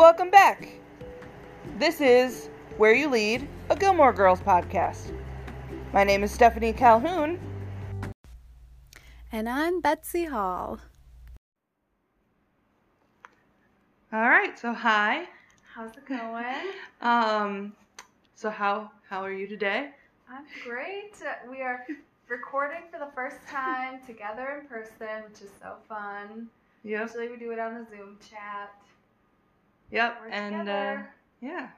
Welcome 0.00 0.30
back. 0.30 0.66
This 1.78 2.00
is 2.00 2.48
Where 2.78 2.94
You 2.94 3.10
Lead, 3.10 3.46
a 3.68 3.76
Gilmore 3.76 4.14
Girls 4.14 4.40
podcast. 4.40 5.12
My 5.92 6.04
name 6.04 6.24
is 6.24 6.30
Stephanie 6.30 6.72
Calhoun. 6.72 7.38
And 9.30 9.46
I'm 9.46 9.82
Betsy 9.82 10.24
Hall. 10.24 10.80
All 14.10 14.22
right, 14.22 14.58
so 14.58 14.72
hi. 14.72 15.26
How's 15.74 15.90
it 15.90 16.06
going? 16.06 16.46
Um, 17.02 17.74
so 18.34 18.48
how 18.48 18.90
how 19.06 19.22
are 19.22 19.32
you 19.32 19.46
today? 19.46 19.90
I'm 20.30 20.46
great. 20.66 21.12
We 21.50 21.60
are 21.60 21.84
recording 22.26 22.84
for 22.90 22.98
the 22.98 23.12
first 23.14 23.46
time 23.46 24.00
together 24.06 24.62
in 24.62 24.66
person, 24.66 25.24
which 25.28 25.42
is 25.42 25.50
so 25.60 25.74
fun. 25.90 26.48
Yep. 26.84 27.02
Usually 27.02 27.28
we 27.28 27.36
do 27.36 27.50
it 27.50 27.58
on 27.58 27.74
a 27.74 27.86
Zoom 27.90 28.16
chat. 28.30 28.72
Yep. 29.90 30.18
We're 30.22 30.28
and 30.28 30.68
uh, 30.68 30.96
yeah, 31.40 31.68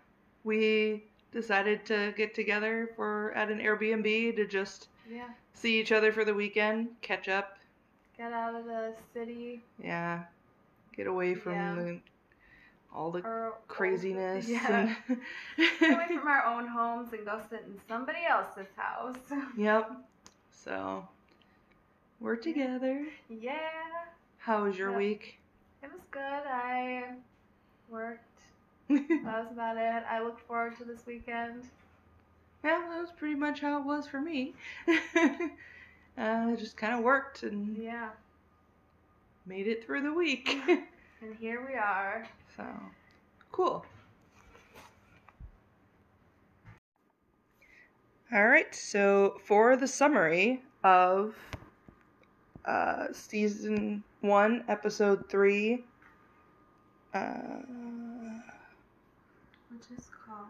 we 0.44 1.04
decided 1.32 1.84
to 1.86 2.12
get 2.16 2.34
together 2.34 2.90
for 2.96 3.32
at 3.34 3.50
an 3.50 3.58
Airbnb 3.58 4.36
to 4.36 4.46
just 4.46 4.88
Yeah. 5.10 5.28
see 5.54 5.80
each 5.80 5.92
other 5.92 6.12
for 6.12 6.24
the 6.24 6.34
weekend, 6.34 6.88
catch 7.00 7.28
up. 7.28 7.58
Get 8.18 8.32
out 8.32 8.54
of 8.54 8.66
the 8.66 8.92
city. 9.14 9.62
Yeah, 9.82 10.24
get 10.94 11.06
away 11.06 11.34
from 11.34 11.52
Yeah. 11.54 11.74
the 11.76 11.98
all 12.94 13.10
the 13.10 13.20
Or 13.24 13.54
craziness. 13.68 14.46
Yeah. 14.46 14.94
and- 15.08 15.18
Get 15.80 15.94
away 15.94 16.06
from 16.18 16.28
our 16.28 16.44
own 16.44 16.66
homes 16.66 17.14
and 17.14 17.24
go 17.24 17.40
sit 17.48 17.64
in 17.66 17.80
somebody 17.88 18.18
else's 18.28 18.66
house. 18.76 19.16
Yep. 19.56 19.92
So 20.50 21.08
we're 22.20 22.36
together. 22.36 23.06
yeah. 23.30 23.56
How 24.36 24.64
was 24.64 24.76
your 24.76 24.90
Yep. 24.90 24.98
week? 24.98 25.38
It 25.82 25.90
was 25.90 26.02
good. 26.10 26.20
I 26.20 27.04
worked. 27.92 28.40
That 28.88 29.44
was 29.44 29.52
about 29.52 29.76
it. 29.76 30.02
I 30.10 30.20
look 30.22 30.40
forward 30.46 30.76
to 30.78 30.84
this 30.84 31.06
weekend. 31.06 31.64
Yeah, 32.64 32.80
that 32.90 33.00
was 33.00 33.10
pretty 33.16 33.34
much 33.36 33.60
how 33.60 33.78
it 33.80 33.84
was 33.86 34.06
for 34.06 34.20
me. 34.20 34.54
uh, 36.18 36.56
just 36.56 36.76
kind 36.76 36.94
of 36.94 37.00
worked 37.04 37.42
and 37.44 37.76
Yeah. 37.76 38.10
made 39.46 39.66
it 39.68 39.84
through 39.84 40.02
the 40.02 40.12
week. 40.12 40.56
And 41.22 41.36
here 41.36 41.64
we 41.64 41.74
are. 41.76 42.26
so, 42.56 42.64
cool. 43.52 43.86
All 48.34 48.48
right, 48.48 48.74
so 48.74 49.36
for 49.44 49.76
the 49.76 49.86
summary 49.86 50.62
of 50.82 51.36
uh, 52.64 53.06
season 53.12 54.02
one, 54.20 54.64
episode 54.68 55.28
three, 55.28 55.84
uh, 57.14 57.60
Which 59.70 59.98
is 59.98 60.10
called. 60.26 60.46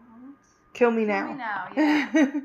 Kill 0.73 0.91
Me 0.91 1.05
Kill 1.05 1.13
Now. 1.13 1.27
Me 1.31 1.37
Now, 1.37 1.67
yeah. 1.77 2.39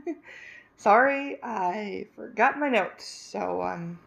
Sorry, 0.76 1.38
I 1.42 2.06
forgot 2.14 2.58
my 2.58 2.68
notes, 2.68 3.04
so 3.04 3.60
I'm 3.62 3.98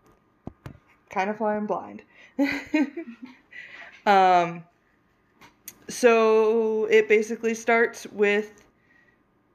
kind 1.09 1.29
of 1.29 1.37
flying 1.37 1.65
blind. 1.65 2.01
um, 4.05 4.63
so 5.89 6.85
it 6.85 7.09
basically 7.09 7.53
starts 7.53 8.07
with 8.07 8.63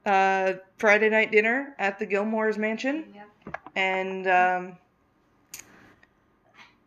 uh, 0.05 0.53
Friday 0.77 1.09
night 1.09 1.31
dinner 1.31 1.75
at 1.79 1.97
the 1.97 2.05
Gilmore's 2.05 2.57
mansion, 2.59 3.05
Yep. 3.15 3.57
and 3.75 4.27
um, 4.27 4.77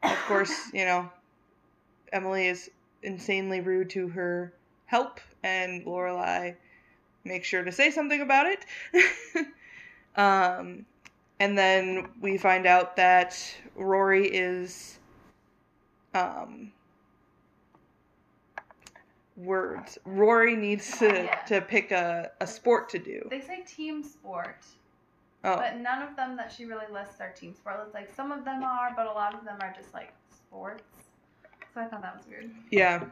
of 0.05 0.17
course, 0.29 0.71
you 0.73 0.85
know, 0.85 1.11
Emily 2.13 2.47
is 2.47 2.71
insanely 3.03 3.61
rude 3.61 3.91
to 3.91 4.09
her 4.09 4.53
help, 4.87 5.21
and 5.43 5.85
Lorelai 5.85 6.57
makes 7.25 7.47
sure 7.47 7.65
to 7.65 7.73
say 7.73 7.91
something 7.91 8.21
about 8.21 8.47
it. 8.47 9.47
um, 10.17 10.87
and 11.39 11.57
then 11.57 12.09
we 12.21 12.37
find 12.37 12.67
out 12.67 12.97
that 12.97 13.39
Rory 13.75 14.27
is 14.29 14.99
um, 16.15 16.73
words. 19.37 19.99
Rory 20.05 20.57
needs 20.57 20.99
to, 20.99 21.07
Yeah. 21.25 21.35
to 21.47 21.61
pick 21.61 21.93
a, 21.93 22.31
a 22.41 22.47
sport 22.47 22.89
to 22.91 22.99
do. 22.99 23.27
They 23.31 23.41
say 23.41 23.63
team 23.63 24.03
sport, 24.03 24.65
Oh, 25.43 25.57
but 25.57 25.79
none 25.79 26.03
of 26.03 26.17
them 26.17 26.37
that 26.37 26.53
she 26.53 26.67
really 26.67 26.85
lists 26.93 27.21
are 27.21 27.31
team 27.31 27.55
sport. 27.55 27.81
It's 27.87 27.95
like 27.95 28.15
some 28.15 28.31
of 28.31 28.45
them 28.45 28.63
are, 28.63 28.93
but 28.95 29.07
a 29.07 29.13
lot 29.13 29.35
of 29.35 29.45
them 29.45 29.57
are 29.63 29.73
just 29.75 29.95
like 29.95 30.13
sports. 30.31 30.83
So 31.75 31.81
I 31.81 31.85
thought 31.87 32.03
that 32.03 32.17
was 32.17 32.27
weird. 32.27 32.51
Yeah. 32.71 33.05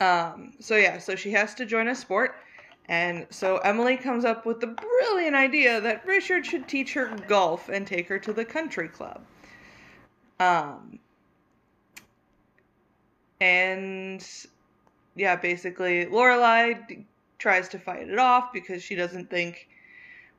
Um, 0.00 0.52
so 0.60 0.76
yeah, 0.76 0.98
so 0.98 1.16
she 1.16 1.30
has 1.32 1.54
to 1.56 1.66
join 1.66 1.88
a 1.88 1.94
sport. 1.94 2.36
And 2.86 3.26
so 3.30 3.58
Emily 3.58 3.96
comes 3.96 4.24
up 4.24 4.46
with 4.46 4.60
the 4.60 4.68
brilliant 4.68 5.36
idea 5.36 5.80
that 5.80 6.06
Richard 6.06 6.46
should 6.46 6.66
teach 6.66 6.94
her 6.94 7.14
golf 7.28 7.68
and 7.68 7.86
take 7.86 8.08
her 8.08 8.18
to 8.20 8.32
the 8.32 8.44
country 8.44 8.88
club. 8.88 9.20
Um, 10.40 10.98
and 13.40 14.26
yeah, 15.16 15.36
basically 15.36 16.06
Lorelai 16.06 17.04
tries 17.38 17.68
to 17.70 17.78
fight 17.78 18.08
it 18.08 18.18
off 18.18 18.52
because 18.52 18.82
she 18.82 18.94
doesn't 18.94 19.28
think 19.28 19.68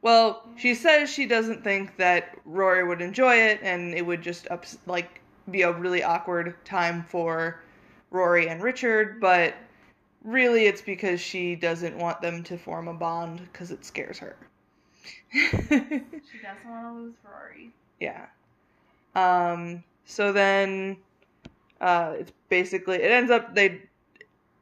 well, 0.01 0.47
she 0.55 0.75
says 0.75 1.09
she 1.09 1.25
doesn't 1.25 1.63
think 1.63 1.97
that 1.97 2.37
Rory 2.45 2.87
would 2.87 3.01
enjoy 3.01 3.35
it 3.35 3.59
and 3.61 3.93
it 3.93 4.05
would 4.05 4.21
just 4.21 4.49
ups- 4.49 4.77
like 4.85 5.19
be 5.51 5.63
a 5.63 5.71
really 5.71 6.03
awkward 6.03 6.55
time 6.65 7.03
for 7.03 7.61
Rory 8.11 8.47
and 8.47 8.61
Richard, 8.61 9.19
but 9.19 9.55
really 10.23 10.65
it's 10.65 10.81
because 10.81 11.19
she 11.21 11.55
doesn't 11.55 11.97
want 11.97 12.21
them 12.21 12.43
to 12.43 12.57
form 12.57 12.87
a 12.87 12.93
bond 12.93 13.39
because 13.51 13.71
it 13.71 13.85
scares 13.85 14.19
her. 14.19 14.35
She 15.31 15.39
doesn't 16.41 16.69
want 16.69 16.85
to 16.85 16.91
lose 16.93 17.13
Rory. 17.23 17.71
yeah. 17.99 18.25
Um 19.15 19.83
so 20.05 20.31
then 20.33 20.97
uh 21.81 22.15
it's 22.19 22.31
basically 22.49 22.97
it 22.97 23.11
ends 23.11 23.31
up 23.31 23.55
they 23.55 23.81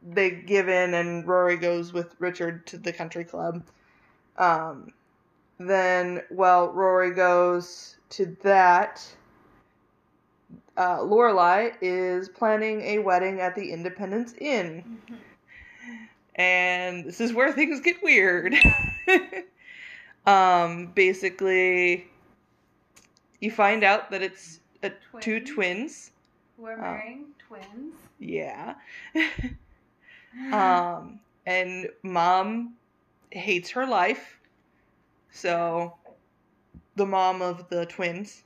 they 0.04 0.30
give 0.32 0.70
in 0.70 0.94
and 0.94 1.28
Rory 1.28 1.58
goes 1.58 1.92
with 1.94 2.16
Richard 2.20 2.66
to 2.68 2.78
the 2.78 2.94
country 2.94 3.24
club. 3.24 3.64
Um 4.38 4.94
then 5.60 6.22
well 6.30 6.72
Rory 6.72 7.12
goes 7.12 7.98
to 8.12 8.38
that 8.44 9.06
uh, 10.78 11.00
Lorelai 11.00 11.74
is 11.82 12.30
planning 12.30 12.82
a 12.82 13.00
wedding 13.00 13.42
at 13.42 13.56
the 13.56 13.72
Independence 13.72 14.34
Inn. 14.40 14.84
And 16.36 17.06
this 17.06 17.20
is 17.20 17.34
where 17.34 17.52
things 17.52 17.82
get 17.82 18.02
weird. 18.04 18.56
um, 20.28 20.88
basically, 20.94 22.08
you 23.42 23.52
find 23.52 23.84
out 23.84 24.12
that 24.12 24.22
it's 24.22 24.60
a, 24.84 24.92
two 25.20 25.40
Twins. 25.40 25.50
twins. 25.50 26.12
We're 26.58 26.78
Oh. 26.78 26.82
marrying 26.82 27.26
twins. 27.48 27.96
Yeah. 28.20 28.76
um, 30.52 31.20
and 31.46 31.90
mom 32.04 32.76
hates 33.32 33.72
her 33.72 33.86
life. 33.86 34.40
So, 35.32 35.96
the 36.96 37.06
mom 37.06 37.42
of 37.42 37.70
the 37.70 37.86
twins. 37.86 38.44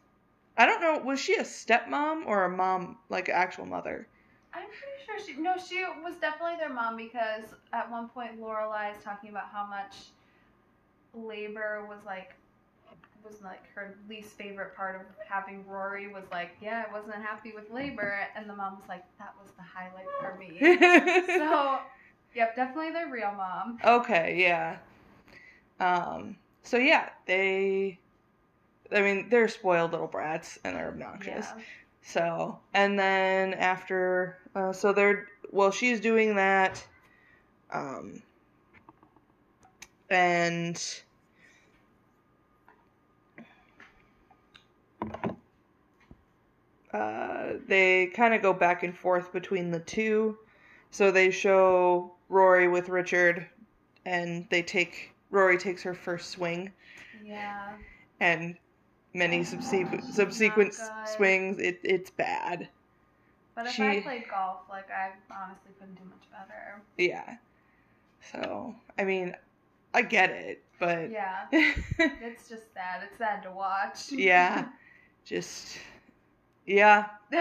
I 0.61 0.67
don't 0.67 0.79
know, 0.79 0.99
was 1.03 1.19
she 1.19 1.33
a 1.37 1.43
stepmom 1.43 2.27
or 2.27 2.45
a 2.45 2.49
mom, 2.49 2.99
like 3.09 3.29
an 3.29 3.33
actual 3.35 3.65
mother? 3.65 4.07
I'm 4.53 4.67
pretty 4.67 5.25
sure 5.25 5.35
she. 5.35 5.41
No, 5.41 5.55
she 5.57 5.83
was 6.03 6.17
definitely 6.21 6.57
their 6.57 6.71
mom 6.71 6.97
because 6.97 7.55
at 7.73 7.89
one 7.89 8.09
point 8.09 8.39
Lorelai 8.39 8.95
is 8.95 9.03
talking 9.03 9.31
about 9.31 9.47
how 9.51 9.65
much 9.65 9.95
labor 11.15 11.83
was 11.89 11.97
like 12.05 12.35
was 13.23 13.41
like 13.41 13.63
her 13.73 13.95
least 14.07 14.33
favorite 14.37 14.75
part 14.75 14.95
of 14.95 15.01
having 15.27 15.65
Rory 15.65 16.13
was 16.13 16.25
like, 16.31 16.51
yeah, 16.61 16.85
I 16.87 16.93
wasn't 16.93 17.15
happy 17.15 17.53
with 17.55 17.71
labor, 17.71 18.27
and 18.35 18.47
the 18.47 18.55
mom 18.55 18.75
was 18.75 18.87
like, 18.87 19.03
that 19.17 19.33
was 19.41 19.51
the 19.57 19.63
highlight 19.63 20.05
for 20.19 20.37
me. 20.37 20.57
so, 21.39 21.79
yep, 22.35 22.55
definitely 22.55 22.91
their 22.91 23.09
real 23.09 23.31
mom. 23.31 23.79
Okay, 23.83 24.35
yeah. 24.39 24.77
Um, 25.79 26.37
so 26.61 26.77
yeah, 26.77 27.09
they, 27.25 28.00
I 28.93 29.01
mean, 29.01 29.29
they're 29.29 29.47
spoiled 29.47 29.91
little 29.91 30.07
brats 30.07 30.59
and 30.63 30.75
they're 30.75 30.89
obnoxious. 30.89 31.47
Yeah. 31.55 31.63
So, 32.03 32.59
and 32.73 32.97
then 32.97 33.53
after, 33.53 34.37
uh, 34.55 34.73
so 34.73 34.91
they're, 34.91 35.27
well, 35.51 35.71
she's 35.71 35.99
doing 35.99 36.35
that, 36.35 36.85
um, 37.71 38.21
and, 40.09 40.83
uh, 46.93 47.53
they 47.67 48.07
kind 48.07 48.33
of 48.33 48.41
go 48.41 48.51
back 48.51 48.83
and 48.83 48.97
forth 48.97 49.31
between 49.31 49.71
the 49.71 49.79
two. 49.79 50.37
So 50.89 51.11
they 51.11 51.31
show 51.31 52.11
Rory 52.29 52.67
with 52.67 52.89
Richard, 52.89 53.47
and 54.05 54.45
they 54.49 54.61
take, 54.63 55.13
Rory 55.29 55.57
takes 55.57 55.83
her 55.83 55.93
first 55.93 56.31
swing, 56.31 56.71
Yeah. 57.23 57.75
and 58.19 58.57
many 59.13 59.39
oh, 59.39 59.43
subsequent, 59.43 60.13
subsequent 60.13 60.73
swings, 61.05 61.59
it, 61.59 61.79
it's 61.83 62.09
bad. 62.09 62.69
But 63.55 63.67
if 63.67 63.73
She- 63.73 63.83
I 63.83 64.01
played 64.01 64.27
golf, 64.29 64.61
like 64.69 64.89
I 64.89 65.11
honestly 65.29 65.71
couldn't 65.79 65.95
do 65.95 66.03
much 66.05 66.29
better. 66.31 66.81
Yeah. 66.97 67.37
So, 68.31 68.75
I 68.97 69.03
mean, 69.03 69.35
I 69.93 70.01
get 70.03 70.29
it, 70.29 70.63
but 70.79 71.11
Yeah, 71.11 71.45
yeah, 71.51 71.73
it's 71.99 72.47
just 72.47 72.73
sad. 72.73 73.01
It's 73.03 73.17
sad 73.17 73.43
to 73.43 73.51
watch. 73.51 74.11
Yeah, 74.11 74.69
just 75.25 75.77
yeah. 76.65 77.07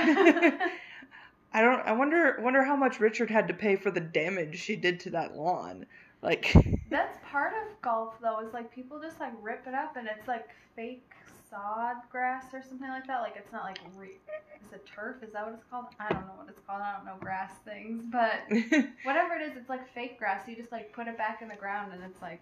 I 1.52 1.62
don't 1.62 1.80
I 1.86 1.92
wonder 1.92 2.36
wonder 2.40 2.64
how 2.64 2.76
much 2.76 3.00
Richard 3.00 3.30
had 3.30 3.48
to 3.48 3.54
pay 3.54 3.76
for 3.76 3.90
the 3.90 4.00
damage 4.00 4.58
she 4.58 4.76
did 4.76 5.00
to 5.00 5.10
that 5.10 5.36
lawn. 5.36 5.86
Like 6.22 6.54
That's 6.90 7.18
part 7.24 7.52
of 7.54 7.80
golf 7.82 8.14
though, 8.20 8.40
is 8.40 8.52
like 8.52 8.72
people 8.74 9.00
just 9.00 9.20
like 9.20 9.32
rip 9.40 9.66
it 9.66 9.74
up 9.74 9.96
and 9.96 10.06
it's 10.06 10.28
like 10.28 10.48
fake 10.76 11.10
sod 11.50 11.96
grass 12.10 12.44
or 12.52 12.62
something 12.62 12.88
like 12.88 13.06
that. 13.06 13.20
Like 13.20 13.34
it's 13.36 13.52
not 13.52 13.64
like 13.64 13.78
re- 13.96 14.18
is 14.64 14.72
it 14.72 14.86
turf? 14.86 15.16
Is 15.22 15.32
that 15.32 15.44
what 15.44 15.54
it's 15.54 15.64
called? 15.70 15.86
I 15.98 16.08
don't 16.12 16.26
know 16.26 16.34
what 16.36 16.48
it's 16.48 16.60
called. 16.66 16.80
I 16.82 16.94
don't 16.96 17.04
know 17.06 17.16
grass 17.20 17.52
things, 17.64 18.04
but 18.10 18.40
whatever 19.04 19.34
it 19.34 19.42
is, 19.42 19.56
it's 19.56 19.68
like 19.68 19.92
fake 19.94 20.18
grass. 20.18 20.46
You 20.48 20.56
just 20.56 20.72
like 20.72 20.92
put 20.92 21.06
it 21.08 21.16
back 21.18 21.42
in 21.42 21.48
the 21.48 21.56
ground 21.56 21.92
and 21.92 22.02
it's 22.04 22.20
like 22.22 22.40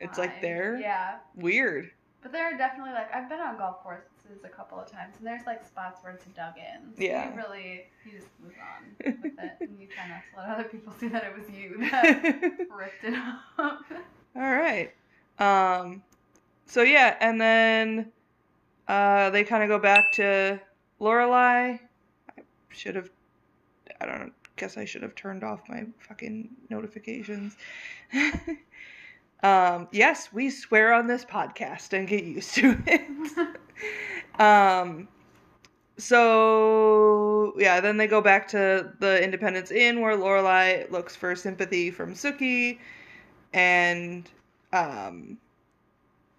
it's 0.00 0.18
like 0.18 0.40
there. 0.42 0.78
Yeah, 0.78 1.16
Weird. 1.34 1.90
but 2.22 2.30
there 2.32 2.44
are 2.44 2.56
definitely 2.56 2.92
like 2.92 3.12
I've 3.14 3.28
been 3.28 3.40
on 3.40 3.56
golf 3.58 3.82
courses 3.82 4.04
a 4.44 4.48
couple 4.48 4.78
of 4.78 4.90
times 4.90 5.14
and 5.18 5.26
there's 5.26 5.46
like 5.46 5.64
spots 5.66 6.02
where 6.04 6.12
it's 6.12 6.24
dug 6.26 6.54
in. 6.56 6.94
So 6.96 7.02
Yeah. 7.02 7.30
You 7.30 7.36
really 7.36 7.84
you 8.04 8.12
just 8.12 8.26
move 8.42 8.52
on 8.60 9.22
with 9.22 9.32
it 9.38 9.52
and 9.60 9.80
you 9.80 9.86
try 9.88 10.06
not 10.08 10.20
to 10.34 10.40
let 10.40 10.58
other 10.58 10.68
people 10.68 10.92
see 11.00 11.08
that 11.08 11.24
it 11.24 11.36
was 11.36 11.48
you 11.50 11.78
that 11.90 12.22
ripped 12.76 13.04
it 13.04 13.14
up. 13.14 13.80
All 14.36 14.42
right. 14.42 14.92
Um 15.38 16.02
so 16.66 16.82
yeah, 16.82 17.16
and 17.20 17.40
then 17.40 18.10
uh 18.88 19.30
they 19.30 19.44
kind 19.44 19.62
of 19.62 19.68
go 19.68 19.78
back 19.78 20.12
to 20.12 20.60
Lorelai. 21.00 21.78
I 22.38 22.42
should 22.70 22.94
have 22.94 23.10
I 24.00 24.06
don't 24.06 24.20
know, 24.20 24.30
guess 24.56 24.76
I 24.76 24.84
should 24.84 25.02
have 25.02 25.14
turned 25.14 25.44
off 25.44 25.60
my 25.68 25.84
fucking 26.00 26.48
notifications. 26.70 27.56
um 29.42 29.88
yes, 29.92 30.32
we 30.32 30.50
swear 30.50 30.92
on 30.92 31.06
this 31.06 31.24
podcast 31.24 31.92
and 31.92 32.06
get 32.08 32.24
used 32.24 32.54
to 32.54 32.76
it. 32.86 34.40
um 34.40 35.08
so 35.98 37.54
yeah, 37.56 37.80
then 37.80 37.96
they 37.96 38.06
go 38.06 38.20
back 38.20 38.48
to 38.48 38.92
the 39.00 39.22
Independence 39.22 39.70
Inn 39.70 40.00
where 40.00 40.16
Lorelai 40.16 40.90
looks 40.90 41.16
for 41.16 41.34
sympathy 41.34 41.90
from 41.90 42.14
Sookie 42.14 42.78
and 43.52 44.28
um 44.72 45.38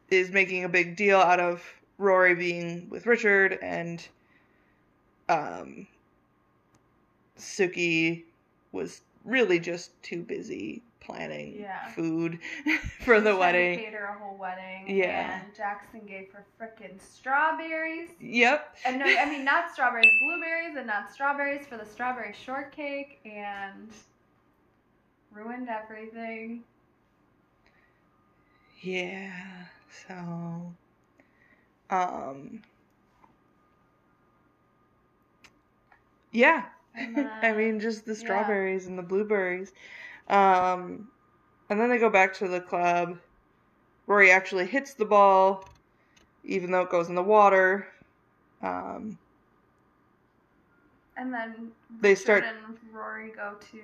is 0.09 0.31
making 0.31 0.63
a 0.63 0.69
big 0.69 0.95
deal 0.95 1.19
out 1.19 1.39
of 1.39 1.63
Rory 1.97 2.35
being 2.35 2.87
with 2.89 3.05
Richard 3.05 3.57
and 3.61 4.05
um 5.29 5.87
Sookie 7.37 8.23
was 8.71 9.01
really 9.25 9.59
just 9.59 9.91
too 10.03 10.21
busy 10.23 10.81
planning 10.99 11.55
Yeah. 11.59 11.87
food 11.91 12.39
for 13.01 13.19
the 13.21 13.31
She 13.31 13.31
tried 13.31 13.31
to 13.31 13.37
wedding. 13.37 13.79
Cater 13.79 14.05
a 14.05 14.19
whole 14.19 14.37
wedding. 14.37 14.85
Yeah. 14.97 15.41
And 15.43 15.55
Jackson 15.55 16.01
gave 16.05 16.29
her 16.33 16.45
frickin' 16.59 16.99
strawberries. 17.01 18.09
Yep. 18.19 18.75
And 18.85 18.99
no, 18.99 19.05
I 19.05 19.25
mean 19.29 19.45
not 19.45 19.71
strawberries, 19.71 20.11
blueberries, 20.21 20.75
and 20.77 20.87
not 20.87 21.11
strawberries 21.11 21.65
for 21.67 21.77
the 21.77 21.85
strawberry 21.85 22.33
shortcake, 22.33 23.19
and 23.25 23.89
ruined 25.31 25.69
everything. 25.69 26.63
Yeah. 28.81 29.31
So 30.07 30.73
um 31.89 32.61
Yeah. 36.31 36.65
I 36.95 37.53
mean 37.53 37.79
just 37.79 38.05
the 38.05 38.13
yeah. 38.13 38.17
strawberries 38.19 38.87
and 38.87 38.97
the 38.97 39.03
blueberries. 39.03 39.71
Um 40.27 41.09
and 41.69 41.79
then 41.79 41.89
they 41.89 41.97
go 41.97 42.09
back 42.09 42.33
to 42.35 42.47
the 42.47 42.61
club. 42.61 43.17
Rory 44.07 44.31
actually 44.31 44.65
hits 44.65 44.93
the 44.93 45.05
ball 45.05 45.63
even 46.43 46.71
though 46.71 46.81
it 46.81 46.89
goes 46.89 47.09
in 47.09 47.15
the 47.15 47.23
water. 47.23 47.87
Um 48.61 49.17
And 51.15 51.33
then 51.33 51.71
They 52.01 52.09
Richard 52.09 52.21
start- 52.21 52.43
and 52.43 52.77
Rory 52.91 53.31
go 53.31 53.55
to 53.71 53.77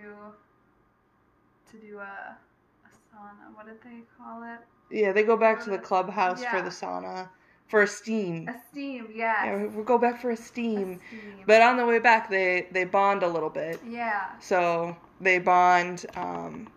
to 1.71 1.77
do 1.79 1.97
a, 1.97 2.01
a 2.01 2.89
sauna. 3.11 3.55
What 3.55 3.65
did 3.65 3.81
they 3.83 4.01
call 4.17 4.43
it? 4.43 4.59
yeah, 4.91 5.11
they 5.11 5.23
go 5.23 5.35
back 5.37 5.63
to 5.63 5.71
the 5.71 5.79
clubhouse 5.79 6.43
for 6.43 6.61
the 6.61 6.69
sauna 6.69 7.29
for 7.73 7.81
a 7.81 7.87
steam. 7.87 8.47
A 8.47 8.55
steam. 8.71 9.07
Yes. 9.15 9.39
Yeah, 9.45 9.65
we'll 9.73 9.83
go 9.83 9.97
back 9.97 10.21
for 10.21 10.29
a 10.29 10.33
A 10.33 10.37
steam. 10.37 10.99
steam. 11.07 11.43
But 11.47 11.63
on 11.63 11.75
the 11.77 11.85
way 11.87 11.97
back 11.97 12.29
they 12.29 12.67
they 12.71 12.83
bond 12.83 13.23
a 13.23 13.27
little 13.27 13.49
bit. 13.49 13.79
yeah. 13.83 14.37
So 14.39 14.95
they 15.19 15.39
bond, 15.39 16.05
um, 16.15 16.67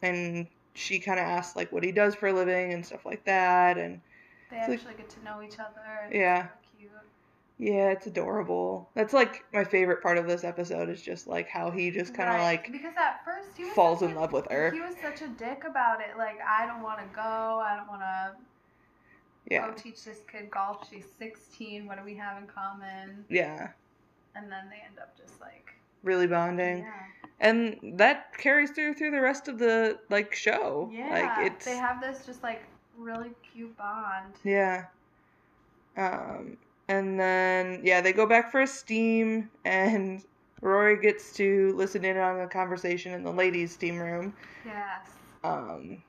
and 0.00 0.46
she 0.72 0.98
kind 0.98 1.18
of 1.20 1.26
asks 1.26 1.56
like 1.56 1.70
what 1.72 1.84
he 1.84 1.92
does 1.92 2.14
for 2.14 2.28
a 2.28 2.32
living 2.32 2.72
and 2.72 2.84
stuff 2.86 3.04
like 3.04 3.22
that, 3.26 3.76
and 3.76 4.00
They 4.50 4.56
It's 4.56 4.68
like- 4.68 4.78
actually 4.78 4.94
get 4.94 5.10
to 5.10 5.24
know 5.24 5.42
each 5.42 5.58
other. 5.58 6.08
Yeah. 6.10 6.46
Cute. 6.78 6.90
yeah, 7.58 7.90
it's 7.90 8.06
adorable. 8.06 8.88
That's 8.94 9.12
like 9.12 9.44
my 9.52 9.64
favorite 9.64 10.02
part 10.02 10.16
of 10.18 10.26
this 10.26 10.42
episode 10.44 10.88
is 10.88 11.02
just 11.02 11.26
like 11.26 11.48
how 11.48 11.70
he 11.70 11.90
just 11.90 12.14
kind 12.14 12.28
of 12.30 12.36
Right. 12.36 12.42
like 12.62 12.72
because 12.72 12.94
at 12.96 13.22
first 13.26 13.50
he 13.58 13.64
was 13.64 13.72
falls 13.74 14.00
in 14.02 14.12
a- 14.12 14.20
love 14.20 14.32
with 14.32 14.46
her. 14.50 14.70
He 14.70 14.80
was 14.80 14.94
such 15.02 15.20
a 15.20 15.28
dick 15.28 15.64
about 15.68 16.00
it. 16.00 16.16
Like 16.16 16.38
I 16.40 16.64
don't 16.64 16.82
want 16.82 17.00
to 17.00 17.06
go. 17.14 17.22
I 17.68 17.76
don't 17.76 17.88
want 17.88 18.00
to 18.02 18.36
Yeah, 19.50 19.68
go 19.68 19.74
teach 19.74 20.04
this 20.04 20.20
kid 20.30 20.50
golf. 20.50 20.88
She's 20.90 21.06
16. 21.18 21.86
What 21.86 21.98
do 21.98 22.04
we 22.04 22.14
have 22.16 22.42
in 22.42 22.48
common? 22.48 23.24
yeah, 23.28 23.68
And 24.34 24.50
then 24.50 24.68
they 24.68 24.82
end 24.86 24.98
up 25.00 25.16
just 25.16 25.40
like 25.40 25.74
really 26.02 26.26
bonding, 26.26 26.78
yeah, 26.78 26.92
and 27.40 27.78
that 27.98 28.36
carries 28.38 28.70
through 28.70 28.94
through 28.94 29.10
the 29.12 29.20
rest 29.20 29.48
of 29.48 29.58
the 29.58 29.98
like 30.10 30.34
show. 30.34 30.90
yeah. 30.92 31.08
like 31.10 31.52
it's 31.52 31.64
They 31.64 31.76
have 31.76 32.00
this 32.00 32.26
just 32.26 32.42
like 32.42 32.62
really 32.96 33.30
cute 33.52 33.76
bond. 33.76 34.34
Yeah. 34.44 34.86
Um, 35.96 36.56
and 36.88 37.18
then 37.18 37.80
yeah, 37.84 38.00
they 38.00 38.12
go 38.12 38.26
back 38.26 38.50
for 38.50 38.60
a 38.62 38.66
steam, 38.66 39.50
and 39.64 40.22
Rory 40.60 41.00
gets 41.00 41.32
to 41.34 41.72
listen 41.76 42.04
in 42.04 42.16
on 42.16 42.38
the 42.38 42.46
conversation 42.46 43.12
in 43.12 43.22
the 43.22 43.32
ladies' 43.32 43.72
steam 43.72 43.98
room. 43.98 44.34
Yes. 44.64 45.08
Um, 45.44 46.02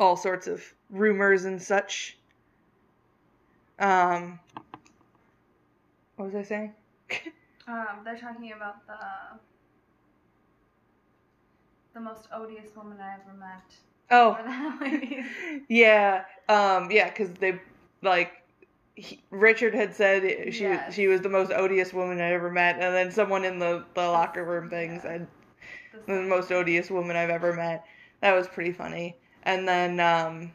all 0.00 0.16
sorts 0.16 0.46
of 0.46 0.62
rumors 0.90 1.44
and 1.44 1.60
such. 1.60 2.16
Um, 3.78 4.38
what 6.16 6.26
was 6.26 6.34
I 6.34 6.42
saying? 6.42 6.72
Um, 7.68 8.00
they're 8.04 8.18
talking 8.18 8.52
about 8.52 8.86
the 8.86 8.96
the 11.94 12.00
most 12.00 12.28
odious 12.32 12.74
woman 12.76 12.98
I 13.00 13.14
ever 13.14 13.36
met. 13.38 13.62
Oh, 14.10 14.32
Or 14.32 14.42
that 14.42 14.78
lady. 14.82 15.24
yeah, 15.68 16.24
um, 16.48 16.90
yeah, 16.90 17.08
because 17.08 17.30
they 17.34 17.60
like 18.02 18.32
he, 18.94 19.22
Richard 19.30 19.74
had 19.74 19.94
said 19.94 20.52
she 20.54 20.64
Yes. 20.64 20.94
she 20.94 21.06
was 21.08 21.20
the 21.22 21.28
most 21.28 21.50
odious 21.52 21.92
woman 21.92 22.20
I 22.20 22.32
ever 22.32 22.50
met, 22.50 22.76
and 22.76 22.94
then 22.94 23.10
someone 23.10 23.44
in 23.44 23.58
the 23.58 23.84
the 23.94 24.06
locker 24.08 24.44
room 24.44 24.68
thing 24.70 24.92
Yeah. 24.92 25.02
said 25.02 25.26
The 26.06 26.14
the 26.14 26.22
most 26.22 26.50
odious 26.52 26.90
woman 26.90 27.16
I've 27.16 27.30
ever 27.30 27.52
met. 27.54 27.84
That 28.20 28.34
was 28.34 28.46
pretty 28.48 28.72
funny. 28.72 29.16
And 29.44 29.66
then 29.68 30.00
um, 30.00 30.52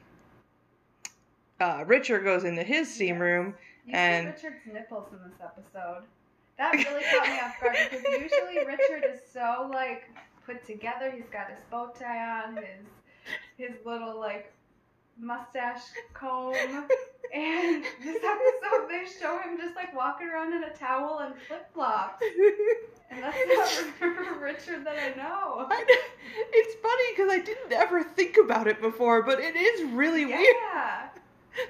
uh, 1.59 1.83
Richard 1.87 2.23
goes 2.23 2.43
into 2.43 2.63
his 2.63 2.93
steam 2.93 3.15
Yes. 3.15 3.21
room. 3.21 3.55
You 3.85 3.93
And- 3.95 4.37
see 4.37 4.47
Richard's 4.47 4.65
nipples 4.73 5.07
in 5.13 5.19
this 5.29 5.39
episode. 5.43 6.03
That 6.57 6.73
really 6.73 7.03
caught 7.11 7.27
me 7.27 7.39
off 7.39 7.59
guard 7.61 7.77
because 7.89 8.03
usually 8.03 8.65
Richard 8.65 9.05
is 9.09 9.19
so 9.31 9.69
like 9.71 10.09
put 10.45 10.65
together. 10.65 11.11
He's 11.11 11.29
got 11.31 11.49
his 11.49 11.59
bow 11.69 11.91
tie 11.99 12.43
on, 12.43 12.57
his 12.57 12.85
his 13.57 13.71
little 13.85 14.19
like 14.19 14.51
mustache 15.19 15.81
comb, 16.13 16.53
and 17.33 17.83
this 18.03 18.23
episode 18.23 18.89
they 18.89 19.05
show 19.19 19.39
him 19.39 19.57
just 19.59 19.75
like 19.75 19.95
walking 19.95 20.27
around 20.27 20.53
in 20.53 20.63
a 20.63 20.69
towel 20.75 21.19
and 21.19 21.33
flip 21.47 21.67
flops, 21.73 22.23
and 23.11 23.23
that's 23.23 23.37
not 23.49 23.99
the 23.99 24.07
Richard 24.41 24.85
that 24.85 24.95
I 24.97 25.15
know. 25.17 25.67
I 25.69 25.79
know- 25.79 25.95
it's 26.53 26.75
funny 26.81 27.03
because 27.11 27.31
I 27.31 27.39
didn't 27.39 27.71
ever 27.73 28.03
think 28.03 28.37
about 28.43 28.67
it 28.67 28.81
before, 28.81 29.21
but 29.23 29.39
it 29.39 29.55
is 29.55 29.83
really 29.91 30.25
weird. 30.25 30.39
Yeah, 30.73 31.07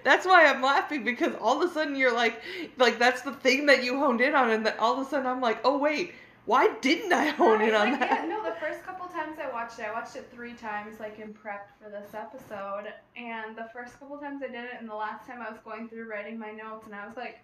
That's 0.03 0.25
why 0.25 0.46
I'm 0.46 0.62
laughing 0.62 1.03
because 1.03 1.34
all 1.41 1.62
of 1.62 1.70
a 1.70 1.74
sudden 1.74 1.96
you're 1.96 2.13
like, 2.13 2.41
like 2.77 3.00
that's 3.00 3.22
the 3.22 3.34
thing 3.34 3.65
that 3.67 3.84
you 3.84 3.98
honed 3.98 4.22
in 4.22 4.36
on, 4.36 4.50
and 4.50 4.65
then 4.65 4.75
all 4.79 5.00
of 5.00 5.06
a 5.06 5.10
sudden 5.10 5.27
I'm 5.27 5.41
like, 5.41 5.60
oh 5.63 5.77
wait, 5.77 6.13
why 6.48 6.70
didn't 6.79 7.12
I 7.12 7.27
hone 7.27 7.62
in 7.62 7.75
on 7.75 7.91
like, 7.91 8.00
that? 8.00 8.24
Yeah, 8.24 8.25
no, 8.25 8.41
the 8.41 8.56
first 8.56 8.82
couple 8.84 9.06
times 9.08 9.38
I 9.38 9.51
watched 9.51 9.79
it, 9.79 9.86
I 9.86 9.91
watched 9.91 10.15
it 10.15 10.29
three 10.34 10.53
times, 10.53 10.98
like 10.98 11.20
in 11.20 11.34
prep 11.34 11.70
for 11.77 11.89
this 11.89 12.13
episode. 12.13 12.94
And 13.17 13.53
the 13.56 13.67
first 13.74 14.00
couple 14.00 14.17
times 14.17 14.41
I 14.41 14.48
did 14.48 14.63
it, 14.63 14.72
and 14.79 14.89
the 14.89 14.96
last 14.96 15.27
time 15.27 15.41
I 15.41 15.50
was 15.51 15.60
going 15.65 15.89
through 15.89 16.10
writing 16.10 16.39
my 16.39 16.51
notes, 16.51 16.86
and 16.86 16.96
I 16.96 17.06
was 17.06 17.17
like, 17.17 17.39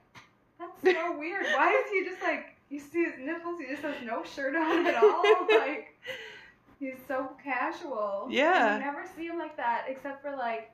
that's 0.58 0.82
so 0.82 1.18
weird. 1.20 1.46
Why 1.54 1.72
is 1.72 1.92
he 1.92 2.10
just 2.10 2.22
like, 2.22 2.56
you 2.70 2.80
see 2.80 3.04
his 3.04 3.16
nipples, 3.20 3.60
he 3.60 3.68
just 3.68 3.82
has 3.82 3.96
no 4.06 4.24
shirt 4.24 4.56
on 4.56 4.88
at 4.88 4.96
all? 4.96 5.22
like, 5.50 5.94
he's 6.80 6.98
so 7.06 7.32
casual. 7.44 8.28
Yeah. 8.30 8.76
And 8.76 8.84
you 8.84 8.92
never 8.92 9.06
see 9.18 9.26
him 9.26 9.38
like 9.38 9.58
that, 9.58 9.84
except 9.90 10.22
for 10.22 10.34
like, 10.34 10.72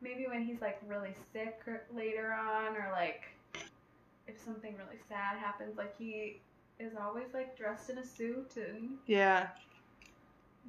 maybe 0.00 0.26
when 0.28 0.44
he's 0.44 0.60
like 0.60 0.78
really 0.86 1.14
sick 1.32 1.60
later 1.94 2.32
on, 2.32 2.76
or 2.76 2.88
like, 2.92 3.22
if 4.26 4.38
something 4.44 4.74
really 4.76 5.00
sad 5.08 5.38
happens, 5.38 5.76
like 5.76 5.96
he 5.98 6.40
is 6.78 6.92
always 7.00 7.26
like 7.34 7.56
dressed 7.56 7.90
in 7.90 7.98
a 7.98 8.04
suit 8.04 8.52
and 8.56 8.90
Yeah. 9.06 9.48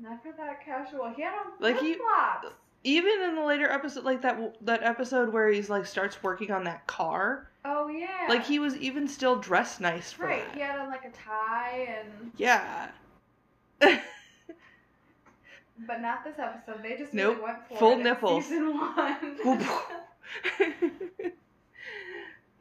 never 0.02 0.32
that 0.38 0.64
casual. 0.64 1.10
He 1.16 1.22
had 1.22 1.34
on 1.34 1.52
Like, 1.60 1.80
he- 1.80 1.96
flops. 1.96 2.48
Even 2.86 3.22
in 3.24 3.36
the 3.36 3.44
later 3.44 3.70
episode, 3.70 4.06
like 4.06 4.22
that 4.22 4.56
that 4.66 4.84
episode 4.84 5.34
where 5.34 5.50
he's 5.50 5.70
like 5.70 5.86
starts 5.86 6.24
working 6.24 6.50
on 6.52 6.64
that 6.64 6.88
car, 6.88 7.50
Oh 7.66 7.90
yeah. 7.90 8.26
like 8.30 8.46
he 8.46 8.58
was 8.58 8.78
even 8.78 9.06
still 9.06 9.36
dressed 9.36 9.82
nice 9.82 10.14
for 10.14 10.24
right. 10.28 10.46
that. 10.46 10.56
He 10.56 10.62
had 10.62 10.80
on 10.80 10.88
like 10.90 11.04
a 11.04 11.12
tie 11.12 11.90
and 12.00 12.32
Yeah. 12.38 12.90
but 15.88 16.02
not 16.02 16.24
this 16.24 16.38
episode. 16.40 16.84
They 16.84 16.98
just 16.98 17.14
Nope. 17.14 17.38
really 17.38 17.44
went 17.44 17.68
for 17.68 17.78
Full 17.78 17.98
nipples. 17.98 18.46
Season 18.46 18.78
one. 18.78 19.38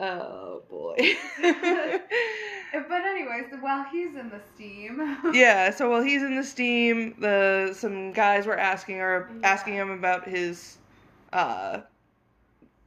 oh 0.00 0.62
boy. 0.70 0.96
but 1.42 3.04
anyways, 3.04 3.46
while 3.60 3.84
he's 3.90 4.14
in 4.16 4.30
the 4.30 4.40
steam. 4.54 5.16
yeah, 5.32 5.70
so 5.70 5.90
while 5.90 6.02
he's 6.02 6.22
in 6.22 6.36
the 6.36 6.44
steam, 6.44 7.14
the 7.20 7.72
some 7.76 8.12
guys 8.12 8.46
were 8.46 8.58
asking 8.58 8.98
her 8.98 9.30
Yeah. 9.42 9.48
asking 9.48 9.74
him 9.74 9.90
about 9.90 10.26
his 10.28 10.78
uh 11.32 11.80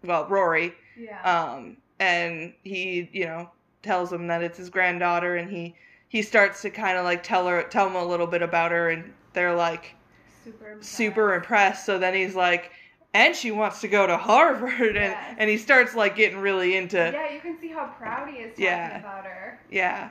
well, 0.04 0.28
Rory. 0.28 0.74
Yeah. 0.98 1.22
Um 1.56 1.78
and 2.00 2.54
he, 2.64 3.10
you 3.12 3.26
know, 3.26 3.52
tells 3.84 4.12
him 4.12 4.28
that 4.28 4.42
it's 4.42 4.58
his 4.58 4.70
granddaughter 4.70 5.36
and 5.36 5.50
he 5.52 5.76
he 6.08 6.22
starts 6.22 6.62
to 6.64 6.70
kind 6.70 6.98
of 6.98 7.04
like 7.04 7.24
tell 7.24 7.48
her 7.48 7.64
tell 7.64 7.88
him 7.88 7.96
a 7.96 8.04
little 8.06 8.28
bit 8.28 8.42
about 8.42 8.72
her 8.72 8.90
and 8.90 9.14
they're 9.34 9.56
like 9.56 9.96
super. 10.44 10.72
Impressed. 10.72 10.92
super 10.94 11.34
impressed. 11.36 11.86
So 11.86 11.98
then 12.00 12.14
he's 12.14 12.36
like 12.36 12.72
and 13.14 13.36
she 13.36 13.52
wants 13.52 13.82
to 13.82 13.88
go 13.90 14.08
to 14.08 14.16
Harvard 14.18 14.96
and 14.96 14.96
Yes. 14.96 15.36
and 15.38 15.50
he 15.50 15.58
starts 15.58 15.96
like 15.96 16.16
getting 16.16 16.40
really 16.40 16.76
into 16.78 16.98
Yeah, 16.98 17.32
you 17.34 17.40
can 17.42 17.60
see 17.60 17.68
how 17.70 17.88
proud 17.98 18.30
he 18.30 18.38
is 18.38 18.52
talking 18.52 18.64
Yeah. 18.66 19.00
about 19.00 19.26
her. 19.26 19.60
yeah. 19.70 20.10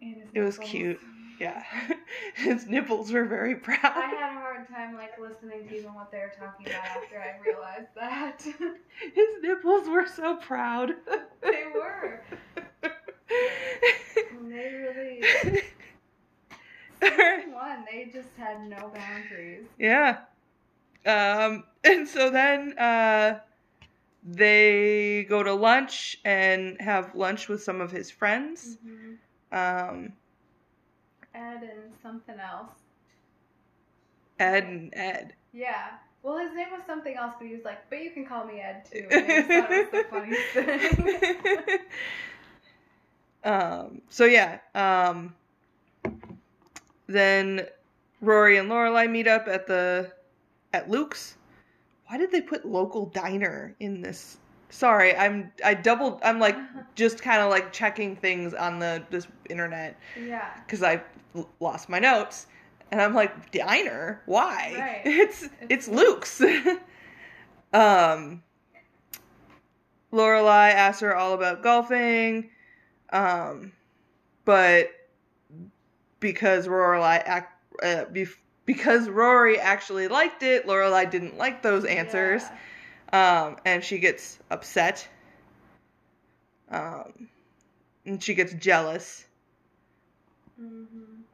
It 0.00 0.40
was 0.40 0.58
cute. 0.58 1.00
Yeah. 1.40 1.62
His 2.36 2.66
nipples 2.66 3.10
were 3.10 3.24
very 3.24 3.56
proud. 3.56 3.78
I 3.82 4.06
had 4.06 4.36
a 4.36 4.38
hard 4.40 4.68
time 4.68 4.94
like 4.94 5.18
listening 5.18 5.66
to 5.68 5.74
even 5.76 5.94
what 5.94 6.10
they 6.12 6.18
were 6.18 6.32
talking 6.38 6.66
about 6.66 6.84
after 6.84 7.18
I 7.20 7.38
realized 7.44 7.88
that 7.96 8.42
His 9.14 9.28
nipples 9.42 9.88
were 9.88 10.06
so 10.06 10.36
proud. 10.36 10.92
they 11.42 11.64
were. 11.74 12.20
They 14.48 14.72
really 14.72 15.62
one. 17.10 17.84
They 17.90 18.10
just 18.12 18.28
had 18.36 18.66
no 18.68 18.90
boundaries. 18.94 19.66
yeah. 19.78 20.18
Um, 21.06 21.64
and 21.84 22.08
so 22.08 22.30
then 22.30 22.78
uh, 22.78 23.40
they 24.24 25.24
go 25.28 25.42
to 25.42 25.52
lunch 25.54 26.18
and 26.24 26.80
have 26.80 27.14
lunch 27.14 27.48
with 27.48 27.62
some 27.62 27.80
of 27.80 27.90
his 27.90 28.10
friends. 28.10 28.78
Um, 29.52 30.12
Ed 31.34 31.62
and 31.62 31.92
something 32.02 32.38
else. 32.38 32.72
Ed 34.38 34.64
and 34.64 34.92
Ed. 34.94 35.34
Yeah. 35.52 35.90
Well, 36.22 36.38
his 36.38 36.54
name 36.54 36.68
was 36.72 36.82
something 36.86 37.14
else, 37.16 37.34
but 37.38 37.46
he 37.46 37.54
was 37.54 37.64
like, 37.64 37.88
"But 37.90 38.02
you 38.02 38.10
can 38.10 38.24
call 38.24 38.44
me 38.46 38.60
Ed 38.60 38.84
too." 38.90 39.06
And 39.10 39.30
I 39.30 39.42
thought 39.60 39.70
it 39.70 39.78
was 39.78 39.90
the 39.92 40.04
funniest 40.10 40.46
thing. 40.52 41.78
um, 43.44 44.00
so 44.08 44.24
yeah. 44.24 44.58
Um, 44.74 45.34
then 47.06 47.66
Rory 48.20 48.56
and 48.56 48.70
Lorelai 48.70 49.10
meet 49.10 49.26
up 49.26 49.46
at 49.48 49.66
the 49.66 50.12
at 50.72 50.90
Luke's. 50.90 51.36
Why 52.06 52.18
did 52.18 52.30
they 52.30 52.40
put 52.40 52.64
local 52.64 53.06
diner 53.06 53.74
in 53.80 54.00
this? 54.00 54.38
Sorry, 54.70 55.16
I'm 55.16 55.52
I 55.64 55.74
doubled. 55.74 56.20
I'm 56.22 56.38
like 56.38 56.56
just 56.94 57.22
kind 57.22 57.40
of 57.40 57.50
like 57.50 57.72
checking 57.72 58.16
things 58.16 58.54
on 58.54 58.78
the 58.78 59.02
this 59.10 59.26
internet 59.48 59.98
yeah. 60.20 60.50
because 60.64 60.82
I 60.82 61.02
l- 61.34 61.48
lost 61.60 61.88
my 61.88 61.98
notes, 61.98 62.46
and 62.90 63.00
I'm 63.00 63.14
like 63.14 63.52
diner. 63.52 64.22
Why? 64.26 64.74
Right. 64.76 65.02
It's 65.04 65.44
it's, 65.44 65.52
It's 65.68 65.88
Luke's. 65.88 66.40
um, 67.72 68.42
Lorelai 70.12 70.72
asks 70.72 71.00
her 71.00 71.14
all 71.14 71.34
about 71.34 71.62
golfing, 71.62 72.50
um, 73.12 73.72
but 74.44 74.90
because 76.24 76.66
ac- 76.66 77.46
uh, 77.82 78.04
bef- 78.10 78.38
because 78.64 79.10
Rory 79.10 79.60
actually 79.60 80.08
liked 80.08 80.42
it, 80.42 80.66
Lorelai 80.66 81.10
didn't 81.10 81.36
like 81.36 81.62
those 81.62 81.84
answers, 81.84 82.42
Yeah. 83.12 83.44
um, 83.46 83.56
and 83.66 83.84
she 83.84 83.98
gets 83.98 84.38
upset. 84.50 85.06
Um, 86.70 87.28
and 88.06 88.22
she 88.22 88.32
gets 88.34 88.54
jealous. 88.54 89.26
Mhm. 90.58 91.24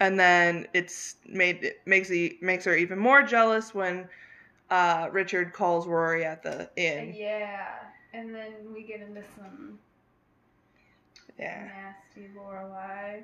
and 0.00 0.18
then 0.20 0.66
it's 0.72 1.16
made 1.26 1.62
it 1.64 1.80
makes 1.86 2.08
he 2.08 2.38
makes 2.40 2.64
her 2.64 2.74
even 2.76 2.98
more 2.98 3.22
jealous 3.22 3.74
when 3.74 4.08
uh, 4.70 5.08
Richard 5.12 5.52
calls 5.52 5.86
Rory 5.86 6.24
at 6.24 6.42
the 6.42 6.70
inn. 6.76 7.14
Yeah. 7.16 7.74
And 8.14 8.34
then 8.34 8.52
we 8.72 8.82
get 8.84 9.00
into 9.00 9.22
some 9.36 9.78
Yeah, 11.38 11.68
nasty 12.14 12.28
Lorelai. 12.36 13.22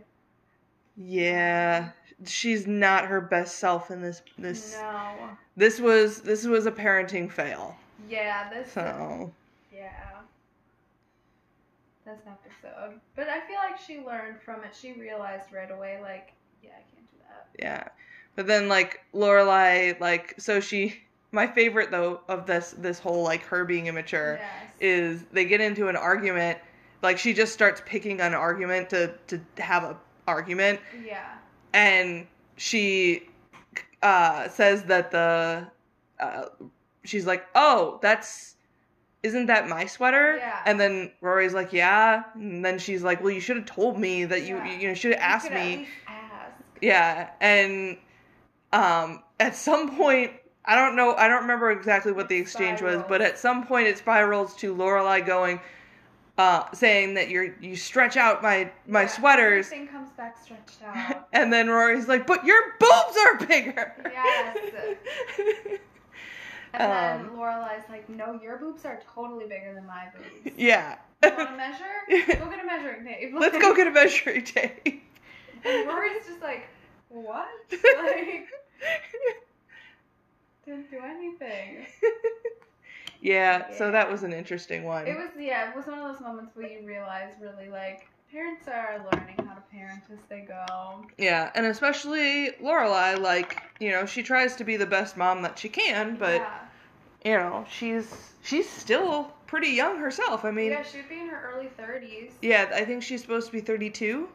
yeah, 0.97 1.91
she's 2.27 2.67
not 2.67 3.07
her 3.07 3.21
best 3.21 3.57
self 3.59 3.91
in 3.91 4.03
this. 4.03 4.23
This 4.39 4.75
No. 4.75 5.31
this 5.57 5.81
was 5.81 6.21
this 6.21 6.45
was 6.47 6.67
a 6.67 6.73
parenting 6.73 7.31
fail. 7.31 7.77
Yeah, 8.09 8.51
this. 8.51 8.73
So 8.73 9.33
Yeah. 9.73 9.89
This 12.05 12.19
episode, 12.27 13.01
but 13.15 13.29
I 13.29 13.41
feel 13.47 13.57
like 13.57 13.79
she 13.79 14.01
learned 14.01 14.41
from 14.45 14.65
it. 14.65 14.75
She 14.79 14.93
realized 14.93 15.53
right 15.53 15.71
away, 15.71 16.01
like, 16.03 16.33
yeah, 16.61 16.71
I 16.71 16.83
can't 16.93 17.09
do 17.13 17.17
that. 17.29 17.47
yeah, 17.61 17.89
but 18.35 18.49
then 18.49 18.69
like 18.69 19.01
Lorelai, 19.15 19.99
like 20.01 20.35
so 20.39 20.61
she. 20.61 20.97
My 21.35 21.47
favorite 21.47 21.91
though 21.91 22.21
of 22.29 22.45
this 22.45 22.75
this 22.77 22.99
whole 22.99 23.23
like 23.23 23.43
her 23.45 23.65
being 23.65 23.87
immature 23.87 24.39
Yes. 24.39 24.73
is 24.81 25.25
they 25.33 25.47
get 25.47 25.63
into 25.63 25.89
an 25.89 25.97
argument. 25.97 26.59
Like 27.03 27.19
she 27.19 27.35
just 27.35 27.53
starts 27.53 27.83
picking 27.85 28.21
an 28.21 28.35
argument 28.35 28.91
to 28.91 29.15
to 29.29 29.41
have 29.59 29.83
a 29.85 29.97
argument, 30.29 30.81
yeah. 31.05 31.35
and 31.75 32.27
she 32.57 33.29
uh, 34.03 34.49
says 34.49 34.85
that 34.85 35.11
the 35.11 35.67
uh, 36.21 36.45
she's 37.05 37.27
like, 37.27 37.45
"Oh, 37.55 37.99
that's 38.03 38.55
isn't 39.23 39.47
that 39.47 39.69
my 39.69 39.87
sweater?" 39.87 40.37
Yeah. 40.37 40.61
And 40.65 40.79
then 40.79 41.11
Rory's 41.21 41.55
like, 41.55 41.73
"Yeah." 41.73 42.23
And 42.35 42.65
then 42.65 42.79
she's 42.79 43.03
like, 43.03 43.21
"Well, 43.21 43.33
you 43.33 43.41
should 43.41 43.57
have 43.57 43.67
told 43.67 43.99
me 43.99 44.25
that 44.25 44.43
you 44.43 44.57
Yeah. 44.57 44.79
you 44.79 44.89
know 44.89 44.95
should 44.95 45.13
have 45.13 45.21
asked 45.21 45.51
me." 45.51 45.89
ask. 46.07 46.53
Yeah, 46.81 47.31
and 47.41 47.99
um, 48.73 49.23
at 49.41 49.57
some 49.57 49.97
point. 49.97 50.33
I 50.65 50.77
don't 50.77 50.95
know. 50.95 51.17
I 51.17 51.27
don't 51.27 51.43
remember 51.43 51.73
exactly 51.73 52.13
what 52.13 52.29
the 52.29 52.37
exchange 52.37 52.83
was, 52.83 53.03
but 53.09 53.21
at 53.21 53.37
some 53.37 53.67
point 53.67 53.89
it 53.89 53.99
spirals 53.99 54.55
to 54.59 54.73
Lorelai 54.73 55.27
going, 55.27 55.61
uh, 56.39 56.65
saying 56.73 57.15
that 57.15 57.29
you're 57.29 57.55
you 57.61 57.77
stretch 57.77 58.17
out 58.17 58.43
my 58.43 58.71
my 58.87 59.03
Yeah, 59.03 59.07
sweaters, 59.09 59.67
Everything 59.67 59.89
comes 59.89 60.11
back 60.13 60.37
stretched 60.43 60.83
out. 60.83 61.29
and 61.33 61.53
then 61.53 61.69
Rory's 61.69 62.09
like, 62.09 62.27
"But 62.27 62.45
your 62.45 62.61
boobs 62.81 63.17
are 63.27 63.47
bigger." 63.47 63.95
Yes. 64.13 64.57
And 66.75 66.91
then 66.91 67.21
Um, 67.27 67.37
Lorelai's 67.39 67.85
like, 67.91 68.09
"No, 68.09 68.41
your 68.43 68.57
boobs 68.57 68.87
are 68.87 68.99
totally 69.15 69.45
bigger 69.47 69.75
than 69.75 69.85
my 69.87 70.07
boobs. 70.17 70.57
yeah. 70.57 70.97
You 71.23 71.31
want 71.37 71.51
to 71.51 71.57
measure? 71.57 71.85
Go 72.39 72.49
get 72.49 72.61
a 72.61 72.67
measuring 72.67 73.05
tape." 73.05 73.35
Let's 73.39 73.59
go 73.59 73.75
get 73.77 73.87
a 73.89 73.91
measuring 73.91 74.43
tape. 74.45 75.03
And 75.67 75.87
Rory's 75.87 76.25
just 76.27 76.41
like, 76.41 76.67
"What? 77.11 77.47
Like, 77.71 78.49
didn't 80.65 80.91
do 80.91 80.99
anything." 81.05 81.87
Yeah, 83.23 83.73
so 83.79 83.91
that 83.91 84.11
was 84.11 84.23
an 84.25 84.33
interesting 84.33 84.85
one. 84.85 85.07
It 85.07 85.17
was 85.17 85.31
yeah, 85.39 85.71
it 85.71 85.77
was 85.77 85.87
one 85.87 85.99
of 85.99 86.13
those 86.13 86.21
moments 86.21 86.55
where 86.55 86.69
you 86.69 86.87
realize 86.87 87.33
really 87.41 87.69
like 87.69 88.09
parents 88.31 88.67
are 88.67 89.05
learning 89.13 89.37
how 89.47 89.55
to 89.55 89.61
parent 89.71 90.03
as 90.13 90.19
they 90.29 90.41
go. 90.41 91.05
yeah, 91.19 91.51
and 91.55 91.65
especially 91.67 92.51
Lorelai, 92.63 93.19
like 93.21 93.63
you 93.81 93.91
know, 93.91 94.05
she 94.07 94.23
tries 94.23 94.57
to 94.57 94.65
be 94.65 94.77
the 94.77 94.87
best 94.87 95.17
mom 95.17 95.43
that 95.43 95.59
she 95.59 95.69
can, 95.69 96.17
but 96.17 96.41
yeah. 96.43 96.59
you 97.25 97.33
know, 97.39 97.65
she's 97.71 98.33
she's 98.43 98.69
still 98.69 99.33
pretty 99.47 99.69
young 99.69 99.99
herself. 99.99 100.45
I 100.45 100.51
mean, 100.51 100.73
yeah, 100.73 100.83
she'd 100.83 101.09
be 101.09 101.21
in 101.21 101.29
her 101.29 101.53
early 101.55 101.69
thirties. 101.77 102.33
yeah, 102.43 102.71
I 102.75 102.85
think 102.85 103.03
she's 103.03 103.21
supposed 103.23 103.47
to 103.47 103.53
be 103.53 103.61
32, 103.61 104.29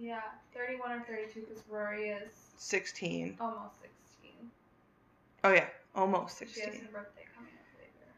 Yeah, 0.00 0.20
thirty-one 0.54 0.92
or 0.92 1.00
thirty-two 1.00 1.40
because 1.40 1.62
Rory 1.68 2.08
is 2.08 2.32
16. 2.56 3.36
almost 3.40 3.74
sixteen. 3.82 4.50
Oh 5.42 5.52
yeah, 5.52 5.66
almost 5.94 6.38
She 6.38 6.44
has 6.46 6.54
16. 6.54 6.72
her 6.86 6.92
birthday 6.92 6.92
coming 6.92 7.02
up 7.02 7.08
later. 7.16 7.23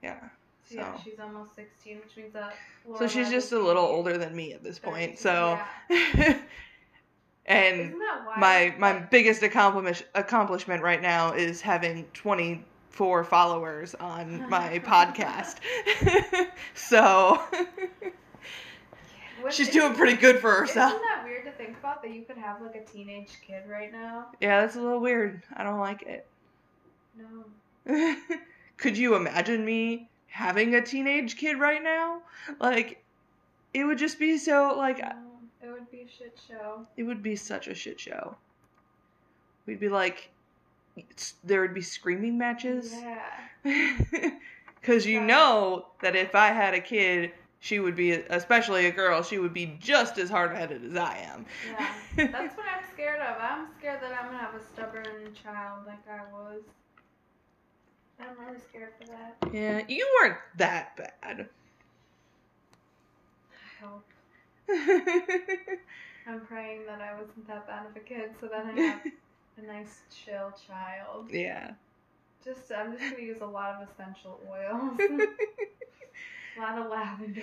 Yeah. 0.06 0.28
So, 0.68 0.74
yeah, 0.76 0.98
she's 1.02 1.20
almost 1.20 1.54
sixteen, 1.54 1.98
which 1.98 2.16
means 2.16 2.32
that. 2.32 2.54
So 2.98 3.06
she's 3.06 3.30
just 3.30 3.52
a 3.52 3.58
little 3.58 3.84
older 3.84 4.18
than 4.18 4.34
me 4.34 4.52
at 4.52 4.62
this 4.64 4.78
32. 4.78 4.90
point. 4.90 5.18
So 5.18 5.58
Yeah. 5.90 6.38
and 7.46 7.80
Isn't 7.80 7.98
that 7.98 8.22
wild? 8.26 8.38
my 8.40 8.74
my 8.78 8.98
biggest 8.98 9.42
accomplishment 9.42 10.04
accomplishment 10.14 10.82
right 10.82 11.00
now 11.02 11.32
is 11.32 11.60
having 11.60 12.04
24 12.14 13.24
followers 13.24 13.94
on 13.96 14.48
my 14.50 14.80
podcast. 14.80 15.56
so 16.74 17.40
Wouldn't 19.38 19.54
she's 19.54 19.68
doing 19.70 19.94
pretty 19.94 20.16
good 20.16 20.40
for 20.40 20.50
herself. 20.52 20.92
Isn't 20.92 21.02
that 21.04 21.24
weird 21.24 21.44
to 21.44 21.52
think 21.52 21.76
about 21.78 22.02
that 22.02 22.12
you 22.12 22.22
could 22.22 22.38
have 22.38 22.60
like 22.60 22.74
a 22.74 22.84
teenage 22.84 23.30
kid 23.46 23.62
right 23.68 23.92
now? 23.92 24.26
Yeah, 24.40 24.62
that's 24.62 24.74
a 24.76 24.80
little 24.80 25.00
weird. 25.00 25.42
I 25.56 25.62
don't 25.62 25.78
like 25.78 26.02
it. 26.02 26.26
No. 27.16 28.16
Could 28.76 28.96
you 28.98 29.14
imagine 29.14 29.64
me 29.64 30.08
having 30.28 30.74
a 30.74 30.82
teenage 30.82 31.36
kid 31.36 31.58
right 31.58 31.82
now? 31.82 32.20
Like, 32.60 33.02
it 33.72 33.84
would 33.84 33.98
just 33.98 34.18
be 34.18 34.38
so, 34.38 34.74
like. 34.76 34.98
It 34.98 35.70
would 35.70 35.90
be 35.90 36.02
a 36.02 36.08
shit 36.08 36.38
show. 36.48 36.86
it 36.96 37.02
would 37.02 37.22
be 37.22 37.36
such 37.36 37.68
a 37.68 37.74
shit 37.74 37.98
show. 37.98 38.36
We'd 39.66 39.80
be 39.80 39.88
like, 39.88 40.30
there 41.42 41.60
would 41.60 41.74
be 41.74 41.82
screaming 41.82 42.38
matches. 42.38 42.94
Yeah. 43.64 43.98
Because 44.86 45.04
you 45.04 45.20
know 45.20 45.86
that 46.00 46.14
if 46.14 46.36
I 46.36 46.48
had 46.52 46.72
a 46.72 46.80
kid, 46.80 47.32
she 47.58 47.80
would 47.80 47.96
be, 47.96 48.12
especially 48.12 48.86
a 48.86 48.92
girl, 48.92 49.20
she 49.24 49.38
would 49.38 49.52
be 49.52 49.76
just 49.80 50.16
as 50.16 50.30
hard 50.30 50.56
headed 50.56 50.84
as 50.84 50.96
I 50.96 51.16
am. 51.28 51.44
Yeah. 51.68 52.28
That's 52.30 52.56
what 52.56 52.66
I'm 52.66 52.84
scared 52.92 53.20
of. 53.20 53.36
I'm 53.40 53.66
scared 53.76 54.00
that 54.00 54.12
I'm 54.12 54.26
gonna 54.26 54.38
have 54.38 54.54
a 54.54 54.64
stubborn 54.64 55.34
child 55.42 55.86
like 55.88 56.06
I 56.08 56.20
was. 56.32 56.62
I'm 58.20 58.38
really 58.46 58.58
scared 58.68 58.92
for 59.00 59.06
that. 59.08 59.36
yeah, 59.52 59.82
you 59.88 60.06
weren't 60.20 60.38
that 60.56 60.96
bad. 60.96 61.48
I 63.52 63.84
hope. 63.84 64.04
I'm 66.28 66.40
praying 66.46 66.86
that 66.86 67.00
I 67.00 67.12
wasn't 67.14 67.46
that 67.46 67.66
bad 67.66 67.86
of 67.86 67.96
a 67.96 68.00
kid, 68.00 68.30
so 68.40 68.48
then 68.48 68.66
I 68.78 68.80
have 68.82 69.00
a 69.58 69.62
nice 69.66 70.00
chill 70.24 70.52
child. 70.66 71.30
yeah. 71.30 71.72
Just 72.44 72.70
I'm 72.70 72.92
just 72.96 73.02
gonna 73.10 73.22
use 73.22 73.40
a 73.40 73.46
lot 73.46 73.74
of 73.82 73.88
essential 73.88 74.38
oils, 74.48 74.98
a 76.56 76.60
lot 76.60 76.78
of 76.78 76.90
lavender. 76.90 77.42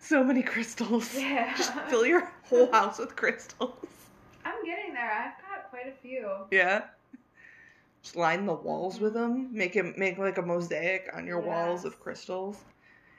so 0.00 0.22
many 0.22 0.42
crystals. 0.42 1.14
Yeah. 1.14 1.56
Just 1.56 1.72
fill 1.88 2.04
your 2.04 2.30
whole 2.44 2.70
house 2.70 2.98
with 2.98 3.16
crystals. 3.16 3.86
I'm 4.44 4.62
getting 4.64 4.92
there. 4.92 5.10
I've 5.10 5.40
got 5.42 5.70
quite 5.70 5.88
a 5.88 5.92
few. 6.02 6.28
Yeah. 6.50 6.84
Line 8.14 8.46
the 8.46 8.54
walls 8.54 9.00
with 9.00 9.14
them. 9.14 9.48
Make 9.52 9.74
it 9.76 9.98
make 9.98 10.18
like 10.18 10.38
a 10.38 10.42
mosaic 10.42 11.08
on 11.14 11.26
your 11.26 11.40
walls 11.40 11.84
of 11.84 11.98
crystals. 12.00 12.58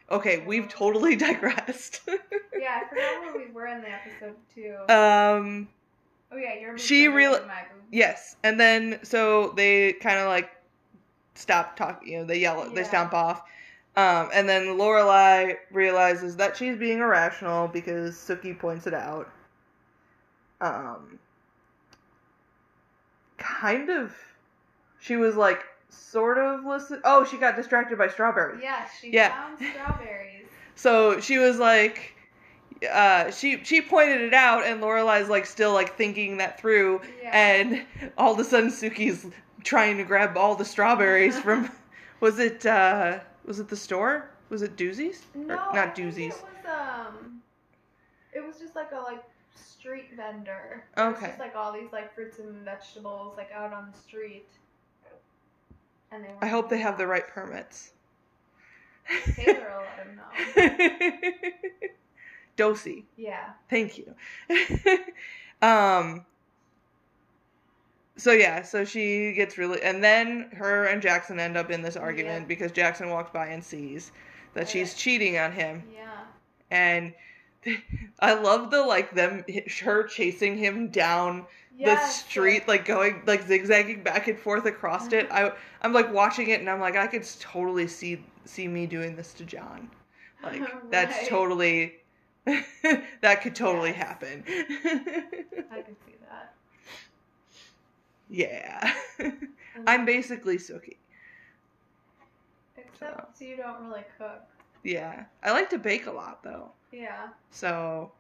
Okay, 0.10 0.44
we've 0.46 0.70
totally 0.70 1.16
digressed. 1.28 2.02
Yeah, 2.58 2.82
I 2.86 2.90
forgot 2.90 3.22
where 3.22 3.46
we 3.46 3.52
were 3.52 3.68
in 3.68 3.82
the 3.82 3.90
episode 3.90 4.36
too. 4.56 4.76
um 4.94 5.68
oh 6.32 6.38
yeah, 6.38 6.54
you're. 6.60 6.78
she 6.78 7.08
real- 7.08 7.32
bigger 7.32 7.40
than 7.42 7.48
my 7.50 7.62
boobs. 7.74 7.88
yes, 7.92 8.36
and 8.44 8.60
then 8.60 9.00
so 9.04 9.50
they 9.58 9.94
kind 9.94 10.20
of 10.20 10.28
like 10.28 10.50
stop 11.36 11.76
talking, 11.76 12.12
you 12.14 12.20
know, 12.20 12.26
they 12.26 12.40
yell, 12.40 12.70
they 12.70 12.82
Yeah. 12.82 12.88
stomp 12.88 13.14
off. 13.14 13.44
Um, 13.96 14.30
and 14.34 14.48
then 14.48 14.78
Lorelai 14.78 15.56
realizes 15.72 16.36
that 16.38 16.56
she's 16.56 16.78
being 16.78 17.00
irrational 17.00 17.68
because 17.68 18.16
Sookie 18.16 18.58
points 18.58 18.86
it 18.88 18.94
out. 18.94 19.30
Um, 20.62 21.18
kind 23.38 23.90
of, 23.90 24.16
she 25.00 25.16
was 25.16 25.36
like 25.36 25.64
sort 25.90 26.38
of 26.38 26.66
listen. 26.66 27.02
Oh, 27.04 27.24
she 27.26 27.38
got 27.38 27.56
distracted 27.56 27.98
by 27.98 28.08
strawberries. 28.08 28.60
Yeah, 28.62 28.86
she 29.00 29.12
Yeah. 29.12 29.30
found 29.30 29.58
strawberries. 29.60 30.48
So 30.76 31.20
she 31.20 31.38
was 31.38 31.58
like, 31.60 32.16
uh, 32.92 33.32
she 33.32 33.64
she 33.64 33.82
pointed 33.82 34.22
it 34.22 34.34
out, 34.34 34.64
and 34.64 34.82
Lorelai's 34.82 35.30
like 35.30 35.46
still 35.46 35.74
like 35.74 35.96
thinking 35.96 36.38
that 36.38 36.60
through, 36.60 37.02
Yeah. 37.22 37.32
and 37.34 37.86
all 38.18 38.34
of 38.34 38.40
a 38.40 38.44
sudden 38.44 38.70
Sookie's 38.70 39.26
trying 39.64 39.98
to 39.98 40.04
grab 40.04 40.38
all 40.38 40.56
the 40.56 40.66
strawberries 40.66 41.40
from, 41.40 41.70
was 42.20 42.40
it 42.40 42.66
uh 42.66 43.20
was 43.46 43.60
it 43.60 43.68
the 43.70 43.78
store? 43.78 44.30
Was 44.50 44.62
it 44.62 44.76
Doose's? 44.78 45.26
no, 45.36 45.56
or 45.56 45.70
not 45.74 45.96
Doose's. 45.96 46.18
It 46.20 46.28
was 46.30 46.66
um, 46.68 47.42
it 48.34 48.46
was 48.46 48.60
just 48.60 48.76
like 48.76 48.92
a 48.92 49.00
like 49.00 49.24
street 49.56 50.10
vendor. 50.16 50.84
It 50.96 51.02
was 51.02 51.16
Okay. 51.18 51.28
just 51.28 51.40
like 51.40 51.56
all 51.56 51.74
these 51.74 51.92
like 51.92 52.14
fruits 52.14 52.40
and 52.40 52.64
vegetables 52.64 53.36
like 53.38 53.52
out 53.52 53.74
on 53.74 53.90
the 53.92 53.98
street. 53.98 54.48
And 56.12 56.24
they. 56.24 56.30
I 56.42 56.48
hope 56.48 56.70
they 56.70 56.80
have 56.80 56.98
the 56.98 57.08
right 57.08 57.28
permits. 57.28 57.92
Taylor 59.36 59.74
will 59.78 59.84
let 59.98 60.08
him 60.08 60.16
know. 60.16 61.42
Dosey. 62.58 63.06
Yeah. 63.16 63.52
Thank 63.70 63.98
you. 63.98 64.14
um 65.62 66.26
so 68.20 68.32
yeah, 68.32 68.64
so 68.64 68.84
she 68.84 69.34
gets 69.34 69.58
really 69.58 69.82
and 69.82 70.04
then 70.04 70.50
her 70.54 70.86
and 70.86 71.02
Jackson 71.02 71.40
end 71.40 71.56
up 71.56 71.70
in 71.70 71.82
this 71.82 71.96
argument 71.96 72.42
Yeah. 72.42 72.48
because 72.48 72.72
Jackson 72.72 73.10
walks 73.10 73.32
by 73.32 73.48
and 73.48 73.64
sees 73.64 74.12
that 74.54 74.68
she's 74.68 74.94
cheating 74.96 75.38
on 75.38 75.52
him 75.52 75.84
Yeah. 75.94 76.24
and 76.72 77.14
I 78.20 78.34
love 78.34 78.72
the 78.72 78.82
like 78.82 79.14
them 79.14 79.46
her 79.82 80.04
chasing 80.04 80.58
him 80.58 80.90
down 80.90 81.46
the 81.86 82.08
street 82.08 82.68
like 82.68 82.86
going 82.86 83.22
like 83.26 83.46
zigzagging 83.46 84.04
back 84.04 84.28
and 84.28 84.38
forth 84.38 84.66
across 84.66 85.12
it. 85.14 85.30
Uh-huh. 85.32 85.52
I 85.82 85.86
I'm 85.86 85.94
like 85.94 86.12
watching 86.12 86.50
it 86.50 86.60
and 86.60 86.70
I'm 86.70 86.80
like 86.80 86.96
I 86.96 87.08
could 87.08 87.28
totally 87.40 87.88
see 87.88 88.24
see 88.46 88.68
me 88.68 88.88
doing 88.88 89.16
this 89.16 89.34
to 89.34 89.46
John. 89.46 89.90
Like 90.44 90.62
that's 90.92 91.28
totally 91.28 91.96
that 92.46 93.42
could 93.42 93.56
totally 93.56 93.90
Yes. 93.90 93.98
happen. 93.98 94.44
I 94.48 95.82
can 95.82 95.96
see 96.06 96.16
that. 96.30 96.54
yeah. 98.30 98.94
I'm 99.20 99.32
uh-huh. 99.86 100.06
basically 100.06 100.58
Sookie. 100.58 100.98
Except 102.78 103.38
so. 103.38 103.46
you 103.46 103.58
don't 103.58 103.88
really 103.88 104.04
cook. 104.18 104.44
Yeah. 104.84 105.26
I 105.44 105.52
like 105.52 105.70
to 105.72 105.78
bake 105.78 106.08
a 106.08 106.12
lot 106.12 106.42
though. 106.44 106.72
Yeah. 106.92 107.28
So 107.52 108.12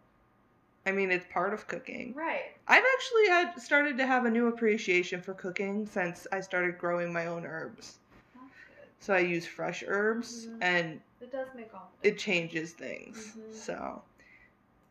I 0.87 0.91
mean 0.93 1.11
it's 1.11 1.25
part 1.31 1.53
of 1.53 1.67
cooking. 1.67 2.13
Right. 2.15 2.45
I've 2.67 2.83
actually 2.95 3.27
had 3.27 3.61
started 3.61 3.97
to 3.97 4.07
have 4.07 4.25
a 4.25 4.29
new 4.31 4.47
appreciation 4.47 5.21
for 5.21 5.33
cooking 5.33 5.85
since 5.85 6.25
I 6.31 6.39
started 6.39 6.77
growing 6.77 7.11
my 7.11 7.25
own 7.27 7.45
herbs. 7.45 7.97
That's 8.33 8.45
good. 8.67 8.87
So 8.99 9.13
I 9.13 9.19
use 9.19 9.45
fresh 9.45 9.83
herbs 9.85 10.47
Mhm. 10.47 10.57
and 10.61 11.01
It 11.19 11.31
does 11.31 11.49
make 11.55 11.73
all 11.73 11.91
it 12.03 12.17
changes 12.17 12.71
things. 12.71 13.35
Mhm. 13.37 13.53
So 13.53 14.01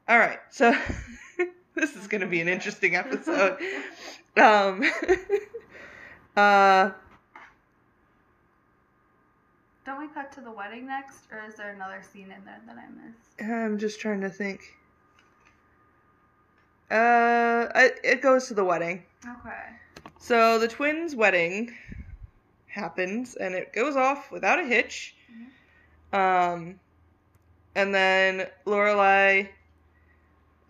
all 0.09 0.19
right. 0.19 0.39
So 0.51 0.71
this 1.75 1.97
is 1.97 2.07
going 2.09 2.21
to 2.21 2.27
be 2.27 2.41
an 2.43 2.49
interesting 2.49 2.95
episode. 3.03 3.59
um 4.37 4.85
uh 6.37 6.91
Don't 9.87 10.01
we 10.01 10.09
cut 10.09 10.31
to 10.33 10.41
the 10.43 10.51
wedding 10.51 10.87
next, 10.87 11.21
or 11.33 11.43
is 11.49 11.55
there 11.55 11.71
another 11.73 12.03
scene 12.03 12.33
in 12.33 12.45
there 12.45 12.61
that 12.67 12.77
I 12.77 12.89
missed? 12.89 13.41
I'm 13.41 13.79
just 13.79 13.99
trying 14.01 14.21
to 14.23 14.29
think. 14.31 14.61
Uh, 16.91 17.67
it 18.05 18.23
goes 18.23 18.47
to 18.49 18.55
the 18.55 18.65
wedding. 18.65 19.03
Okay. 19.25 19.71
So 20.19 20.59
the 20.59 20.69
twins' 20.69 21.15
wedding 21.17 21.73
happens, 22.67 23.35
and 23.37 23.55
it 23.55 23.73
goes 23.73 23.97
off 23.97 24.31
without 24.31 24.59
a 24.61 24.65
hitch. 24.65 25.15
Um, 26.13 26.79
and 27.75 27.95
then 27.95 28.47
Lorelai 28.67 29.49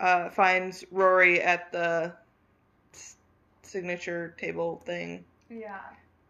uh, 0.00 0.31
finds 0.31 0.85
Rory 0.90 1.40
at 1.40 1.70
the 1.72 2.12
s- 2.94 3.16
signature 3.62 4.35
table 4.38 4.83
thing, 4.87 5.24
Yeah. 5.50 5.81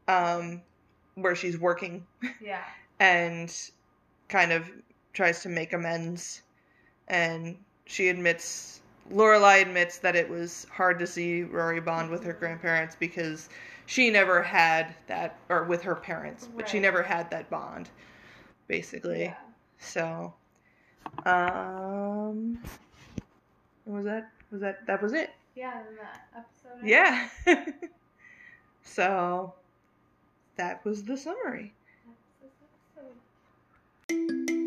um, 0.09 0.63
where 1.15 1.35
she's 1.37 1.59
working, 1.59 2.07
Yeah. 2.41 2.63
and 3.01 3.55
kind 4.29 4.53
of 4.53 4.71
tries 5.13 5.43
to 5.43 5.49
make 5.49 5.73
amends. 5.73 6.43
And 7.09 7.57
she 7.87 8.09
admits, 8.09 8.81
Lorelai 9.13 9.63
admits 9.63 9.99
that 9.99 10.17
it 10.17 10.29
was 10.29 10.67
hard 10.73 10.99
to 10.99 11.07
see 11.07 11.43
Rory 11.43 11.81
bond 11.81 12.11
with 12.11 12.25
her 12.25 12.33
grandparents 12.33 12.97
because 12.99 13.49
she 13.87 14.11
never 14.11 14.43
had 14.43 14.95
that, 15.07 15.39
or 15.49 15.65
with 15.65 15.83
her 15.83 15.95
parents, 15.95 16.49
but 16.57 16.69
she 16.69 16.79
Right. 16.79 16.83
never 16.83 17.03
had 17.03 17.31
that 17.31 17.49
bond, 17.51 17.89
basically. 18.67 19.23
Yeah. 19.25 19.35
So, 19.79 20.35
um, 21.25 22.59
was 23.85 24.05
that? 24.05 24.31
Was 24.51 24.61
that 24.61 24.87
that 24.87 25.01
was 25.03 25.13
it? 25.13 25.31
Yeah. 25.55 25.81
In 25.89 25.97
that 25.97 26.27
episode. 26.37 26.83
I 26.83 26.87
Yeah. 26.87 27.29
so, 28.83 29.55
that 30.57 30.85
was 30.85 31.05
the 31.05 31.17
summary. 31.17 31.73
That's 32.43 32.53
this 32.99 33.09
episode. 34.09 34.66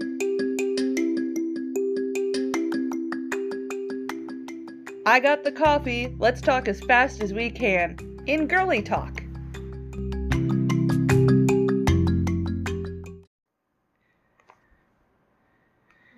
I 5.09 5.19
got 5.19 5.43
the 5.43 5.51
coffee. 5.51 6.15
Let's 6.19 6.39
talk 6.39 6.67
as 6.67 6.81
fast 6.81 7.23
as 7.23 7.33
we 7.33 7.49
can 7.49 7.97
in 8.27 8.45
girly 8.45 8.83
talk. 8.83 9.23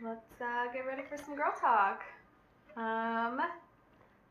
Let's 0.04 0.42
uh, 0.42 0.74
get 0.74 0.86
ready 0.86 1.04
for 1.10 1.16
some 1.16 1.38
girl 1.38 1.54
talk. 1.58 2.04
Um, 2.76 3.40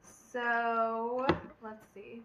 so 0.03 1.27
let's 1.63 1.87
see. 1.95 2.21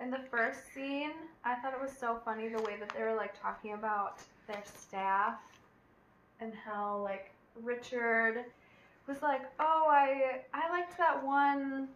In 0.00 0.10
the 0.10 0.20
first 0.30 0.72
scene, 0.72 1.12
I 1.44 1.56
thought 1.56 1.74
it 1.74 1.82
was 1.82 1.92
so 1.92 2.22
funny 2.24 2.48
the 2.48 2.62
way 2.62 2.76
that 2.80 2.90
they 2.96 3.02
were 3.02 3.14
like 3.14 3.38
talking 3.38 3.74
about 3.74 4.22
their 4.46 4.62
staff 4.64 5.34
and 6.40 6.54
how 6.54 7.02
like 7.04 7.32
Richard 7.62 8.46
was 9.06 9.22
like, 9.22 9.42
"Oh, 9.58 9.86
I 9.88 10.42
I 10.52 10.70
liked 10.70 10.96
that 10.98 11.24
one 11.24 11.88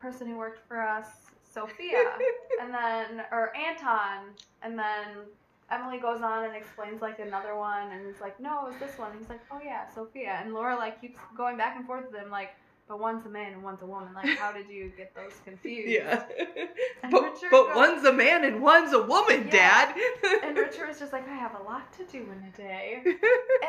person 0.00 0.26
who 0.28 0.36
worked 0.36 0.66
for 0.68 0.80
us, 0.80 1.06
Sophia," 1.42 2.12
and 2.60 2.72
then 2.72 3.24
or 3.32 3.54
Anton, 3.56 4.30
and 4.62 4.78
then 4.78 5.26
Emily 5.70 5.98
goes 5.98 6.22
on 6.22 6.44
and 6.44 6.54
explains 6.54 7.02
like 7.02 7.18
another 7.18 7.56
one, 7.56 7.92
and 7.92 8.06
he's 8.06 8.20
like, 8.20 8.38
"No, 8.40 8.66
it 8.66 8.72
was 8.72 8.80
this 8.80 8.98
one." 8.98 9.10
And 9.10 9.20
he's 9.20 9.28
like, 9.28 9.40
"Oh 9.50 9.60
yeah, 9.64 9.88
Sophia," 9.92 10.38
and 10.42 10.54
Laura 10.54 10.76
like 10.76 11.00
keeps 11.00 11.18
going 11.36 11.56
back 11.56 11.76
and 11.76 11.86
forth 11.86 12.10
with 12.10 12.20
him 12.20 12.30
like. 12.30 12.50
But 12.88 13.00
one's 13.00 13.26
a 13.26 13.28
man 13.28 13.52
and 13.52 13.62
one's 13.64 13.82
a 13.82 13.86
woman. 13.86 14.14
Like, 14.14 14.38
how 14.38 14.52
did 14.52 14.68
you 14.68 14.92
get 14.96 15.12
those 15.14 15.32
confused? 15.44 15.88
Yeah. 15.88 16.22
And 17.02 17.12
but 17.12 17.22
Richard 17.22 17.48
but 17.50 17.66
goes- 17.66 17.76
one's 17.76 18.04
a 18.04 18.12
man 18.12 18.44
and 18.44 18.62
one's 18.62 18.92
a 18.92 19.02
woman, 19.02 19.48
Yeah. 19.52 19.92
Dad. 19.92 20.42
And 20.44 20.56
Richard 20.66 20.88
was 20.88 20.98
just 20.98 21.12
like, 21.12 21.28
I 21.28 21.34
have 21.34 21.54
a 21.60 21.62
lot 21.64 21.92
to 21.98 22.04
do 22.04 22.18
in 22.18 22.52
a 22.52 22.56
day. 22.56 23.02
and 23.04 23.16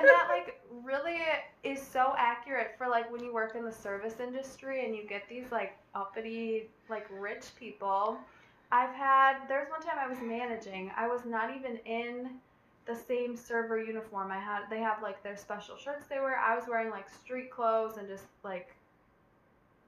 that 0.07 0.27
like 0.29 0.59
really 0.83 1.17
is 1.63 1.81
so 1.81 2.13
accurate 2.17 2.75
for 2.77 2.87
like 2.87 3.11
when 3.11 3.23
you 3.23 3.33
work 3.33 3.55
in 3.55 3.65
the 3.65 3.71
service 3.71 4.19
industry 4.19 4.85
and 4.85 4.95
you 4.95 5.03
get 5.07 5.23
these 5.29 5.51
like 5.51 5.75
uppity 5.95 6.69
like 6.89 7.05
rich 7.11 7.45
people 7.59 8.17
i've 8.71 8.93
had 8.93 9.37
there 9.49 9.59
was 9.59 9.69
one 9.69 9.81
time 9.81 9.97
i 9.99 10.07
was 10.07 10.19
managing 10.21 10.91
i 10.95 11.07
was 11.07 11.21
not 11.25 11.49
even 11.55 11.77
in 11.85 12.29
the 12.85 12.95
same 12.95 13.35
server 13.35 13.81
uniform 13.81 14.31
i 14.31 14.37
had 14.39 14.61
they 14.69 14.79
have 14.79 15.01
like 15.01 15.21
their 15.23 15.35
special 15.35 15.75
shirts 15.75 16.05
they 16.07 16.19
wear 16.19 16.37
i 16.37 16.55
was 16.55 16.65
wearing 16.69 16.89
like 16.89 17.09
street 17.09 17.49
clothes 17.51 17.97
and 17.97 18.07
just 18.07 18.25
like 18.43 18.69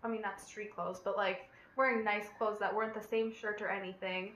i 0.04 0.08
mean 0.08 0.22
not 0.22 0.40
street 0.40 0.74
clothes 0.74 1.02
but 1.04 1.18
like 1.18 1.50
wearing 1.76 2.04
nice 2.04 2.26
clothes 2.38 2.58
that 2.60 2.74
weren't 2.74 2.94
the 2.94 3.08
same 3.08 3.34
shirt 3.34 3.62
or 3.62 3.70
anything 3.70 4.32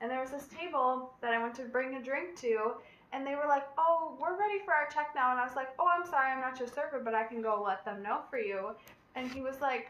and 0.00 0.10
there 0.10 0.20
was 0.20 0.30
this 0.30 0.46
table 0.48 1.12
that 1.20 1.32
i 1.32 1.42
went 1.42 1.54
to 1.54 1.62
bring 1.64 1.96
a 1.96 2.02
drink 2.02 2.38
to 2.38 2.72
and 3.12 3.26
they 3.26 3.34
were 3.34 3.46
like, 3.48 3.66
"Oh, 3.78 4.16
we're 4.20 4.38
ready 4.38 4.58
for 4.64 4.74
our 4.74 4.88
check 4.88 5.14
now." 5.14 5.30
And 5.30 5.40
I 5.40 5.44
was 5.46 5.56
like, 5.56 5.68
"Oh, 5.78 5.88
I'm 5.88 6.06
sorry, 6.06 6.32
I'm 6.32 6.40
not 6.40 6.58
your 6.58 6.68
server, 6.68 7.00
but 7.00 7.14
I 7.14 7.24
can 7.24 7.40
go 7.40 7.62
let 7.64 7.84
them 7.84 8.02
know 8.02 8.20
for 8.30 8.38
you." 8.38 8.74
And 9.14 9.30
he 9.30 9.40
was 9.40 9.60
like, 9.60 9.88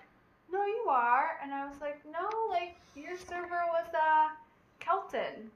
"No, 0.50 0.64
you 0.64 0.86
are." 0.88 1.38
And 1.42 1.52
I 1.52 1.66
was 1.66 1.80
like, 1.80 2.04
"No, 2.04 2.28
like 2.48 2.76
your 2.94 3.16
server 3.16 3.62
was 3.72 3.92
uh 3.94 4.28
Kelton, 4.78 5.50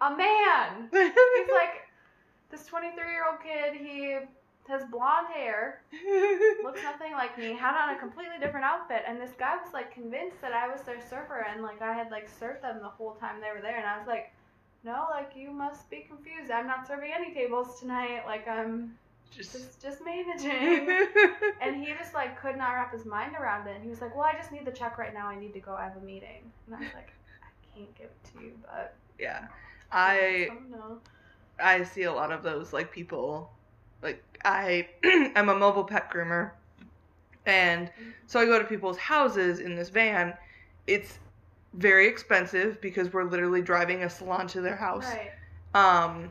a 0.00 0.14
man." 0.14 0.88
He's 0.92 1.50
like, 1.52 1.88
"This 2.50 2.66
23 2.66 3.10
year 3.10 3.26
old 3.28 3.40
kid. 3.42 3.74
He 3.74 4.18
has 4.68 4.84
blonde 4.90 5.28
hair, 5.34 5.82
looks 6.62 6.82
nothing 6.82 7.12
like 7.12 7.38
me, 7.38 7.54
had 7.54 7.76
on 7.80 7.94
a 7.94 7.98
completely 7.98 8.36
different 8.40 8.64
outfit, 8.64 9.02
and 9.06 9.20
this 9.20 9.32
guy 9.38 9.56
was 9.56 9.72
like 9.72 9.92
convinced 9.92 10.40
that 10.40 10.52
I 10.52 10.68
was 10.68 10.82
their 10.82 11.00
surfer 11.00 11.46
and 11.50 11.62
like 11.62 11.82
I 11.82 11.92
had 11.92 12.10
like 12.10 12.28
surfed 12.28 12.62
them 12.62 12.78
the 12.80 12.88
whole 12.88 13.14
time 13.14 13.40
they 13.40 13.50
were 13.54 13.62
there, 13.62 13.76
and 13.76 13.86
I 13.86 13.98
was 13.98 14.06
like." 14.06 14.32
No, 14.84 15.08
like 15.10 15.32
you 15.34 15.50
must 15.50 15.90
be 15.90 16.06
confused. 16.08 16.48
I'm 16.52 16.68
not 16.68 16.86
serving 16.86 17.10
any 17.12 17.34
tables 17.34 17.80
tonight. 17.80 18.22
Like 18.24 18.46
I'm 18.46 18.96
just 19.34 19.52
just 19.52 19.82
just 19.82 19.98
managing. 20.04 20.88
and 21.60 21.76
he 21.76 21.92
just 21.94 22.14
like 22.14 22.40
could 22.40 22.56
not 22.56 22.72
wrap 22.72 22.92
his 22.92 23.04
mind 23.04 23.34
around 23.36 23.66
it. 23.66 23.74
And 23.74 23.82
he 23.82 23.90
was 23.90 24.00
like, 24.00 24.14
"Well, 24.14 24.24
I 24.24 24.34
just 24.34 24.52
need 24.52 24.64
the 24.64 24.70
check 24.70 24.98
right 24.98 25.12
now. 25.12 25.26
I 25.26 25.38
need 25.38 25.52
to 25.54 25.60
go. 25.60 25.74
I 25.74 25.84
have 25.84 25.96
a 25.96 26.00
meeting." 26.00 26.50
And 26.66 26.76
I 26.76 26.78
was 26.80 26.94
like, 26.94 27.10
"I 27.42 27.76
can't 27.76 27.94
give 27.96 28.06
it 28.06 28.30
to 28.32 28.44
you, 28.44 28.52
but 28.62 28.94
yeah. 29.18 29.46
I 29.92 30.50
no." 30.70 30.98
I 31.58 31.82
see 31.84 32.02
a 32.02 32.12
lot 32.12 32.32
of 32.32 32.42
those 32.42 32.72
like 32.72 32.92
people 32.92 33.50
like 34.02 34.22
I 34.44 34.88
am 35.04 35.48
a 35.48 35.54
mobile 35.54 35.84
pet 35.84 36.10
groomer 36.10 36.52
and 37.46 37.90
so 38.26 38.40
I 38.40 38.44
go 38.44 38.58
to 38.58 38.64
people's 38.64 38.98
houses 38.98 39.60
in 39.60 39.76
this 39.76 39.88
van. 39.88 40.34
It's 40.86 41.18
very 41.74 42.08
expensive 42.08 42.80
because 42.80 43.12
we're 43.12 43.24
literally 43.24 43.62
driving 43.62 44.02
a 44.02 44.10
salon 44.10 44.46
to 44.48 44.60
their 44.60 44.76
house. 44.76 45.04
Right. 45.04 45.30
Um 45.74 46.30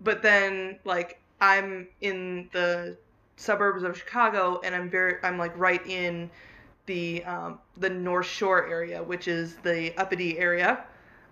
but 0.00 0.22
then 0.22 0.78
like 0.84 1.20
I'm 1.40 1.88
in 2.00 2.48
the 2.52 2.96
suburbs 3.36 3.82
of 3.82 3.98
Chicago 3.98 4.60
and 4.64 4.74
I'm 4.74 4.88
very 4.88 5.16
I'm 5.22 5.38
like 5.38 5.56
right 5.58 5.84
in 5.86 6.30
the 6.86 7.24
um 7.24 7.58
the 7.76 7.90
North 7.90 8.26
Shore 8.26 8.66
area, 8.68 9.02
which 9.02 9.28
is 9.28 9.56
the 9.56 9.96
uppity 9.98 10.38
area. 10.38 10.84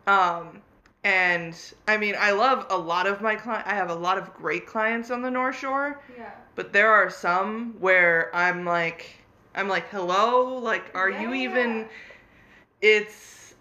Um 0.07 0.62
and 1.05 1.55
I 1.87 1.99
mean, 1.99 2.14
I 2.19 2.33
love 2.33 2.67
a 2.71 2.79
lot 2.79 3.07
of 3.07 3.21
my 3.21 3.37
client. 3.37 3.67
I 3.67 3.75
have 3.75 3.90
a 3.90 3.95
lot 3.95 4.17
of 4.17 4.33
great 4.33 4.67
clients 4.67 5.11
on 5.11 5.21
the 5.21 5.31
North 5.31 5.57
Shore, 5.59 6.03
Yeah. 6.19 6.31
but 6.55 6.73
there 6.73 6.90
are 6.90 7.11
some 7.11 7.75
where 7.79 8.35
I'm 8.35 8.64
like, 8.64 9.19
I'm 9.55 9.69
like, 9.69 9.88
hello, 9.90 10.57
like, 10.57 10.90
are 10.95 11.11
you 11.11 11.35
even? 11.35 11.81
Yeah. 11.81 11.87
It's, 12.81 13.55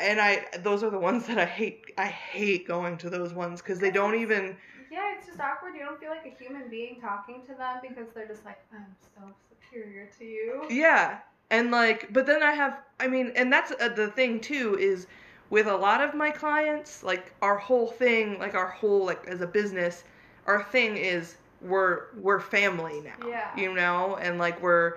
and 0.00 0.20
I 0.20 0.44
those 0.60 0.82
are 0.82 0.90
the 0.90 0.98
ones 0.98 1.26
that 1.26 1.38
I 1.38 1.46
hate. 1.46 1.84
I 1.98 2.06
hate 2.06 2.66
going 2.66 2.98
to 2.98 3.10
those 3.10 3.32
ones 3.32 3.60
because 3.62 3.78
they 3.78 3.90
don't 3.90 4.14
even. 4.14 4.56
Yeah, 4.90 5.14
it's 5.16 5.26
just 5.26 5.40
awkward. 5.40 5.74
You 5.74 5.80
don't 5.80 5.98
feel 5.98 6.10
like 6.10 6.24
a 6.24 6.42
human 6.42 6.68
being 6.68 7.00
talking 7.00 7.42
to 7.48 7.54
them 7.54 7.78
because 7.82 8.12
they're 8.14 8.28
just 8.28 8.44
like, 8.44 8.60
"I'm 8.72 8.86
so 9.14 9.22
superior 9.50 10.08
to 10.18 10.24
you." 10.24 10.62
Yeah, 10.70 11.18
and 11.50 11.70
like, 11.70 12.12
but 12.12 12.26
then 12.26 12.42
I 12.42 12.52
have, 12.52 12.78
I 13.00 13.08
mean, 13.08 13.32
and 13.34 13.52
that's 13.52 13.72
uh, 13.80 13.88
the 13.88 14.08
thing 14.08 14.40
too 14.40 14.78
is 14.78 15.06
with 15.50 15.66
a 15.66 15.76
lot 15.76 16.00
of 16.02 16.14
my 16.14 16.30
clients, 16.30 17.02
like 17.02 17.34
our 17.42 17.56
whole 17.56 17.86
thing, 17.88 18.38
like 18.38 18.54
our 18.54 18.68
whole 18.68 19.04
like 19.04 19.26
as 19.26 19.40
a 19.40 19.46
business, 19.46 20.04
our 20.46 20.62
thing 20.64 20.96
is 20.96 21.36
we're 21.60 22.06
we're 22.16 22.40
family 22.40 23.00
now. 23.00 23.28
Yeah. 23.28 23.56
You 23.56 23.74
know, 23.74 24.16
and 24.16 24.38
like 24.38 24.60
we're 24.62 24.94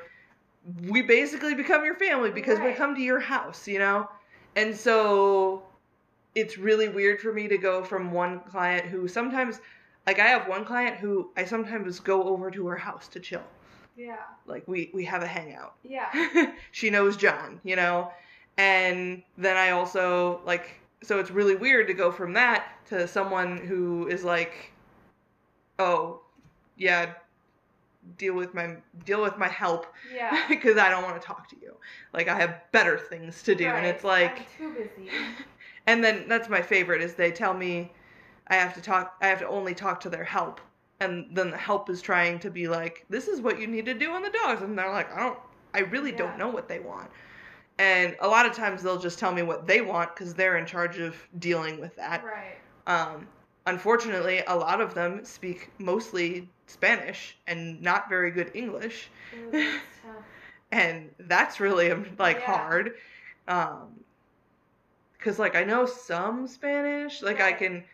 we 0.88 1.02
basically 1.02 1.54
become 1.56 1.86
your 1.86 1.96
family 1.96 2.32
because 2.32 2.60
we 2.60 2.68
Right. 2.68 2.78
come 2.78 2.96
to 2.96 3.02
your 3.02 3.20
house, 3.20 3.68
you 3.68 3.80
know? 3.80 4.10
And 4.56 4.76
so 4.76 5.64
it's 6.36 6.58
really 6.58 6.90
weird 6.90 7.20
for 7.22 7.32
me 7.34 7.48
to 7.48 7.58
go 7.58 7.84
from 7.84 8.12
one 8.12 8.40
client 8.42 8.86
who 8.86 9.08
sometimes 9.08 9.60
like 10.06 10.20
I 10.20 10.28
have 10.28 10.48
one 10.48 10.66
client 10.66 10.98
who 10.98 11.30
I 11.38 11.46
sometimes 11.46 12.00
go 12.00 12.24
over 12.24 12.50
to 12.52 12.68
her 12.68 12.78
house 12.78 13.08
to 13.10 13.20
chill. 13.20 13.44
Yeah. 13.96 14.18
Like 14.46 14.68
we 14.68 14.92
we 14.94 15.04
have 15.06 15.24
a 15.24 15.28
hangout. 15.28 15.76
Yeah. 15.84 16.52
she 16.72 16.90
knows 16.90 17.18
John, 17.18 17.60
you 17.64 17.76
know? 17.76 18.12
And 18.58 19.24
then 19.38 19.56
I 19.58 19.72
also 19.72 20.42
like 20.46 20.80
so 21.04 21.20
it's 21.20 21.30
really 21.30 21.56
weird 21.56 21.88
to 21.88 21.94
go 21.94 22.12
from 22.12 22.34
that 22.34 22.70
to 22.88 23.08
someone 23.08 23.58
who 23.58 24.08
is 24.08 24.24
like 24.24 24.72
oh, 25.80 26.22
yeah, 26.76 27.14
deal 28.18 28.34
with 28.34 28.54
my 28.54 28.78
deal 29.06 29.22
with 29.22 29.38
my 29.38 29.48
help 29.48 29.86
Yeah. 30.14 30.46
because 30.50 30.78
I 30.78 30.90
don't 30.90 31.04
want 31.04 31.20
to 31.22 31.26
talk 31.26 31.48
to 31.50 31.56
you. 31.62 31.76
Like 32.14 32.28
I 32.28 32.40
have 32.40 32.62
better 32.72 32.98
things 32.98 33.44
to 33.44 33.56
do 33.56 33.68
and 33.68 33.86
it's 33.86 34.04
like 34.04 34.40
I'm 34.40 34.46
too 34.58 34.74
busy. 34.74 35.10
and 35.88 36.04
then 36.04 36.26
that's 36.28 36.50
my 36.50 36.62
favorite 36.62 37.02
is 37.02 37.14
they 37.16 37.32
tell 37.32 37.54
me 37.54 37.92
I 38.48 38.56
have 38.56 38.74
to 38.76 38.82
talk 38.82 39.16
I 39.22 39.28
have 39.28 39.40
to 39.40 39.48
only 39.48 39.74
talk 39.74 40.00
to 40.02 40.10
their 40.10 40.24
help. 40.24 40.62
And 41.00 41.28
then 41.32 41.52
the 41.52 41.58
help 41.58 41.92
is 41.92 42.02
trying 42.02 42.40
to 42.40 42.50
be 42.50 42.68
like, 42.68 43.06
this 43.08 43.28
is 43.28 43.40
what 43.40 43.60
you 43.60 43.68
need 43.68 43.86
to 43.86 43.94
do 43.94 44.12
on 44.14 44.24
the 44.24 44.32
dogs. 44.32 44.64
And 44.64 44.76
they're 44.76 44.92
like, 44.92 45.14
I 45.16 45.20
don't, 45.20 45.40
I 45.76 45.82
really 45.82 46.10
Yeah. 46.10 46.18
don't 46.18 46.40
know 46.40 46.48
what 46.48 46.68
they 46.68 46.80
want. 46.80 47.12
And 47.80 48.16
a 48.20 48.28
lot 48.28 48.46
of 48.46 48.54
times 48.54 48.82
they'll 48.82 49.00
just 49.00 49.20
tell 49.20 49.32
me 49.34 49.44
what 49.44 49.68
they 49.68 49.82
want 49.82 50.16
because 50.16 50.34
they're 50.34 50.58
in 50.58 50.66
charge 50.66 50.98
of 51.00 51.16
dealing 51.38 51.80
with 51.80 51.96
that. 51.98 52.24
Right. 52.24 52.58
Um, 52.88 53.30
unfortunately, 53.66 54.44
a 54.48 54.56
lot 54.56 54.82
of 54.82 54.94
them 54.94 55.24
speak 55.26 55.72
mostly 55.80 56.54
Spanish 56.68 57.38
and 57.48 57.82
not 57.82 58.10
very 58.10 58.32
good 58.32 58.52
English. 58.56 59.12
Ooh, 59.36 59.52
that's. 59.52 59.72
And 60.72 61.12
that's 61.18 61.62
really 61.62 61.92
um, 61.92 62.06
like 62.20 62.40
Yeah. 62.40 62.46
hard. 62.46 62.92
Um, 63.48 64.04
cause 65.20 65.40
like 65.40 65.56
I 65.56 65.64
know 65.64 65.86
some 65.86 66.48
Spanish, 66.48 67.22
like 67.22 67.40
I 67.42 67.54
can 67.54 67.86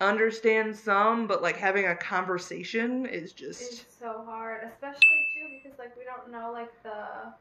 understand 0.00 0.76
some, 0.76 1.26
but 1.26 1.42
like 1.42 1.56
having 1.56 1.86
a 1.86 1.96
conversation 1.96 3.06
is 3.06 3.32
just 3.32 3.60
It's 3.60 3.98
so 3.98 4.24
hard, 4.24 4.64
especially 4.64 5.26
too 5.34 5.48
because 5.62 5.78
like 5.78 5.96
we 5.96 6.04
don't 6.04 6.30
know 6.30 6.52
like 6.52 6.70
the. 6.82 7.32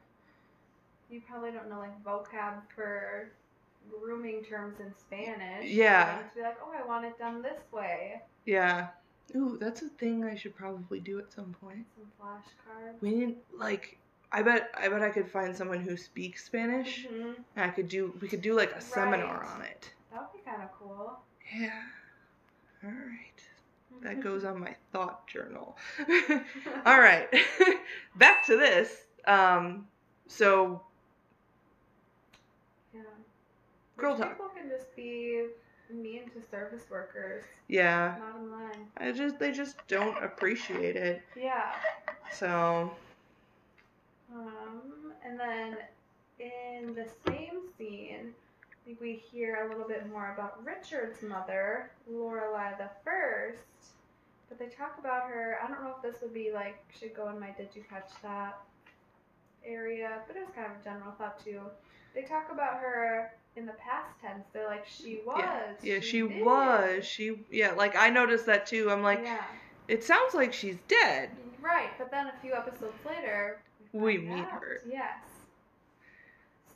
You 1.10 1.22
probably 1.30 1.52
don't 1.52 1.70
know 1.70 1.80
like 1.80 2.04
vocab 2.04 2.62
for 2.76 3.32
grooming 3.90 4.44
terms 4.44 4.80
in 4.80 4.94
Spanish. 4.98 5.70
Yeah. 5.70 6.20
To 6.30 6.36
be 6.36 6.42
like, 6.42 6.58
oh, 6.64 6.72
I 6.78 6.86
want 6.88 7.06
it 7.06 7.18
done 7.20 7.42
this 7.42 7.60
way. 7.72 8.22
yeah. 8.46 8.88
Ooh, 9.36 9.58
that's 9.60 9.82
a 9.82 9.88
thing 9.90 10.26
I 10.26 10.36
should 10.36 10.54
probably 10.56 11.00
do 11.00 11.18
at 11.18 11.32
some 11.32 11.56
point. 11.62 11.86
Some 11.96 12.06
flashcards. 12.22 13.02
We 13.02 13.12
need 13.16 13.36
like 13.58 13.98
I 14.32 14.42
bet 14.42 14.70
I 14.78 14.90
bet 14.90 15.02
I 15.02 15.10
could 15.10 15.30
find 15.30 15.56
someone 15.56 15.80
who 15.82 15.96
speaks 15.96 16.44
Spanish. 16.46 17.06
hmm 17.10 17.32
And 17.56 17.66
I 17.66 17.70
could 17.70 17.88
do 17.88 18.14
we 18.22 18.28
could 18.28 18.42
do 18.42 18.54
like 18.54 18.72
a 18.74 18.82
seminar 18.82 19.44
on 19.46 19.62
it. 19.62 19.92
That 20.12 20.22
would 20.22 20.38
be 20.38 20.50
kind 20.50 20.62
of 20.62 20.70
cool. 20.78 21.18
Yeah. 21.58 21.82
All 22.84 22.90
right. 22.92 24.02
That 24.02 24.22
goes 24.24 24.44
on 24.44 24.60
my 24.60 24.76
thought 24.92 25.26
journal. 25.28 25.78
All 26.86 27.00
right. 27.00 27.28
Back 28.18 28.46
to 28.48 28.58
this. 28.58 28.92
Um 29.26 29.88
so 30.28 30.82
Yeah. 32.94 33.02
Girl 33.98 34.18
talk. 34.18 34.32
People 34.32 34.50
can 34.56 34.70
just 34.70 34.96
be 34.96 35.46
mean 35.92 36.24
to 36.32 36.42
service 36.50 36.86
workers. 36.90 37.44
yeah, 37.68 38.16
Not 38.20 38.40
in 38.42 38.52
line. 38.52 38.88
I 38.98 39.12
just 39.12 39.38
they 39.40 39.52
just 39.52 39.76
don't 39.88 40.22
appreciate 40.24 40.96
it. 40.96 41.22
Yeah. 41.36 41.74
So 42.32 42.92
Um, 44.34 45.14
and 45.26 45.40
then 45.40 45.78
in 46.40 46.96
the 46.96 47.08
same 47.28 47.62
scene, 47.78 48.34
I 48.72 48.86
think 48.86 49.00
we 49.00 49.14
hear 49.14 49.66
a 49.66 49.70
little 49.70 49.88
bit 49.88 50.10
more 50.10 50.34
about 50.34 50.64
Richard's 50.66 51.22
mother, 51.22 51.92
Lorelai 52.12 52.78
the 52.78 52.90
First. 53.06 53.60
But 54.50 54.58
they 54.60 54.68
talk 54.68 54.98
about 55.00 55.30
her. 55.30 55.58
I 55.64 55.68
don't 55.68 55.84
know 55.84 55.94
if 55.96 56.02
this 56.02 56.22
would 56.22 56.34
be 56.34 56.52
like 56.52 56.84
should 56.98 57.16
go 57.16 57.30
in 57.30 57.40
my 57.40 57.52
did 57.52 57.70
you 57.74 57.84
catch 57.90 58.10
that 58.24 58.58
area, 59.66 60.20
but 60.28 60.36
it 60.36 60.40
was 60.42 60.50
kind 60.56 60.72
of 60.72 60.82
a 60.82 60.84
general 60.84 61.12
thought 61.18 61.44
too. 61.44 61.62
They 62.16 62.24
talk 62.24 62.50
about 62.52 62.76
her 62.80 63.32
in 63.56 63.66
the 63.66 63.74
past 63.74 64.10
tense. 64.22 64.44
They're 64.54 64.68
like 64.68 64.86
she 64.88 65.22
was. 65.26 65.38
Yeah, 65.40 65.62
yeah, 65.96 66.00
she, 66.00 66.22
did. 66.22 66.44
was. 66.46 67.06
She 67.06 67.36
yeah, 67.52 67.74
like 67.74 67.96
I 67.96 68.10
noticed 68.10 68.46
that 68.48 68.66
too. 68.66 68.90
I'm 68.92 69.04
like, 69.04 69.22
yeah, 69.24 69.44
it 69.88 70.04
sounds 70.04 70.34
like 70.34 70.54
she's 70.54 70.78
dead. 70.88 71.30
right. 71.62 71.90
But 71.98 72.12
then 72.12 72.28
a 72.28 72.34
few 72.42 72.54
episodes 72.54 72.94
later, 73.06 73.60
We 73.92 74.18
meet 74.18 74.40
out. 74.46 74.52
her. 74.62 74.82
Yes. 74.90 75.18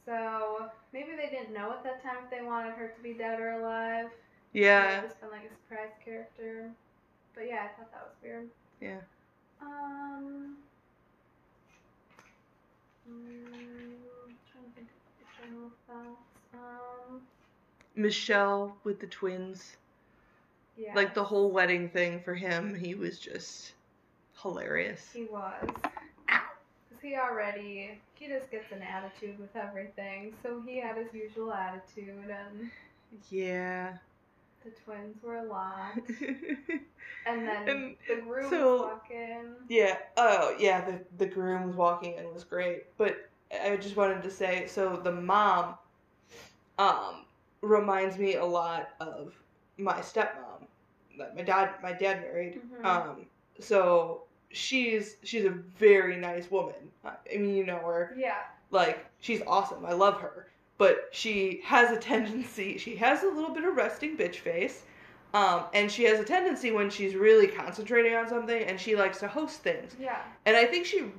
So 0.05 0.69
maybe 0.93 1.09
they 1.17 1.29
didn't 1.29 1.53
know 1.53 1.71
at 1.71 1.83
that 1.83 2.01
time 2.03 2.17
if 2.23 2.29
they 2.31 2.45
wanted 2.45 2.73
her 2.75 2.87
to 2.95 3.03
be 3.03 3.13
dead 3.13 3.39
or 3.39 3.51
alive. 3.59 4.07
Yeah, 4.53 5.01
It's 5.01 5.13
been 5.15 5.29
like 5.29 5.41
a 5.51 5.53
surprise 5.53 5.91
character. 6.03 6.69
But 7.35 7.47
yeah, 7.47 7.65
I 7.65 7.67
thought 7.77 7.91
that 7.91 8.03
was 8.07 8.15
weird. 8.23 8.47
yeah. 8.81 8.99
Um. 9.61 10.55
mm, 13.09 14.33
trying 14.51 14.63
to 14.65 14.71
think 14.75 14.87
of 14.87 14.99
the 15.19 15.43
general. 15.43 15.71
Um. 16.53 17.21
Michel 17.95 18.75
with 18.83 18.99
the 18.99 19.07
twins. 19.07 19.75
Yeah. 20.77 20.93
Like 20.93 21.13
the 21.15 21.23
whole 21.23 21.51
wedding 21.51 21.89
thing 21.89 22.21
for 22.23 22.35
him, 22.35 22.75
he 22.75 22.93
was 22.93 23.17
just 23.19 23.73
hilarious. 24.43 25.09
He 25.11 25.23
was. 25.25 25.53
Because 26.27 27.01
he 27.01 27.15
already. 27.15 27.99
He 28.13 28.27
just 28.27 28.51
gets 28.51 28.71
an 28.71 28.81
attitude 28.83 29.39
with 29.39 29.55
everything. 29.55 30.33
So 30.43 30.61
he 30.65 30.79
had 30.79 30.97
his 30.97 31.13
usual 31.13 31.51
attitude, 31.53 32.29
and 32.29 32.69
Yeah. 33.31 33.93
the 34.63 34.69
twins 34.85 35.21
were 35.23 35.37
a 35.37 35.43
lot. 35.43 35.93
And 37.25 37.45
then 37.47 37.67
And 37.69 37.95
the 38.07 38.21
groom 38.21 38.49
so- 38.49 38.83
walk 38.83 39.07
in. 39.11 39.53
Yeah. 39.69 39.97
Oh, 40.17 40.55
yeah. 40.59 40.81
The 40.85 40.99
the 41.17 41.25
groom 41.25 41.67
was 41.67 41.75
walking 41.75 42.17
and 42.17 42.31
was 42.33 42.43
great, 42.43 42.85
but 42.97 43.29
I 43.63 43.75
just 43.77 43.95
wanted 43.97 44.21
to 44.23 44.31
say 44.31 44.67
so 44.67 44.95
the 44.97 45.11
mom, 45.11 45.75
um, 46.77 47.25
reminds 47.61 48.17
me 48.17 48.35
a 48.35 48.45
lot 48.45 48.89
of 48.99 49.33
my 49.77 49.99
stepmom 49.99 50.65
that 51.17 51.35
my 51.35 51.41
dad 51.41 51.71
my 51.81 51.93
dad 51.93 52.21
married. 52.21 52.61
Mhm. 52.81 52.85
Um, 52.85 53.25
so 53.59 54.23
she's 54.49 55.17
she's 55.23 55.45
a 55.45 55.49
very 55.49 56.17
nice 56.17 56.49
woman. 56.51 56.91
I 57.05 57.37
mean, 57.37 57.55
you 57.55 57.65
know 57.65 57.79
her. 57.79 58.13
Yeah. 58.17 58.41
Like 58.71 59.05
she's 59.19 59.41
awesome. 59.47 59.85
I 59.85 59.93
love 59.93 60.19
her. 60.21 60.47
But 60.77 61.09
she 61.11 61.61
has 61.63 61.91
a 61.95 61.99
tendency. 61.99 62.77
She 62.77 62.95
has 62.97 63.23
a 63.23 63.27
little 63.27 63.53
bit 63.53 63.63
of 63.63 63.75
resting 63.75 64.15
bitch 64.17 64.35
face. 64.35 64.83
Um, 65.33 65.63
and 65.73 65.91
she 65.91 66.03
has 66.05 66.19
a 66.19 66.23
tendency 66.23 66.71
when 66.71 66.89
she's 66.89 67.13
really 67.15 67.47
concentrating 67.47 68.15
on 68.15 68.29
something 68.29 68.63
and 68.63 68.79
she 68.79 68.95
likes 68.95 69.19
to 69.19 69.27
host 69.27 69.61
things. 69.61 69.95
Yeah. 69.99 70.21
And 70.45 70.55
I 70.55 70.65
think 70.65 70.85
she 70.85 71.11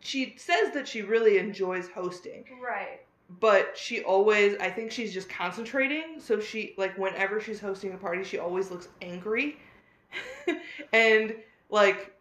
she 0.00 0.34
says 0.36 0.72
that 0.74 0.88
she 0.88 1.02
really 1.02 1.38
enjoys 1.38 1.88
hosting, 1.88 2.44
Right. 2.62 3.00
But 3.38 3.76
she 3.76 4.02
always 4.02 4.56
I 4.60 4.70
think 4.70 4.90
she's 4.90 5.12
just 5.12 5.28
concentrating, 5.28 6.18
so 6.18 6.40
she 6.40 6.74
like 6.76 6.96
whenever 6.98 7.40
she's 7.40 7.60
hosting 7.60 7.92
a 7.92 7.96
party, 7.96 8.24
she 8.24 8.38
always 8.38 8.70
looks 8.70 8.88
angry. 9.00 9.58
and 10.92 11.34
like 11.68 12.12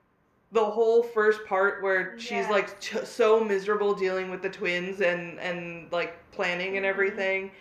the 0.51 0.63
whole 0.63 1.01
first 1.03 1.43
part 1.45 1.81
where 1.81 2.17
she's 2.19 2.31
Yes. 2.31 2.51
like 2.51 2.79
t- 2.79 3.03
so 3.05 3.43
miserable 3.43 3.93
dealing 3.93 4.29
with 4.29 4.41
the 4.43 4.49
twins 4.49 5.01
and 5.01 5.39
and 5.39 5.91
like 5.91 6.15
planning 6.31 6.77
and 6.77 6.85
Mhm. 6.85 6.89
everything 6.89 7.51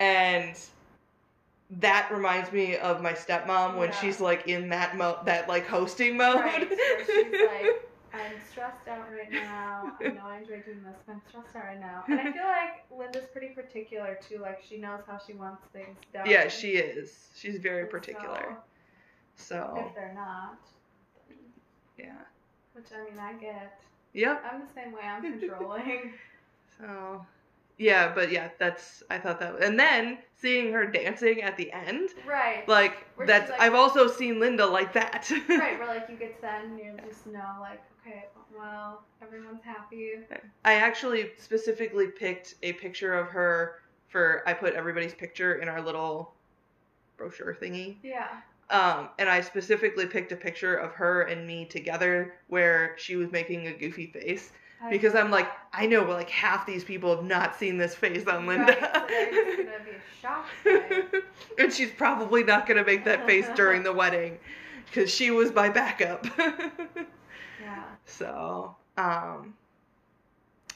and 0.00 0.56
that 1.70 2.10
reminds 2.10 2.50
me 2.52 2.76
of 2.76 3.02
my 3.02 3.12
stepmom 3.12 3.76
when 3.76 3.90
Yeah. 3.90 4.00
she's 4.00 4.20
like 4.20 4.46
in 4.48 4.68
that 4.70 4.96
mo- 4.96 5.18
that 5.24 5.48
like 5.48 5.66
hosting 5.66 6.16
mode. 6.16 6.36
Right. 6.36 6.68
Where 6.70 7.04
she's 7.04 7.32
like, 7.32 7.87
I'm 8.18 8.40
stressed 8.50 8.86
out 8.88 9.06
right 9.12 9.30
now. 9.32 9.92
I 10.00 10.08
know 10.10 10.24
I 10.26 10.38
enjoy 10.38 10.60
doing 10.60 10.82
this, 10.84 10.96
but 11.06 11.12
I'm 11.14 11.22
stressed 11.28 11.54
out 11.56 11.64
right 11.64 11.80
now. 11.80 12.04
And 12.08 12.20
I 12.20 12.24
feel 12.32 12.42
like 12.44 12.84
Linda's 12.90 13.26
pretty 13.32 13.48
particular 13.48 14.18
too. 14.26 14.38
Like 14.38 14.62
she 14.66 14.78
knows 14.78 15.02
how 15.06 15.18
she 15.24 15.34
wants 15.34 15.62
things 15.72 15.96
done. 16.12 16.26
yeah, 16.26 16.48
she 16.48 16.72
is. 16.72 17.28
She's 17.34 17.58
very 17.58 17.82
And 17.82 17.90
particular. 17.90 18.56
so, 19.36 19.74
So, 19.74 19.84
if 19.86 19.94
they're 19.94 20.14
not, 20.14 20.58
yeah. 21.98 22.12
which 22.72 22.86
I 22.94 23.04
mean, 23.08 23.18
I 23.18 23.32
get. 23.34 23.80
Yep. 24.14 24.42
I'm 24.50 24.60
the 24.60 24.72
same 24.72 24.92
way. 24.92 25.02
I'm 25.02 25.22
controlling. 25.22 26.12
So, 26.78 27.24
yeah, 27.78 28.12
but 28.14 28.30
yeah, 28.30 28.50
that's 28.58 29.02
I 29.08 29.18
thought 29.18 29.40
that 29.40 29.62
and 29.62 29.78
then 29.78 30.18
seeing 30.36 30.72
her 30.72 30.86
dancing 30.86 31.42
at 31.42 31.56
the 31.56 31.72
end, 31.72 32.10
right. 32.26 32.68
like 32.68 33.06
Where 33.16 33.26
that's 33.26 33.50
like- 33.50 33.60
I've 33.60 33.74
also 33.74 34.06
seen 34.08 34.40
Linda 34.40 34.66
like 34.66 34.92
that. 34.92 35.30
right. 35.48 35.78
Where 35.78 35.86
like 35.94 36.08
you 36.08 36.16
get 36.16 36.36
to 36.36 36.42
that 36.42 36.64
and 36.64 36.78
you 36.78 36.94
just 37.06 37.26
know 37.26 37.56
like, 37.60 37.82
okay, 38.02 38.26
well, 38.56 39.02
everyone's 39.22 39.62
happy. 39.62 40.12
I 40.64 40.74
actually 40.74 41.30
specifically 41.38 42.08
picked 42.08 42.54
a 42.62 42.72
picture 42.74 43.14
of 43.14 43.28
her 43.28 43.80
for 44.08 44.42
I 44.46 44.54
put 44.54 44.74
everybody's 44.74 45.14
picture 45.14 45.56
in 45.56 45.68
our 45.68 45.82
little 45.82 46.32
brochure 47.16 47.54
thingy. 47.60 47.96
Yeah. 48.02 48.28
Um, 48.70 49.08
and 49.18 49.28
I 49.28 49.40
specifically 49.40 50.06
picked 50.06 50.30
a 50.32 50.36
picture 50.36 50.76
of 50.76 50.92
her 50.92 51.22
and 51.22 51.46
me 51.46 51.64
together 51.64 52.34
where 52.48 52.94
she 52.98 53.16
was 53.16 53.32
making 53.32 53.66
a 53.66 53.72
goofy 53.72 54.06
face 54.08 54.52
I 54.82 54.90
because 54.90 55.14
I'm 55.14 55.30
like. 55.30 55.48
I 55.72 55.86
know 55.86 56.02
like 56.04 56.30
half 56.30 56.66
these 56.66 56.82
people 56.82 57.14
have 57.14 57.24
not 57.24 57.54
seen 57.54 57.76
this 57.76 57.94
face 57.94 58.26
on 58.26 58.46
Linda. 58.46 58.72
Right, 58.72 59.28
so 59.30 59.62
gonna 59.64 59.84
be 59.84 59.90
shocked 60.20 60.48
by 60.64 61.20
and 61.62 61.72
she's 61.72 61.90
probably 61.90 62.42
not 62.42 62.66
gonna 62.66 62.84
make 62.84 63.04
that 63.04 63.26
face 63.26 63.46
during 63.54 63.82
the 63.82 63.92
wedding 63.92 64.38
because 64.86 65.10
she 65.10 65.30
was 65.30 65.52
my 65.54 65.68
backup. 65.68 66.26
Yeah. 67.60 67.82
so, 68.06 68.76
um, 68.96 69.52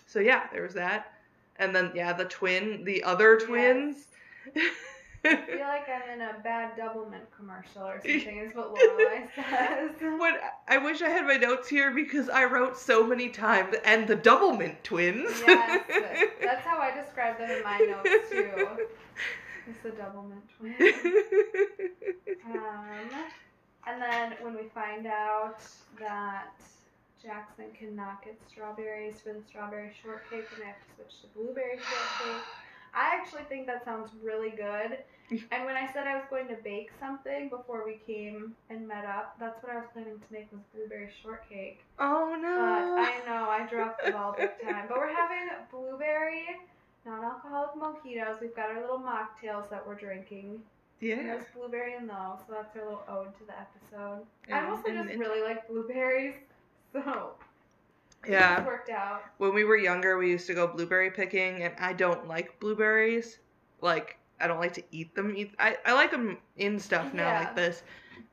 so 0.09 0.19
yeah, 0.19 0.49
there 0.53 0.63
was 0.63 0.75
that, 0.75 1.13
and 1.57 1.75
then 1.75 1.93
yeah, 1.95 2.13
the 2.13 2.25
twin, 2.25 2.83
the 2.85 3.05
other 3.05 3.39
twins. 3.39 4.09
I 5.25 5.37
feel 5.37 5.61
like 5.61 5.89
I'm 5.89 6.11
in 6.11 6.21
a 6.21 6.35
bad 6.43 6.77
Doublemint 6.77 7.31
commercial 7.37 7.83
or 7.83 8.01
something, 8.01 8.39
is 8.39 8.55
what 8.55 8.75
Lorelai 8.75 9.29
says. 9.35 9.91
What 10.19 10.41
I 10.69 10.79
wish 10.79 11.01
I 11.03 11.09
had 11.09 11.27
my 11.27 11.37
notes 11.37 11.69
here 11.69 11.91
because 11.93 12.29
I 12.29 12.45
wrote 12.45 12.77
so 12.77 13.07
many 13.07 13.29
times, 13.29 13.75
and 13.85 14.07
the 14.09 14.17
Doublemint 14.17 14.83
twins. 14.83 15.31
yes, 15.47 15.83
that's 16.43 16.65
how 16.65 16.79
I 16.79 16.95
describe 16.95 17.39
them 17.39 17.51
in 17.51 17.63
my 17.63 17.79
notes 17.79 18.31
too. 18.31 18.69
It's 19.69 19.79
the 19.83 19.91
Doublemint 19.91 20.43
twins. 20.59 21.07
Um, 22.47 23.09
and 23.87 24.03
then 24.03 24.35
when 24.41 24.55
we 24.55 24.69
find 24.75 25.07
out 25.07 25.61
that 25.99 26.55
Jackson 27.23 27.67
cannot 27.79 28.25
get 28.25 28.37
strawberries 28.51 29.21
for 29.21 29.33
the 29.33 29.43
strawberry 29.49 29.93
shortcake 30.03 30.47
and 30.53 30.63
they 30.63 30.67
have 30.67 30.77
to 30.77 30.95
switch 30.97 31.21
to 31.23 31.27
blueberry 31.39 31.79
shortcake, 31.79 32.43
I 32.95 33.15
actually 33.15 33.43
think 33.49 33.67
that 33.67 33.85
sounds 33.85 34.11
really 34.23 34.51
good. 34.51 34.99
And 35.51 35.65
when 35.65 35.77
I 35.77 35.91
said 35.95 36.07
I 36.07 36.15
was 36.17 36.27
going 36.29 36.47
to 36.49 36.57
bake 36.63 36.91
something 37.01 37.49
before 37.49 37.87
we 37.87 37.95
came 38.07 38.55
and 38.69 38.87
met 38.87 39.07
up, 39.07 39.35
that's 39.41 39.63
what 39.63 39.73
I 39.73 39.77
was 39.77 39.87
planning 39.95 40.19
to 40.19 40.27
make 40.31 40.53
was 40.53 40.61
blueberry 40.75 41.09
shortcake. 41.23 41.81
oh 41.99 42.29
But 42.33 42.43
no. 42.43 42.97
I 42.99 43.15
know 43.27 43.49
I 43.49 43.67
dropped 43.67 44.05
the 44.05 44.13
ball 44.13 44.35
big 44.37 44.51
time. 44.63 44.85
But 44.89 44.99
we're 44.99 45.15
having 45.15 45.49
blueberry 45.71 46.45
non-alcoholic 47.07 47.71
mojitos. 47.81 48.43
We've 48.43 48.55
got 48.55 48.71
our 48.71 48.81
little 48.83 48.99
mocktails 48.99 49.71
that 49.71 49.87
we're 49.87 49.95
drinking. 49.95 50.61
And 51.01 51.09
yeah. 51.11 51.17
there's 51.23 51.45
blueberry 51.57 51.95
in 51.95 52.07
those, 52.07 52.39
so 52.47 52.53
that's 52.53 52.77
our 52.77 52.83
little 52.85 53.03
ode 53.09 53.35
to 53.39 53.45
the 53.47 53.55
episode. 53.59 54.27
I 54.51 54.59
And- 54.59 54.69
mostly 54.71 54.97
and 54.97 55.09
just 55.09 55.19
really 55.19 55.43
like 55.43 55.67
blueberries, 55.67 56.35
so 56.93 57.33
Yeah. 58.29 58.65
worked 58.65 58.91
out. 58.91 59.23
When 59.39 59.55
we 59.55 59.65
were 59.65 59.77
younger, 59.77 60.17
we 60.19 60.31
used 60.31 60.47
to 60.47 60.55
go 60.55 60.67
blueberry 60.67 61.11
picking, 61.11 61.63
and 61.63 61.75
I 61.79 61.93
don't 61.93 62.27
like 62.29 62.59
blueberries. 62.61 63.39
Like, 63.81 64.19
I 64.41 64.47
don't 64.47 64.61
like 64.61 64.73
to 64.75 64.83
eat 64.93 65.15
them. 65.15 65.37
I, 65.59 65.77
I 65.85 65.93
like 65.93 66.11
them 66.11 66.39
in 66.57 66.79
stuff 66.79 67.13
now 67.15 67.29
Yeah. 67.29 67.41
like 67.41 67.57
this, 67.57 67.83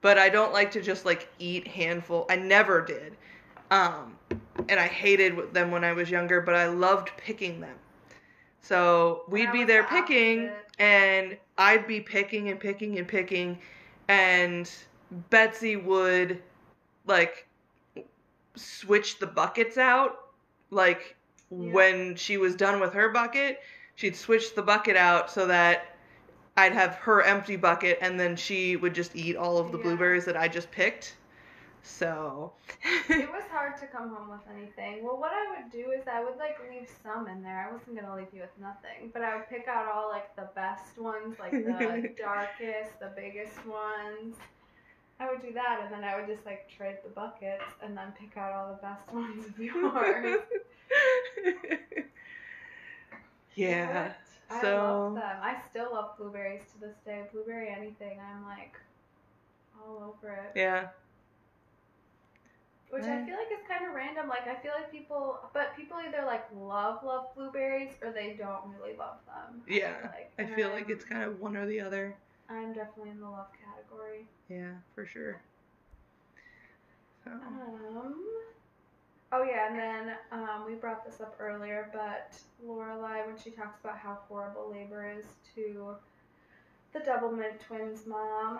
but 0.01 0.17
I 0.17 0.29
don't 0.29 0.53
like 0.53 0.71
to 0.71 0.81
just 0.81 1.05
like 1.05 1.27
eat 1.39 1.67
handful. 1.67 2.25
I 2.29 2.35
never 2.35 2.81
did. 2.83 3.15
Um, 3.71 4.15
and 4.67 4.79
I 4.79 4.87
hated 4.87 5.53
them 5.53 5.71
when 5.71 5.83
I 5.83 5.93
was 5.93 6.09
younger, 6.09 6.41
but 6.41 6.55
I 6.55 6.67
loved 6.67 7.11
picking 7.17 7.59
them. 7.59 7.75
So 8.61 9.23
we'd 9.29 9.51
be 9.51 9.63
there 9.63 9.83
the 9.83 9.87
picking, 9.87 10.49
opposite. 10.49 10.65
and 10.79 11.37
I'd 11.57 11.87
be 11.87 11.99
picking 12.01 12.49
and 12.49 12.59
picking 12.59 12.97
and 12.99 13.07
picking, 13.07 13.57
and 14.07 14.69
Betsy 15.29 15.75
would 15.77 16.41
like 17.05 17.47
switch 18.59 19.19
the 19.19 19.27
buckets 19.27 19.77
out. 19.77 20.17
Like 20.71 21.15
Yeah. 21.51 21.71
when 21.73 22.15
she 22.15 22.37
was 22.37 22.55
done 22.55 22.79
with 22.79 22.93
her 22.93 23.09
bucket, 23.09 23.59
she'd 23.95 24.15
switch 24.15 24.55
the 24.55 24.61
bucket 24.63 24.95
out 24.95 25.31
so 25.31 25.47
that 25.47 25.95
I'd 26.57 26.73
have 26.73 26.95
her 26.95 27.21
empty 27.23 27.55
bucket, 27.55 27.99
and 28.01 28.19
then 28.19 28.35
she 28.35 28.75
would 28.75 28.93
just 28.93 29.15
eat 29.15 29.35
all 29.37 29.57
of 29.57 29.71
the 29.71 29.77
Yeah. 29.77 29.83
blueberries 29.83 30.25
that 30.25 30.35
I 30.37 30.47
just 30.47 30.69
picked. 30.71 31.15
So 31.81 32.53
It 33.09 33.29
was 33.31 33.43
hard 33.49 33.77
to 33.77 33.87
come 33.87 34.09
home 34.13 34.29
with 34.29 34.41
anything. 34.53 35.03
Well, 35.03 35.17
what 35.17 35.31
I 35.31 35.47
would 35.55 35.71
do 35.71 35.91
is 35.91 36.07
I 36.07 36.23
would 36.23 36.37
like 36.37 36.57
leave 36.69 36.89
some 37.01 37.27
in 37.27 37.41
there. 37.41 37.67
I 37.69 37.71
wasn't 37.73 37.95
gonna 37.99 38.15
leave 38.15 38.27
you 38.33 38.41
with 38.41 38.57
nothing, 38.59 39.09
but 39.13 39.21
I 39.21 39.35
would 39.37 39.47
pick 39.49 39.67
out 39.67 39.87
all 39.87 40.09
like 40.09 40.35
the 40.35 40.49
best 40.55 40.97
ones, 40.97 41.39
like 41.39 41.51
the 41.51 42.13
darkest, 42.17 42.99
the 42.99 43.11
biggest 43.15 43.65
ones. 43.65 44.35
I 45.19 45.29
would 45.29 45.41
do 45.41 45.51
that, 45.53 45.81
and 45.83 45.93
then 45.93 46.03
I 46.03 46.15
would 46.15 46.27
just 46.27 46.45
like 46.45 46.69
trade 46.69 46.97
the 47.03 47.09
buckets, 47.09 47.63
and 47.83 47.95
then 47.97 48.13
pick 48.19 48.37
out 48.37 48.53
all 48.53 48.69
the 48.69 48.81
best 48.81 49.11
ones 49.13 49.45
of 49.47 49.59
yours. 49.59 50.39
yeah. 53.55 54.13
I 54.49 54.61
So- 54.61 54.77
love 54.77 55.15
them. 55.15 55.37
I 55.41 55.57
still 55.69 55.89
love 55.93 56.17
blueberries 56.17 56.63
to 56.73 56.79
this 56.79 56.95
day. 57.05 57.23
Blueberry 57.31 57.69
anything, 57.69 58.19
I'm 58.19 58.45
like 58.45 58.75
all 59.85 60.15
over 60.17 60.33
it. 60.33 60.51
Yeah. 60.57 60.87
Which 62.89 63.03
I 63.03 63.23
feel 63.23 63.35
like 63.35 63.51
is 63.51 63.63
kind 63.67 63.85
of 63.87 63.93
random. 63.93 64.27
Like 64.27 64.47
I 64.47 64.55
feel 64.63 64.71
like 64.75 64.91
people, 64.91 65.37
but 65.53 65.75
people 65.77 65.97
either 65.97 66.25
like 66.25 66.45
love 66.57 67.03
love 67.03 67.27
blueberries 67.35 67.91
or 68.01 68.11
they 68.11 68.35
don't 68.35 68.61
really 68.79 68.97
love 68.97 69.17
them. 69.27 69.61
I 69.67 69.71
Yeah. 69.71 69.93
feel 70.01 70.09
like, 70.11 70.31
I 70.39 70.45
feel 70.55 70.69
like 70.69 70.85
um, 70.85 70.91
it's 70.93 71.05
kind 71.05 71.21
of 71.23 71.39
one 71.39 71.55
or 71.55 71.67
the 71.67 71.79
other. 71.81 72.15
I'm 72.49 72.73
definitely 72.73 73.11
in 73.11 73.19
the 73.19 73.29
love 73.29 73.47
category. 73.53 74.25
Yeah, 74.49 74.73
for 74.95 75.05
sure. 75.05 75.41
So. 77.23 77.31
Um. 77.31 78.15
Oh 79.31 79.43
yeah, 79.43 79.69
and 79.69 79.77
then 79.77 80.15
um, 80.31 80.65
we 80.65 80.73
brought 80.73 81.05
this 81.05 81.21
up 81.21 81.35
earlier, 81.39 81.89
but 81.93 82.33
Lorelai, 82.65 83.27
when 83.27 83.37
she 83.37 83.51
talks 83.51 83.79
about 83.83 83.97
how 83.99 84.17
horrible 84.27 84.71
labor 84.71 85.07
is 85.07 85.25
to 85.53 85.95
the 86.93 86.99
Doublemint 86.99 87.59
twins' 87.67 88.07
mom, 88.07 88.59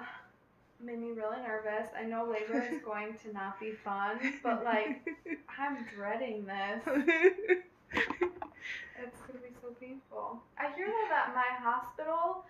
made 0.79 0.99
me 0.99 1.07
really 1.09 1.41
nervous. 1.41 1.89
I 1.97 2.03
know 2.03 2.29
labor 2.31 2.63
is 2.71 2.81
going 2.85 3.15
to 3.23 3.33
not 3.33 3.59
be 3.59 3.71
fun, 3.71 4.19
but 4.43 4.63
like 4.63 5.07
I'm 5.59 5.85
dreading 5.95 6.45
this. 6.45 6.83
It's 9.01 9.21
gonna 9.21 9.39
be 9.39 9.55
so 9.61 9.69
painful. 9.79 10.43
I 10.59 10.75
hear 10.75 10.85
that 10.87 11.29
at 11.29 11.33
my 11.33 11.47
hospital 11.63 12.43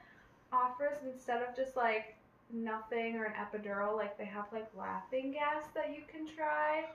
offers 0.51 0.97
instead 1.05 1.41
of 1.41 1.55
just 1.55 1.75
like 1.75 2.15
nothing 2.51 3.15
or 3.15 3.25
an 3.25 3.33
epidural, 3.33 3.95
like 3.95 4.17
they 4.17 4.25
have 4.25 4.45
like 4.51 4.67
laughing 4.77 5.31
gas 5.31 5.63
that 5.75 5.89
you 5.95 6.01
can 6.11 6.27
try. 6.27 6.85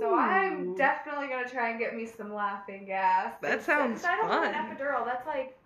So 0.00 0.14
I'm 0.18 0.74
definitely 0.76 1.28
gonna 1.28 1.48
try 1.48 1.70
and 1.70 1.78
get 1.78 1.94
me 1.94 2.06
some 2.06 2.32
laughing 2.32 2.86
gas. 2.86 3.34
That 3.42 3.50
It's- 3.52 3.66
sounds 3.66 4.04
I 4.04 4.16
don't 4.16 4.28
want 4.28 4.46
an 4.46 4.54
epidural. 4.54 5.04
That's 5.04 5.26
like, 5.26 5.56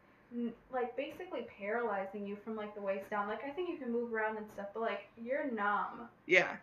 like 0.73 0.97
basically 0.97 1.47
paralyzing 1.59 2.27
you 2.27 2.37
from 2.37 2.57
like 2.57 2.75
the 2.75 2.81
waist 2.81 3.09
down. 3.11 3.29
Like 3.29 3.45
I 3.45 3.51
think 3.51 3.69
you 3.71 3.77
can 3.77 3.93
move 3.93 4.13
around 4.13 4.39
and 4.39 4.51
stuff, 4.51 4.67
but 4.75 4.81
like 4.81 5.09
you're 5.23 5.51
numb 5.51 6.09
Yeah. 6.27 6.57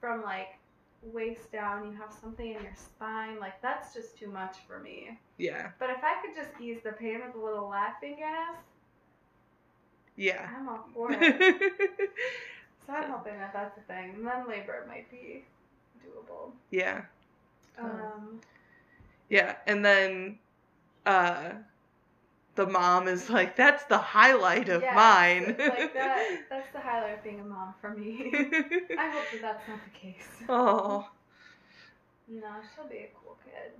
from 0.00 0.22
like 0.22 0.58
waist 1.02 1.50
down. 1.50 1.86
You 1.90 1.96
have 1.98 2.12
something 2.12 2.46
in 2.46 2.62
your 2.62 2.74
spine. 2.74 3.38
Like 3.40 3.60
that's 3.62 3.94
just 3.94 4.18
too 4.18 4.28
much 4.28 4.58
for 4.68 4.78
me. 4.80 5.18
Yeah. 5.38 5.70
But 5.78 5.90
if 5.90 5.98
I 6.04 6.20
could 6.20 6.34
just 6.36 6.50
ease 6.60 6.80
the 6.84 6.92
pain 6.92 7.20
with 7.24 7.34
a 7.34 7.44
little 7.44 7.68
laughing 7.68 8.16
gas, 8.18 8.56
Yeah. 10.16 10.48
I'm 10.56 10.68
all 10.68 10.84
for 10.94 11.08
it. 11.12 11.18
so 12.86 12.92
I'm 12.92 13.10
hoping 13.10 13.38
that 13.38 13.52
that's 13.52 13.76
a 13.78 13.80
thing. 13.82 14.14
And 14.16 14.26
then 14.26 14.48
labor 14.48 14.84
might 14.88 15.10
be 15.10 15.44
doable. 16.04 16.52
yeah. 16.70 17.02
Oh. 17.80 17.84
Um, 17.84 18.40
Yeah. 19.28 19.56
And 19.66 19.84
then 19.84 20.38
uh 21.06 21.50
the 22.54 22.66
mom 22.66 23.08
is 23.08 23.30
like, 23.30 23.56
that's 23.56 23.84
the 23.84 23.96
highlight 23.96 24.68
of 24.68 24.82
yes, 24.82 24.94
mine. 24.94 25.56
like 25.58 25.94
that. 25.94 26.40
That's 26.50 26.70
the 26.74 26.80
highlight 26.80 27.14
of 27.16 27.24
being 27.24 27.40
a 27.40 27.44
mom 27.44 27.72
for 27.80 27.94
me. 27.94 28.30
I 28.34 29.08
hope 29.08 29.24
that 29.32 29.40
that's 29.40 29.66
not 29.68 29.78
the 29.84 29.98
case. 29.98 30.28
oh. 30.50 31.08
No, 32.28 32.48
she'll 32.74 32.86
be 32.88 32.96
a 32.98 33.08
cool 33.24 33.38
kid. 33.42 33.72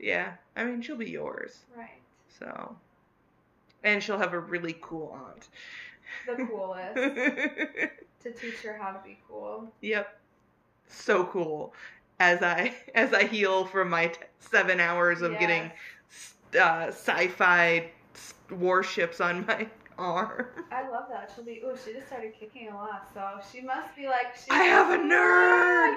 Yeah. 0.00 0.32
I 0.56 0.64
mean 0.64 0.82
she'll 0.82 0.96
be 0.96 1.08
yours. 1.10 1.58
Right. 1.76 2.00
So 2.40 2.76
and 3.86 4.02
she'll 4.02 4.18
have 4.18 4.34
a 4.34 4.40
really 4.40 4.76
cool 4.82 5.16
aunt. 5.26 5.48
The 6.26 6.34
coolest. 6.44 6.94
to 8.22 8.32
teach 8.32 8.58
her 8.64 8.76
how 8.80 8.90
to 8.90 8.98
be 9.04 9.18
cool. 9.28 9.72
Yep. 9.80 10.20
So 10.88 11.24
cool. 11.24 11.72
As 12.20 12.42
I 12.42 12.74
as 12.94 13.14
I 13.14 13.24
heal 13.24 13.64
from 13.64 13.88
my 13.88 14.08
t- 14.08 14.20
seven 14.40 14.80
hours 14.80 15.22
of 15.22 15.32
Yes. 15.32 15.40
getting 15.40 15.70
uh, 16.60 16.88
sci-fi 16.88 17.90
warships 18.50 19.20
on 19.20 19.46
my 19.46 19.66
arm. 19.98 20.46
I 20.72 20.88
love 20.88 21.04
that. 21.10 21.30
She'll 21.34 21.44
be. 21.44 21.62
Oh, 21.64 21.76
she 21.76 21.92
just 21.92 22.08
started 22.08 22.32
kicking 22.38 22.68
a 22.68 22.74
lot, 22.74 23.08
so 23.14 23.38
she 23.52 23.60
must 23.62 23.94
be 23.96 24.06
like. 24.06 24.34
I 24.50 24.64
have 24.64 24.90
a 24.90 24.98
nerd. 25.02 25.96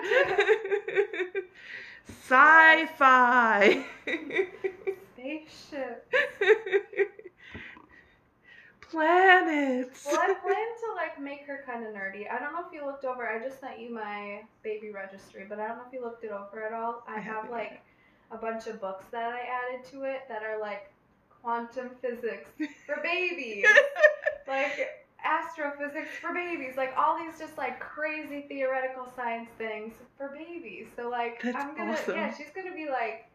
Sci-fi. 2.07 3.83
Spaceship. 5.15 6.13
Planets. 8.91 10.05
Well, 10.05 10.17
I 10.19 10.33
plan 10.33 10.55
to 10.55 10.95
like 10.95 11.19
make 11.21 11.45
her 11.45 11.63
kind 11.65 11.85
of 11.85 11.93
nerdy. 11.93 12.29
I 12.29 12.39
don't 12.39 12.53
know 12.53 12.65
if 12.65 12.73
you 12.73 12.85
looked 12.85 13.05
over. 13.05 13.27
I 13.27 13.43
just 13.43 13.59
sent 13.59 13.79
you 13.79 13.93
my 13.93 14.41
baby 14.63 14.91
registry, 14.91 15.45
but 15.47 15.59
I 15.59 15.67
don't 15.67 15.77
know 15.77 15.83
if 15.87 15.93
you 15.93 16.01
looked 16.01 16.23
it 16.23 16.31
over 16.31 16.63
at 16.63 16.73
all. 16.73 17.03
I, 17.07 17.17
I 17.17 17.19
have 17.19 17.49
like 17.49 17.81
a 18.31 18.37
bunch 18.37 18.67
of 18.67 18.81
books 18.81 19.05
that 19.11 19.31
I 19.31 19.39
added 19.41 19.85
to 19.91 20.03
it 20.03 20.21
that 20.27 20.43
are 20.43 20.59
like 20.59 20.91
quantum 21.41 21.91
physics 22.01 22.49
for 22.85 22.99
babies, 23.03 23.65
like 24.47 25.05
astrophysics 25.23 26.09
for 26.21 26.33
babies, 26.33 26.75
like 26.75 26.93
all 26.97 27.17
these 27.17 27.37
just 27.37 27.57
like 27.57 27.79
crazy 27.79 28.45
theoretical 28.47 29.07
science 29.15 29.49
things 29.57 29.93
for 30.17 30.29
babies. 30.29 30.87
So 30.95 31.09
like 31.09 31.41
That's 31.43 31.55
I'm 31.57 31.75
gonna 31.75 31.91
awesome. 31.91 32.15
yeah, 32.15 32.33
she's 32.35 32.51
gonna 32.55 32.73
be 32.73 32.87
like 32.89 33.27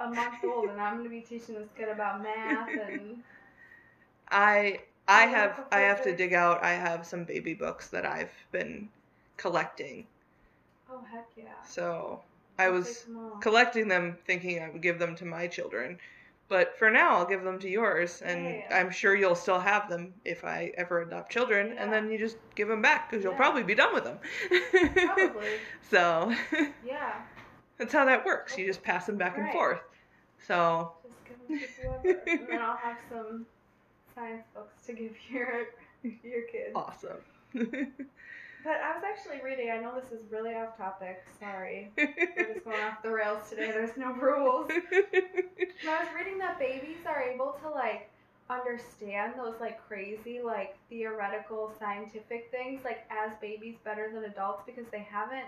a 0.00 0.08
month 0.08 0.42
old, 0.44 0.70
and 0.70 0.80
I'm 0.80 0.96
gonna 0.96 1.08
be 1.08 1.20
teaching 1.20 1.54
this 1.54 1.68
kid 1.76 1.88
about 1.88 2.22
math 2.22 2.70
and 2.70 3.22
I 4.30 4.80
I 5.08 5.22
have 5.26 5.64
I 5.72 5.80
have 5.80 6.02
to 6.04 6.14
dig 6.16 6.32
out. 6.34 6.62
I 6.62 6.72
have 6.72 7.06
some 7.06 7.24
baby 7.24 7.54
books 7.54 7.88
that 7.88 8.06
I've 8.06 8.32
been 8.52 8.88
collecting. 9.36 10.06
oh 10.90 11.00
heck 11.12 11.26
yeah. 11.36 11.44
So 11.66 12.20
I 12.58 12.68
was 12.68 12.86
take 12.86 13.06
them 13.06 13.16
all. 13.18 13.30
collecting 13.40 13.88
them 13.88 14.16
thinking 14.26 14.62
I 14.62 14.68
would 14.70 14.82
give 14.82 14.98
them 14.98 15.14
to 15.16 15.24
my 15.24 15.46
children. 15.46 15.98
But 16.46 16.78
for 16.78 16.90
now, 16.90 17.16
I'll 17.16 17.24
give 17.26 17.42
them 17.42 17.58
to 17.60 17.68
yours, 17.70 18.20
and 18.22 18.44
Yeah. 18.44 18.78
I'm 18.78 18.90
sure 18.90 19.16
you'll 19.16 19.34
still 19.34 19.58
have 19.58 19.88
them 19.88 20.12
if 20.26 20.44
I 20.44 20.72
ever 20.76 21.00
adopt 21.00 21.32
children, 21.32 21.68
Yeah. 21.74 21.82
and 21.82 21.92
then 21.92 22.10
you 22.10 22.18
just 22.18 22.36
give 22.54 22.68
them 22.68 22.82
back 22.82 23.10
because 23.10 23.24
you'll 23.24 23.34
probably 23.34 23.62
be 23.62 23.74
done 23.74 23.94
with 23.94 24.04
them. 24.04 24.18
Probably. 24.94 25.46
so 25.90 26.32
Yeah. 26.86 27.14
that's 27.78 27.94
how 27.94 28.04
that 28.04 28.26
works. 28.26 28.58
You 28.58 28.66
just 28.66 28.82
pass 28.82 29.06
them 29.06 29.16
back 29.16 29.38
and 29.38 29.50
forth. 29.52 29.80
So 30.46 30.92
Just 31.02 31.16
give 31.24 31.48
them 31.48 31.58
to 31.58 31.66
whoever. 32.12 32.20
and 32.28 32.48
then 32.48 32.60
I'll 32.60 32.76
have 32.76 32.98
some 33.10 33.46
science 34.14 34.44
books 34.54 34.74
to 34.86 34.92
give 34.92 35.12
your 35.30 35.66
your 36.02 36.42
kids. 36.50 36.72
awesome. 36.74 37.18
But 38.64 38.80
I 38.80 38.94
was 38.94 39.04
actually 39.04 39.42
reading, 39.44 39.70
I 39.70 39.76
know 39.78 39.92
this 39.94 40.10
is 40.10 40.24
really 40.32 40.54
off 40.54 40.76
topic, 40.78 41.22
sorry. 41.38 41.90
We're 41.98 42.54
just 42.54 42.64
going 42.64 42.80
off 42.82 43.02
the 43.02 43.10
rails 43.10 43.50
today, 43.50 43.70
there's 43.70 43.94
no 43.98 44.12
rules. 44.12 44.68
But 44.68 45.90
I 45.90 45.98
was 46.02 46.08
reading 46.16 46.38
that 46.38 46.58
babies 46.58 46.96
are 47.06 47.20
able 47.22 47.58
to 47.62 47.68
like 47.68 48.10
understand 48.50 49.34
those 49.38 49.54
like 49.60 49.86
crazy 49.86 50.40
like 50.42 50.76
theoretical 50.90 51.72
scientific 51.78 52.50
things 52.50 52.82
like 52.84 53.06
as 53.10 53.32
babies 53.40 53.76
better 53.84 54.10
than 54.12 54.24
adults 54.24 54.62
because 54.66 54.84
they 54.90 55.06
haven't 55.10 55.46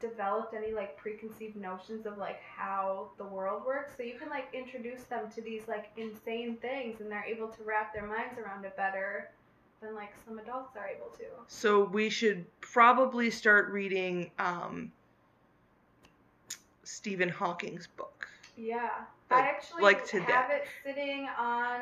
developed 0.00 0.52
any 0.54 0.72
like 0.74 0.96
preconceived 0.98 1.56
notions 1.56 2.04
of 2.04 2.18
like 2.18 2.38
how 2.42 3.08
the 3.16 3.24
world 3.24 3.62
works 3.66 3.94
so 3.96 4.02
you 4.02 4.18
can 4.18 4.28
like 4.28 4.46
introduce 4.52 5.02
them 5.04 5.30
to 5.34 5.40
these 5.40 5.66
like 5.68 5.86
insane 5.96 6.56
things 6.56 7.00
and 7.00 7.10
they're 7.10 7.24
able 7.24 7.48
to 7.48 7.62
wrap 7.64 7.94
their 7.94 8.06
minds 8.06 8.38
around 8.38 8.64
it 8.66 8.76
better 8.76 9.30
than 9.80 9.94
like 9.94 10.12
some 10.26 10.38
adults 10.38 10.76
are 10.76 10.86
able 10.86 11.06
to 11.16 11.24
so 11.46 11.84
we 11.84 12.10
should 12.10 12.44
probably 12.60 13.30
start 13.30 13.70
reading 13.70 14.30
um, 14.38 14.92
Stephen 16.84 17.28
Hawking's 17.28 17.86
book. 17.86 18.28
yeah 18.56 18.90
Like- 19.30 19.44
i 19.44 19.48
actually 19.48 19.82
like 19.82 20.06
today. 20.06 20.24
have 20.32 20.50
it 20.50 20.66
sitting 20.84 21.28
on 21.38 21.80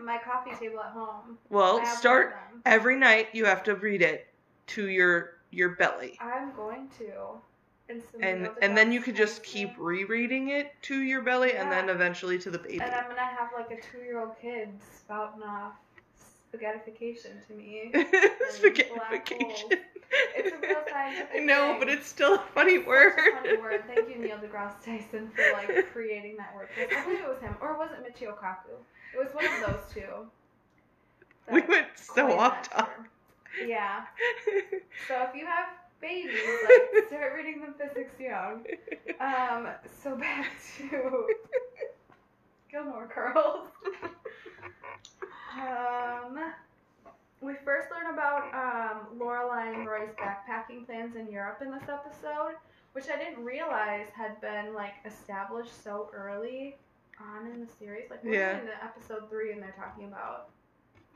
my 0.04 0.18
coffee 0.18 0.52
table 0.58 0.80
at 0.80 0.92
home 0.92 1.38
Well, 1.50 1.84
start 1.86 2.28
one 2.30 2.34
of 2.38 2.50
them. 2.52 2.62
every 2.66 2.96
night. 2.96 3.28
You 3.32 3.44
have 3.46 3.62
to 3.64 3.74
read 3.74 4.02
it 4.02 4.26
to 4.68 4.88
your 4.88 5.34
your 5.50 5.70
belly. 5.70 6.18
I'm 6.20 6.52
going 6.54 6.88
to. 6.98 7.10
And, 7.90 8.02
some 8.12 8.22
and 8.22 8.50
and 8.60 8.76
then 8.76 8.92
you 8.92 9.00
could 9.00 9.16
just 9.16 9.42
keep 9.42 9.70
rereading 9.78 10.50
it 10.50 10.72
to 10.82 11.00
your 11.00 11.22
belly 11.22 11.54
and 11.54 11.72
then 11.72 11.88
eventually 11.88 12.38
to 12.40 12.50
the 12.50 12.58
baby. 12.58 12.80
And 12.80 12.94
I'm 12.94 13.08
gonna 13.08 13.20
have 13.20 13.48
like 13.56 13.70
a 13.70 13.80
two-year-old 13.80 14.32
kid 14.42 14.68
spouting 14.94 15.42
off 15.42 15.72
spaghettification 16.52 17.46
to 17.46 17.54
me. 17.54 17.90
Spaghettification. 18.52 19.78
It's 20.36 20.52
a 20.52 20.66
real 20.66 20.78
scientific 20.90 21.28
I 21.34 21.38
know, 21.38 21.70
thing. 21.70 21.78
but 21.80 21.88
it's 21.88 22.06
still 22.06 22.36
a 22.36 22.42
funny 22.54 22.78
word. 22.78 23.12
Such 23.16 23.26
a 23.26 23.36
funny 23.36 23.56
word. 23.58 23.82
Thank 23.86 24.08
you, 24.08 24.16
Neil 24.16 24.38
deGrasse 24.38 24.82
Tyson, 24.84 25.30
for 25.34 25.42
like 25.52 25.86
creating 25.92 26.36
that 26.38 26.54
word. 26.54 26.68
I 26.78 27.04
believe 27.04 27.20
it 27.20 27.28
was 27.28 27.40
him, 27.40 27.54
or 27.60 27.76
was 27.78 27.90
it 27.92 28.02
Michio 28.04 28.34
Kaku? 28.38 28.76
It 29.14 29.18
was 29.18 29.34
one 29.34 29.44
of 29.46 29.66
those 29.66 29.80
two. 29.92 30.26
we 31.52 31.60
went 31.62 31.88
so 31.96 32.38
off 32.38 32.68
topic. 32.68 32.94
Yeah. 33.66 34.04
So 35.08 35.22
if 35.28 35.34
you 35.34 35.46
have 35.46 35.68
babies, 36.00 36.32
like 36.94 37.06
start 37.08 37.32
reading 37.36 37.60
them 37.60 37.74
physics 37.78 38.18
young. 38.20 38.64
Um, 39.20 39.68
so 40.02 40.16
back 40.16 40.50
to 40.78 41.26
Gilmore 42.70 43.10
Girls. 43.14 43.68
um, 45.58 46.38
we 47.40 47.54
first 47.64 47.88
learn 47.90 48.12
about 48.12 48.52
um, 48.54 49.18
Lorelai 49.18 49.74
and 49.74 49.86
Rory's 49.86 50.10
backpacking 50.18 50.86
plans 50.86 51.16
in 51.16 51.30
Europe 51.30 51.60
in 51.62 51.70
this 51.70 51.88
episode, 51.88 52.54
which 52.92 53.04
I 53.12 53.16
didn't 53.16 53.44
realize 53.44 54.08
had 54.14 54.40
been 54.40 54.74
like 54.74 54.94
established 55.04 55.82
so 55.82 56.10
early 56.12 56.76
on 57.20 57.46
in 57.50 57.60
the 57.60 57.66
series. 57.78 58.10
Like 58.10 58.22
we're 58.24 58.34
Yeah. 58.34 58.60
in 58.60 58.68
episode 58.82 59.28
three, 59.30 59.52
and 59.52 59.62
they're 59.62 59.74
talking 59.78 60.04
about 60.06 60.48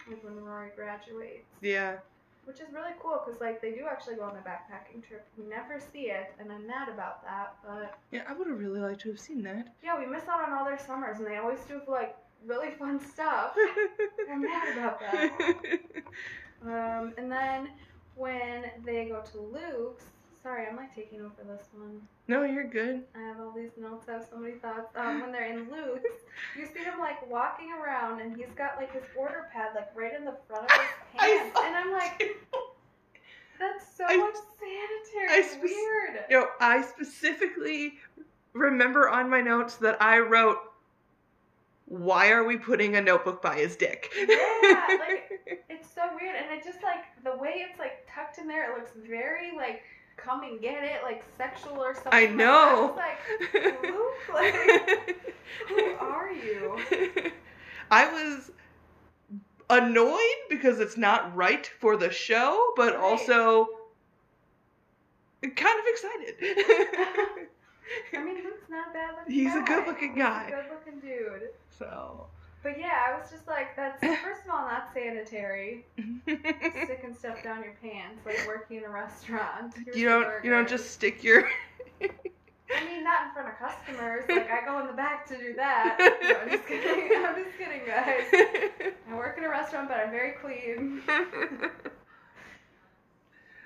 like 0.09 0.23
when 0.25 0.37
Rory 0.43 0.71
graduates, 0.75 1.47
Yeah. 1.61 1.97
Which 2.45 2.61
is 2.61 2.73
really 2.73 2.93
cool 3.01 3.23
because 3.25 3.41
like 3.41 3.61
they 3.63 3.71
do 3.73 3.85
actually 3.91 4.17
go 4.17 4.23
on 4.23 4.37
a 4.37 4.41
backpacking 4.49 5.07
trip. 5.07 5.27
We 5.39 5.45
never 5.45 5.81
see 5.81 6.11
it, 6.11 6.33
and 6.39 6.51
I'm 6.53 6.67
mad 6.67 6.89
about 6.89 7.23
that. 7.25 7.55
But 7.67 7.99
Yeah, 8.11 8.23
I 8.29 8.33
would 8.33 8.47
have 8.49 8.59
really 8.59 8.81
liked 8.81 9.01
to 9.03 9.09
have 9.11 9.21
seen 9.21 9.43
that. 9.43 9.69
yeah, 9.83 9.99
we 9.99 10.07
miss 10.07 10.29
out 10.29 10.43
on 10.49 10.53
all 10.53 10.65
their 10.65 10.79
summers, 10.79 11.19
and 11.19 11.27
they 11.27 11.37
always 11.37 11.61
do 11.69 11.81
like 11.89 12.17
really 12.47 12.71
fun 12.73 12.99
stuff. 13.01 13.55
I'm 14.31 14.43
mad 14.43 14.77
about 14.77 15.01
that. 15.01 15.59
Um, 16.65 17.13
and 17.19 17.29
then 17.29 17.71
when 18.15 18.67
they 18.85 19.07
go 19.07 19.21
to 19.33 19.39
Luke's, 19.41 20.05
sorry, 20.43 20.67
I'm 20.67 20.77
like 20.77 20.95
taking 20.95 21.21
over 21.21 21.43
this 21.47 21.67
one. 21.75 22.01
no, 22.29 22.43
you're 22.45 22.65
good. 22.69 23.03
I 23.15 23.21
have 23.21 23.41
all 23.41 23.53
these 23.53 23.71
notes. 23.79 24.07
I 24.09 24.13
have 24.13 24.27
so 24.31 24.37
many 24.39 24.55
thoughts. 24.55 24.95
Um, 24.97 25.21
when 25.21 25.33
they're 25.33 25.51
in 25.53 25.71
Luke's, 25.71 26.23
you 26.59 26.67
see 26.67 26.81
him 26.85 26.99
like 26.99 27.29
walking 27.31 27.71
around, 27.73 28.21
and 28.21 28.37
he's 28.37 28.53
got 28.57 28.77
like 28.77 28.93
his 28.93 29.05
order 29.17 29.49
pad 29.53 29.71
like 29.75 29.91
right 29.95 30.13
in 30.17 30.25
the 30.25 30.37
front 30.49 30.65
of 30.65 30.71
his 30.71 30.81
pants, 31.19 31.59
and 31.65 31.77
I'm 31.77 31.93
like, 31.93 32.37
that's 33.59 33.97
so 33.97 34.05
I- 34.09 34.15
unsanitary. 34.15 35.29
I 35.31 35.39
It's 35.39 35.51
spec- 35.53 35.63
weird. 35.63 36.25
You 36.31 36.41
know, 36.41 36.47
I 36.61 36.83
specifically 36.83 37.95
remember 38.53 39.09
on 39.09 39.31
my 39.31 39.41
notes 39.41 39.77
that 39.77 40.01
I 40.03 40.19
wrote, 40.19 40.59
"Why 41.87 42.31
are 42.31 42.45
we 42.45 42.57
putting 42.57 42.97
a 42.97 43.01
notebook 43.01 43.41
by 43.43 43.57
his 43.57 43.77
dick?" 43.77 44.11
Yeah, 44.17 44.87
like- 44.99 45.29
It's 45.69 45.93
so 45.95 46.03
weird, 46.21 46.37
and 46.37 46.47
it 46.53 46.65
just 46.65 46.83
like 46.83 47.05
the 47.25 47.37
way 47.37 47.65
it's 47.69 47.79
like 47.79 48.07
tucked 48.13 48.39
in 48.39 48.47
there. 48.49 48.71
It 48.73 48.79
looks 48.79 48.93
very 49.09 49.53
like 49.57 49.83
come 50.17 50.43
and 50.43 50.61
get 50.61 50.83
it, 50.85 51.03
like 51.03 51.25
sexual 51.37 51.79
or 51.79 51.95
something. 51.95 52.13
I 52.13 52.27
know. 52.27 52.95
like 52.97 53.19
Luke, 53.83 54.05
like 54.35 54.55
who 55.69 55.95
are 56.01 56.31
you? 56.33 56.79
I 57.91 58.07
was 58.13 58.51
annoyed 59.71 60.19
because 60.49 60.81
it's 60.81 60.97
not 60.97 61.35
right 61.35 61.67
for 61.81 61.97
the 61.97 62.11
show, 62.11 62.73
but 62.77 62.95
Right. 62.95 63.03
also 63.03 63.69
kind 65.43 65.79
of 65.81 65.87
excited. 65.89 66.35
I 68.15 68.23
mean, 68.23 68.37
Luke's 68.45 68.69
not 68.71 68.91
a 68.91 68.93
bad 68.93 69.15
looking. 69.19 69.35
He's 69.35 69.55
a 69.55 69.61
good-looking 69.63 70.15
guy. 70.15 70.45
He's 70.47 70.55
a 70.55 70.57
good 70.57 70.71
looking 70.71 71.01
dude. 71.01 71.49
so. 71.79 72.27
But 72.63 72.79
yeah, 72.79 73.03
I 73.09 73.19
was 73.19 73.31
just 73.31 73.49
like, 73.49 73.75
that's 73.77 74.01
first 74.23 74.45
of 74.47 74.53
all 74.53 74.63
not 74.67 74.91
sanitary. 74.95 75.85
Sticking 76.25 77.15
stuff 77.19 77.43
down 77.43 77.63
your 77.63 77.75
pants, 77.83 78.25
like 78.25 78.47
working 78.47 78.79
in 78.79 78.85
a 78.85 78.91
restaurant. 78.91 79.75
Here's 79.85 79.97
you 79.97 80.09
don't 80.09 80.45
you 80.45 80.51
don't 80.51 80.69
just 80.69 80.91
stick 80.91 81.25
your 81.25 81.49
I 82.03 82.85
mean, 82.87 83.05
not 83.05 83.27
in 83.27 83.33
front 83.35 83.49
of 83.49 83.59
customers. 83.59 84.25
Like 84.29 84.51
I 84.51 84.65
go 84.65 84.81
in 84.81 84.87
the 84.87 84.95
back 84.95 85.27
to 85.27 85.37
do 85.37 85.53
that. 85.57 85.99
No, 85.99 86.37
I'm 86.37 86.51
just 86.51 86.67
kidding. 86.67 87.11
I'm 87.23 87.45
just 87.45 87.59
kidding, 87.59 87.83
guys. 87.87 88.25
I 89.11 89.15
work 89.15 89.37
in 89.37 89.45
a 89.45 89.49
restaurant, 89.49 89.89
but 89.89 89.99
I'm 89.99 90.11
very 90.11 90.33
clean. 90.41 91.03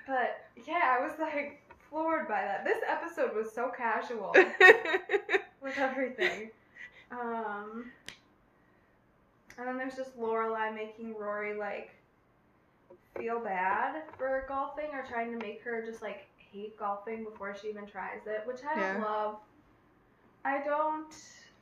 But 0.07 0.47
yeah, 0.65 0.97
I 0.97 1.05
was 1.05 1.13
like 1.19 1.61
floored 1.89 2.27
by 2.27 2.41
that. 2.41 2.63
This 2.63 2.77
episode 2.87 3.35
was 3.35 3.53
so 3.53 3.69
casual 3.75 4.33
with 5.61 5.77
everything. 5.77 6.49
Um, 7.11 7.91
and 9.57 9.67
then 9.67 9.77
there's 9.77 9.95
just 9.95 10.17
Lorelai 10.17 10.73
making 10.73 11.15
Rory 11.15 11.57
like 11.57 11.89
feel 13.17 13.39
bad 13.39 14.03
for 14.17 14.45
golfing 14.47 14.89
or 14.93 15.03
trying 15.03 15.31
to 15.31 15.37
make 15.45 15.63
her 15.63 15.83
just 15.85 16.01
like 16.01 16.27
hate 16.51 16.77
golfing 16.77 17.23
before 17.23 17.55
she 17.55 17.67
even 17.69 17.85
tries 17.85 18.21
it, 18.27 18.45
which 18.45 18.59
I 18.63 18.75
don't 18.75 19.01
Yeah. 19.01 19.03
love. 19.03 19.39
I 20.45 20.63
don't. 20.63 21.13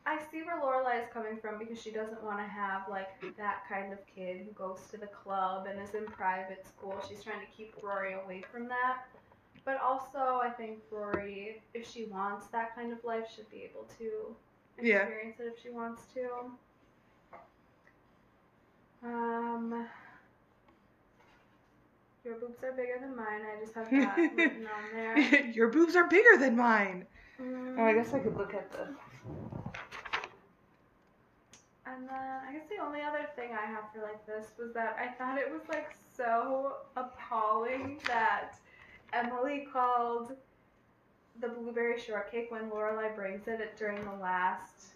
I 0.07 0.19
see 0.31 0.43
where 0.43 0.59
Lorelai 0.61 1.01
is 1.01 1.09
coming 1.11 1.37
from 1.37 1.57
because 1.57 1.81
she 1.81 1.89
doesn't 1.91 2.21
want 2.23 2.37
to 2.37 2.43
have 2.43 2.87
like 2.89 3.09
that 3.37 3.63
kind 3.67 3.91
of 3.91 3.99
kid 4.05 4.45
who 4.45 4.51
goes 4.51 4.81
to 4.91 4.97
the 4.97 5.07
club 5.07 5.65
and 5.65 5.81
is 5.81 5.95
in 5.95 6.05
private 6.05 6.67
school. 6.67 7.01
She's 7.07 7.23
trying 7.23 7.39
to 7.39 7.51
keep 7.51 7.73
Rory 7.81 8.13
away 8.13 8.43
from 8.51 8.67
that. 8.67 9.07
But 9.63 9.81
also, 9.81 10.39
I 10.43 10.51
think 10.55 10.79
Rory, 10.91 11.63
if 11.73 11.89
she 11.89 12.05
wants 12.05 12.47
that 12.49 12.75
kind 12.75 12.93
of 12.93 13.03
life, 13.03 13.25
should 13.35 13.49
be 13.49 13.63
able 13.63 13.85
to 13.97 14.35
Yeah. 14.79 14.97
experience 14.99 15.39
it 15.39 15.53
if 15.55 15.59
she 15.63 15.71
wants 15.71 16.05
to. 16.13 16.51
Um, 19.05 19.85
your 22.23 22.35
boobs 22.35 22.63
are 22.63 22.71
bigger 22.71 22.97
than 22.99 23.15
mine. 23.15 23.41
I 23.45 23.59
just 23.63 23.75
have 23.75 23.89
that 23.91 24.17
written 24.17 24.65
on 24.67 24.83
there. 24.93 25.45
Your 25.51 25.69
boobs 25.69 25.95
are 25.95 26.07
bigger 26.07 26.37
than 26.39 26.57
mine. 26.57 27.05
Mm, 27.39 27.77
Oh, 27.77 27.83
I 27.83 27.93
guess 27.93 28.13
I 28.15 28.19
could 28.19 28.35
look 28.35 28.55
at 28.55 28.71
the. 28.71 28.87
And 31.87 32.09
then 32.09 32.39
I 32.49 32.51
guess 32.51 32.63
the 32.67 32.83
only 32.83 33.01
other 33.01 33.29
thing 33.35 33.51
I 33.51 33.67
have 33.67 33.83
for 33.93 34.01
like 34.01 34.25
this 34.25 34.47
was 34.57 34.73
that 34.73 34.97
I 34.99 35.13
thought 35.19 35.37
it 35.37 35.51
was 35.51 35.61
like 35.69 35.95
so 36.17 36.77
appalling 36.97 37.99
that 38.07 38.55
Emily 39.13 39.67
called 39.71 40.31
the 41.41 41.49
blueberry 41.49 41.99
shortcake 41.99 42.49
when 42.49 42.71
Lorelai 42.71 43.15
brings 43.15 43.47
it 43.47 43.77
during 43.77 44.03
the 44.03 44.15
last 44.19 44.94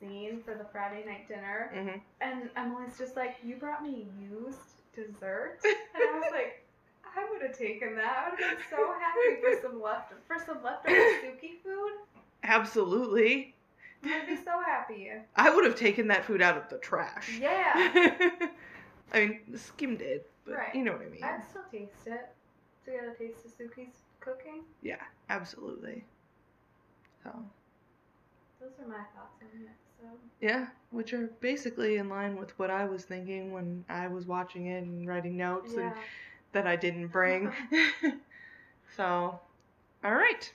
scene 0.00 0.40
for 0.44 0.54
the 0.54 0.64
Friday 0.72 1.04
night 1.06 1.28
dinner. 1.28 1.70
hmm 1.74 1.98
And 2.20 2.50
Emily's 2.56 2.96
just 2.98 3.16
like, 3.16 3.36
You 3.42 3.56
brought 3.56 3.82
me 3.82 4.06
used 4.20 4.58
dessert? 4.94 5.58
And 5.64 5.74
I 5.96 6.18
was 6.18 6.24
like, 6.32 6.64
I 7.04 7.26
would 7.30 7.42
have 7.42 7.56
taken 7.56 7.96
that. 7.96 8.26
I 8.26 8.30
would 8.30 8.40
have 8.40 8.58
been 8.58 8.66
so 8.70 8.94
happy 8.98 9.40
for 9.42 9.68
some 9.68 9.82
left 9.82 10.12
for 10.26 10.36
some 10.44 10.62
leftover 10.62 10.96
Sookie 10.96 11.62
food. 11.62 11.92
Absolutely. 12.44 13.54
I'd 14.04 14.26
be 14.28 14.36
so 14.36 14.60
happy. 14.64 15.10
I 15.34 15.50
would 15.54 15.64
have 15.64 15.74
taken 15.74 16.06
that 16.08 16.24
food 16.24 16.40
out 16.40 16.56
of 16.56 16.68
the 16.68 16.78
trash. 16.78 17.38
Yeah. 17.40 17.72
I 19.12 19.20
mean, 19.26 19.40
skimmed 19.56 20.02
it, 20.02 20.30
but 20.44 20.54
Right. 20.54 20.74
you 20.74 20.84
know 20.84 20.92
what 20.92 21.02
I 21.02 21.08
mean. 21.08 21.24
I'd 21.24 21.42
still 21.48 21.62
taste 21.70 22.06
it 22.06 22.28
to 22.84 22.90
get 22.92 23.04
a 23.04 23.14
taste 23.18 23.44
of 23.44 23.50
Sookie's 23.52 23.96
cooking. 24.20 24.62
Yeah, 24.82 25.02
absolutely. 25.30 26.04
So, 27.24 27.30
Those 28.60 28.70
are 28.80 28.88
my 28.88 29.02
thoughts 29.16 29.42
on 29.42 29.48
the 29.60 29.68
episode. 29.98 30.18
yeah, 30.40 30.66
which 30.90 31.12
are 31.12 31.30
basically 31.40 31.96
in 31.96 32.08
line 32.08 32.36
with 32.36 32.58
what 32.58 32.70
I 32.70 32.84
was 32.84 33.04
thinking 33.04 33.52
when 33.52 33.84
I 33.88 34.08
was 34.08 34.26
watching 34.26 34.66
it 34.66 34.84
and 34.84 35.06
writing 35.06 35.36
notes 35.36 35.74
and 35.74 35.92
that 36.52 36.66
I 36.66 36.76
didn't 36.76 37.08
bring. 37.08 37.52
so, 38.96 39.38
all 40.04 40.14
right. 40.14 40.52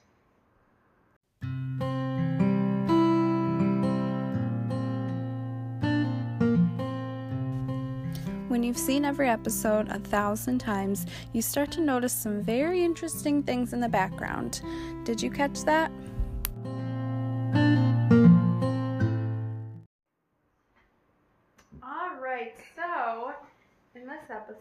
When 8.54 8.62
you've 8.62 8.78
seen 8.78 9.04
every 9.04 9.30
episode 9.30 9.90
a 9.90 9.98
thousand 9.98 10.60
times, 10.60 11.08
you 11.34 11.42
start 11.42 11.72
to 11.72 11.82
notice 11.82 12.14
some 12.14 12.42
very 12.44 12.84
interesting 12.84 13.42
things 13.42 13.74
in 13.74 13.80
the 13.80 13.90
background. 13.90 14.62
Did 15.06 15.22
you 15.22 15.32
catch 15.32 15.64
that? 15.64 15.92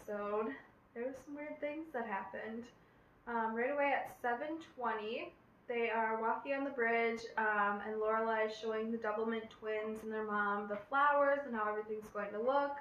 Episode, 0.03 0.53
there 0.95 1.05
was 1.05 1.15
some 1.25 1.37
weird 1.37 1.61
things 1.61 1.87
that 1.93 2.07
happened. 2.07 2.65
Um, 3.27 3.55
right 3.55 3.71
away 3.71 3.93
at 3.93 4.21
7:20, 4.21 5.33
they 5.69 5.91
are 5.91 6.21
walking 6.21 6.55
on 6.55 6.65
the 6.65 6.71
bridge, 6.71 7.21
um, 7.39 7.81
and 7.87 8.01
Lorelai 8.01 8.47
is 8.47 8.57
showing 8.57 8.91
the 8.91 8.99
Doublemint 8.99 9.49
twins 9.51 10.03
and 10.03 10.13
their 10.13 10.25
mom 10.25 10.69
the 10.69 10.77
flowers 10.77 11.41
and 11.47 11.55
how 11.55 11.69
everything's 11.69 12.09
going 12.09 12.33
to 12.33 12.41
look. 12.41 12.77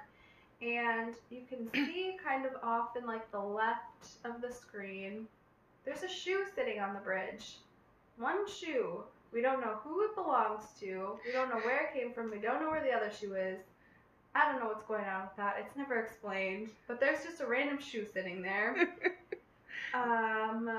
And 0.60 1.14
you 1.30 1.42
can 1.48 1.70
see 1.74 2.16
kind 2.22 2.44
of 2.44 2.52
off 2.62 2.96
in 2.96 3.06
like 3.06 3.30
the 3.30 3.40
left 3.40 4.08
of 4.24 4.40
the 4.40 4.52
screen, 4.52 5.28
there's 5.84 6.02
a 6.02 6.08
shoe 6.08 6.44
sitting 6.54 6.80
on 6.80 6.94
the 6.94 7.00
bridge. 7.00 7.58
One 8.16 8.48
shoe. 8.48 9.04
We 9.32 9.40
don't 9.40 9.60
know 9.60 9.76
who 9.82 10.04
it 10.04 10.14
belongs 10.14 10.64
to. 10.80 11.18
We 11.24 11.32
don't 11.32 11.48
know 11.48 11.60
where 11.60 11.86
it 11.86 11.94
came 11.94 12.12
from. 12.12 12.30
We 12.30 12.38
don't 12.38 12.60
know 12.60 12.70
where 12.70 12.82
the 12.82 12.92
other 12.92 13.10
shoe 13.10 13.34
is. 13.34 13.60
I 14.34 14.50
don't 14.50 14.60
know 14.60 14.66
what's 14.68 14.84
going 14.84 15.04
on 15.04 15.22
with 15.22 15.36
that. 15.36 15.56
It's 15.60 15.76
never 15.76 16.00
explained. 16.00 16.70
But 16.88 17.00
there's 17.00 17.22
just 17.22 17.40
a 17.40 17.46
random 17.46 17.78
shoe 17.80 18.06
sitting 18.12 18.42
there. 18.42 18.88
Um, 19.94 20.70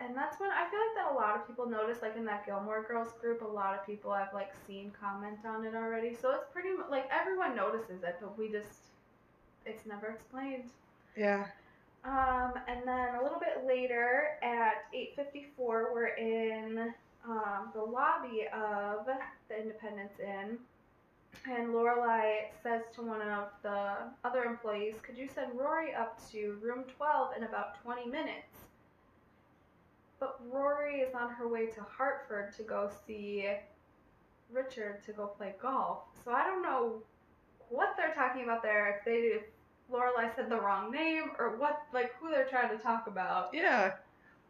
and 0.00 0.16
that's 0.16 0.40
when 0.40 0.50
I 0.50 0.68
feel 0.70 0.80
like 0.80 0.94
that 0.96 1.12
a 1.12 1.14
lot 1.14 1.36
of 1.36 1.46
people 1.46 1.68
notice, 1.68 2.02
like 2.02 2.16
in 2.16 2.24
that 2.26 2.46
Gilmore 2.46 2.84
Girls 2.88 3.12
group, 3.20 3.42
a 3.42 3.46
lot 3.46 3.74
of 3.74 3.84
people 3.84 4.10
I've 4.10 4.32
like 4.32 4.52
seen 4.66 4.92
comment 4.98 5.38
on 5.44 5.64
it 5.64 5.74
already. 5.74 6.14
So 6.14 6.30
it's 6.30 6.46
pretty 6.52 6.70
like 6.90 7.08
everyone 7.10 7.56
notices 7.56 8.02
it, 8.02 8.16
but 8.20 8.38
we 8.38 8.50
just 8.50 8.78
it's 9.66 9.84
never 9.86 10.06
explained. 10.06 10.70
Yeah. 11.16 11.46
Um, 12.04 12.52
and 12.68 12.86
then 12.86 13.16
a 13.16 13.22
little 13.22 13.40
bit 13.40 13.66
later 13.66 14.38
at 14.42 14.84
8:54, 14.94 15.92
we're 15.92 16.14
in 16.16 16.94
um, 17.28 17.70
the 17.74 17.82
lobby 17.82 18.46
of 18.54 19.06
the 19.48 19.60
Independence 19.60 20.14
Inn, 20.20 20.58
And 21.46 21.68
Lorelai 21.68 22.50
says 22.62 22.82
to 22.94 23.02
one 23.02 23.22
of 23.22 23.48
the 23.62 24.10
other 24.24 24.44
employees, 24.44 24.96
"Could 25.02 25.16
you 25.16 25.28
send 25.28 25.58
Rory 25.58 25.94
up 25.94 26.20
to 26.30 26.58
room 26.62 26.84
12 26.84 27.36
in 27.36 27.44
about 27.44 27.80
20 27.82 28.06
minutes?" 28.06 28.66
But 30.20 30.40
Rory 30.50 31.00
is 31.00 31.14
on 31.14 31.30
her 31.30 31.48
way 31.48 31.66
to 31.66 31.82
Hartford 31.82 32.52
to 32.56 32.62
go 32.62 32.90
see 33.06 33.48
Richard 34.50 35.02
to 35.04 35.12
go 35.12 35.26
play 35.26 35.54
golf. 35.60 36.04
So 36.24 36.32
I 36.32 36.44
don't 36.44 36.62
know 36.62 37.02
what 37.68 37.94
they're 37.96 38.14
talking 38.14 38.44
about 38.44 38.62
there. 38.62 38.98
If 38.98 39.04
they 39.04 39.36
if 39.36 39.42
Lorelai 39.90 40.34
said 40.34 40.50
the 40.50 40.60
wrong 40.60 40.90
name 40.90 41.32
or 41.38 41.56
what, 41.56 41.82
like 41.92 42.14
who 42.16 42.30
they're 42.30 42.46
trying 42.46 42.76
to 42.76 42.82
talk 42.82 43.06
about. 43.06 43.50
Yeah. 43.54 43.92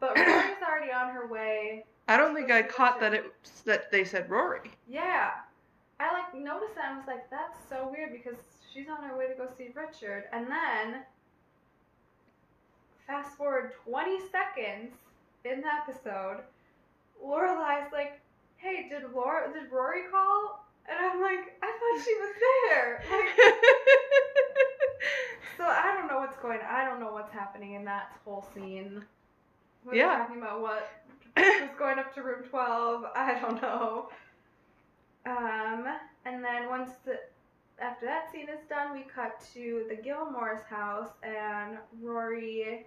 But 0.01 0.17
Rory's 0.17 0.63
already 0.67 0.93
on 0.93 1.11
her 1.11 1.27
way. 1.27 1.85
I 2.09 2.17
don't 2.17 2.35
think 2.35 2.51
I 2.51 2.63
caught 2.63 3.01
that 3.01 3.13
it 3.13 3.33
that 3.65 3.91
they 3.91 4.05
said 4.05 4.31
Rory. 4.31 4.71
Yeah. 4.89 5.33
I 6.01 6.13
like 6.13 6.35
noticed 6.35 6.75
that 6.77 6.89
and 6.91 6.99
was 6.99 7.07
like, 7.07 7.29
that's 7.31 7.57
so 7.69 7.89
weird 7.93 8.13
because 8.13 8.37
she's 8.73 8.87
on 8.89 9.03
her 9.09 9.17
way 9.17 9.27
to 9.29 9.35
go 9.35 9.49
see 9.57 9.71
Richard. 9.75 10.25
And 10.33 10.47
then 10.47 11.03
fast 13.07 13.37
forward 13.37 13.73
20 13.85 14.19
seconds 14.31 14.93
in 15.45 15.61
the 15.63 15.69
episode, 15.75 16.39
Lorelai's 17.25 17.91
like, 17.93 18.21
hey, 18.57 18.89
did 18.89 19.13
Laura 19.15 19.53
did 19.53 19.71
Rory 19.73 20.03
call? 20.11 20.65
And 20.89 20.97
I'm 20.99 21.21
like, 21.21 21.59
I 21.63 21.67
thought 21.67 22.05
she 22.05 22.15
was 22.15 22.35
there. 22.71 23.05
Like, 23.11 23.37
so 25.57 25.65
I 25.65 25.93
don't 25.95 26.09
know 26.09 26.19
what's 26.21 26.37
going 26.39 26.61
on. 26.61 26.67
I 26.67 26.85
don't 26.85 27.01
know 27.01 27.13
what's 27.13 27.33
happening 27.33 27.73
in 27.75 27.85
that 27.85 28.13
whole 28.25 28.47
scene. 28.55 29.05
They're 29.85 29.95
Yeah. 29.97 30.19
talking 30.19 30.39
about 30.39 30.61
what 30.63 30.89
was 31.37 31.71
going 31.79 31.99
up 31.99 32.15
to 32.15 32.23
room 32.23 32.45
12. 32.49 33.05
I 33.15 33.39
don't 33.41 33.61
know. 33.61 34.09
Um, 35.29 35.85
and 36.25 36.43
then 36.43 36.69
once 36.69 36.91
the 37.05 37.19
after 37.81 38.07
that 38.07 38.33
scene 38.33 38.49
is 38.49 38.67
done, 38.69 38.93
we 38.93 39.03
cut 39.03 39.41
to 39.55 39.85
the 39.89 39.95
Gilmore's 39.95 40.65
house, 40.65 41.11
and 41.23 41.79
Rory 42.03 42.87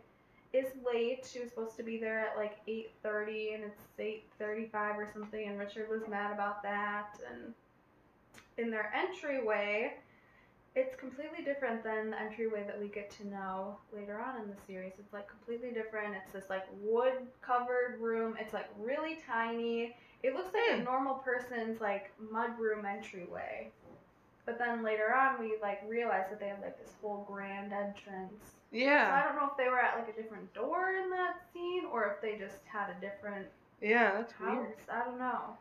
is 0.53 0.65
late. 0.85 1.25
She 1.31 1.39
was 1.39 1.49
supposed 1.49 1.77
to 1.77 1.83
be 1.83 1.97
there 1.97 2.19
at 2.19 2.35
like 2.35 2.57
8:30, 2.67 3.53
and 3.55 3.63
it's 3.63 3.83
8:35 3.99 4.97
or 4.97 5.07
something. 5.13 5.47
And 5.47 5.59
Richard 5.59 5.89
was 5.89 6.07
mad 6.07 6.33
about 6.33 6.63
that. 6.63 7.19
And 7.31 7.53
in 8.57 8.71
their 8.71 8.91
entryway, 8.93 9.93
it's 10.75 10.95
completely 10.95 11.43
different 11.43 11.83
than 11.83 12.11
the 12.11 12.19
entryway 12.19 12.63
that 12.65 12.79
we 12.79 12.87
get 12.87 13.11
to 13.11 13.27
know 13.27 13.77
later 13.93 14.19
on 14.19 14.41
in 14.41 14.49
the 14.49 14.57
series. 14.65 14.93
It's 14.99 15.13
like 15.13 15.27
completely 15.27 15.71
different. 15.71 16.15
It's 16.15 16.31
this 16.33 16.49
like 16.49 16.65
wood 16.81 17.13
covered 17.41 17.99
room. 17.99 18.35
It's 18.39 18.53
like 18.53 18.69
really 18.79 19.19
tiny. 19.27 19.95
It 20.23 20.35
looks 20.35 20.53
like 20.53 20.63
Hmm. 20.75 20.81
a 20.81 20.83
normal 20.83 21.15
person's 21.15 21.81
like 21.81 22.11
mudroom 22.21 22.85
entryway. 22.85 23.71
But 24.45 24.57
then 24.57 24.83
later 24.83 25.13
on 25.15 25.39
we 25.39 25.55
like 25.61 25.81
realize 25.87 26.25
that 26.29 26.39
they 26.39 26.47
have 26.47 26.59
like 26.61 26.77
this 26.79 26.93
whole 27.01 27.23
grand 27.27 27.73
entrance. 27.73 28.55
Yeah. 28.71 29.07
So 29.09 29.13
I 29.15 29.23
don't 29.23 29.35
know 29.41 29.49
if 29.51 29.57
they 29.57 29.69
were 29.69 29.79
at 29.79 29.97
like 29.97 30.09
a 30.09 30.21
different 30.21 30.53
door 30.53 30.93
in 31.03 31.09
that 31.11 31.41
scene 31.53 31.83
or 31.91 32.05
if 32.15 32.21
they 32.21 32.37
just 32.37 32.59
had 32.65 32.89
a 32.89 32.99
different 33.01 33.47
Yeah, 33.81 34.11
that's 34.13 34.31
house. 34.33 34.57
weird. 34.57 34.75
I 34.91 35.03
don't 35.05 35.19
know. 35.19 35.57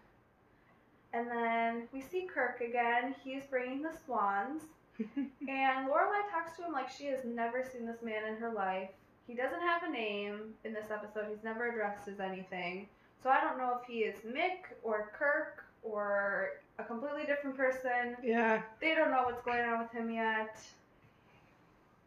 And 1.12 1.28
then 1.28 1.88
we 1.92 2.00
see 2.00 2.22
Kirk 2.32 2.60
again. 2.60 3.14
He's 3.24 3.44
bringing 3.46 3.82
the 3.82 3.92
swans. 4.06 4.62
And 5.48 5.88
Lorelai 5.88 6.30
talks 6.30 6.56
to 6.58 6.64
him 6.64 6.72
like 6.72 6.88
she 6.90 7.06
has 7.06 7.24
never 7.24 7.64
seen 7.64 7.86
this 7.86 8.02
man 8.02 8.26
in 8.28 8.36
her 8.36 8.52
life. 8.52 8.90
He 9.26 9.34
doesn't 9.34 9.60
have 9.60 9.82
a 9.82 9.88
name 9.90 10.54
in 10.64 10.72
this 10.74 10.90
episode. 10.90 11.26
He's 11.30 11.42
never 11.42 11.70
addressed 11.70 12.06
as 12.08 12.20
anything. 12.20 12.86
So 13.22 13.30
I 13.30 13.40
don't 13.40 13.58
know 13.58 13.78
if 13.80 13.86
he 13.86 14.00
is 14.00 14.16
Mick 14.26 14.72
or 14.82 15.12
Kirk 15.18 15.64
or 15.82 16.50
a 16.78 16.84
completely 16.84 17.24
different 17.24 17.56
person. 17.56 18.16
yeah. 18.22 18.62
They 18.80 18.94
don't 18.94 19.10
know 19.10 19.22
what's 19.24 19.44
going 19.44 19.60
on 19.60 19.80
with 19.80 19.92
him 19.92 20.10
yet. 20.10 20.58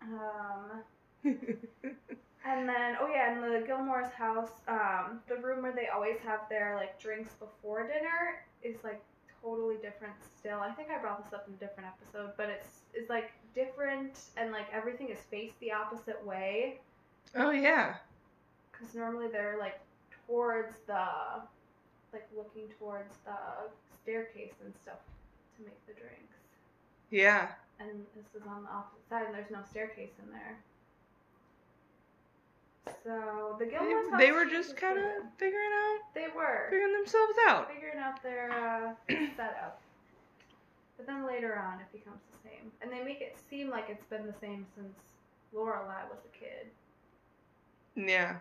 Um, 0.01 0.82
and 1.24 2.68
then, 2.68 2.97
oh 2.99 3.09
yeah, 3.14 3.34
in 3.34 3.41
the 3.41 3.66
Gilmore's 3.66 4.11
house, 4.11 4.51
um, 4.68 5.22
the 5.28 5.36
room 5.36 5.61
where 5.64 5.72
they 5.72 5.88
always 5.88 6.18
have 6.26 6.41
their 6.49 6.76
like 6.76 6.99
drinks 6.99 7.34
before 7.34 7.84
dinner 7.84 8.43
is 8.64 8.84
like 8.84 9.01
totally 9.41 9.76
different 9.76 10.14
still. 10.39 10.59
I 10.59 10.72
think 10.72 10.89
I 10.89 10.99
brought 10.99 11.24
this 11.24 11.34
up 11.34 11.47
in 11.47 11.53
a 11.53 11.57
different 11.57 11.89
episode, 11.89 12.32
but 12.38 12.49
it's 12.49 12.68
it's 12.93 13.09
like 13.09 13.32
different 13.55 14.20
and 14.38 14.51
like 14.51 14.68
everything 14.74 15.09
is 15.09 15.20
faced 15.30 15.59
the 15.59 15.72
opposite 15.72 16.24
way 16.26 16.80
oh 17.36 17.51
yeah. 17.51 17.95
because 18.72 18.93
normally 18.95 19.28
they're 19.32 19.57
like 19.59 19.80
towards 20.34 20.76
the 20.88 21.06
like 22.12 22.28
looking 22.36 22.68
towards 22.80 23.14
the 23.26 23.38
staircase 24.02 24.54
and 24.64 24.74
stuff 24.82 24.98
to 25.58 25.64
make 25.64 25.78
the 25.86 25.94
drinks. 25.94 26.38
Yeah. 27.12 27.50
And 27.80 27.90
this 28.16 28.26
is 28.42 28.48
on 28.48 28.64
the 28.64 28.70
opposite 28.70 29.08
side, 29.10 29.26
and 29.26 29.34
there's 29.36 29.52
no 29.52 29.60
staircase 29.70 30.12
in 30.24 30.32
there. 30.32 30.58
So 33.04 33.56
the 33.60 33.66
Gilmore's 33.66 34.10
house. 34.10 34.20
They, 34.20 34.26
they 34.28 34.32
were 34.32 34.46
just 34.46 34.76
kind 34.78 34.98
of 34.98 35.06
figuring 35.38 35.70
out, 35.74 36.00
They 36.16 36.28
were 36.36 36.68
figuring 36.70 36.94
themselves 36.94 37.34
out. 37.48 37.72
figuring 37.72 37.98
out 38.00 38.22
their 38.24 38.52
uh, 38.52 38.94
setup. 39.38 39.82
But 40.98 41.08
then 41.08 41.26
later 41.28 41.58
on, 41.60 41.80
it 41.80 41.92
becomes 41.92 42.22
the 42.32 42.50
same, 42.50 42.72
and 42.82 42.92
they 42.92 43.04
make 43.04 43.22
it 43.22 43.38
seem 43.50 43.70
like 43.70 43.86
it's 43.90 44.06
been 44.06 44.26
the 44.28 44.36
same 44.40 44.66
since 44.76 44.94
Lorelai 45.56 46.06
was 46.10 46.20
a 46.26 46.38
kid, 46.38 46.68
Yeah. 47.96 48.38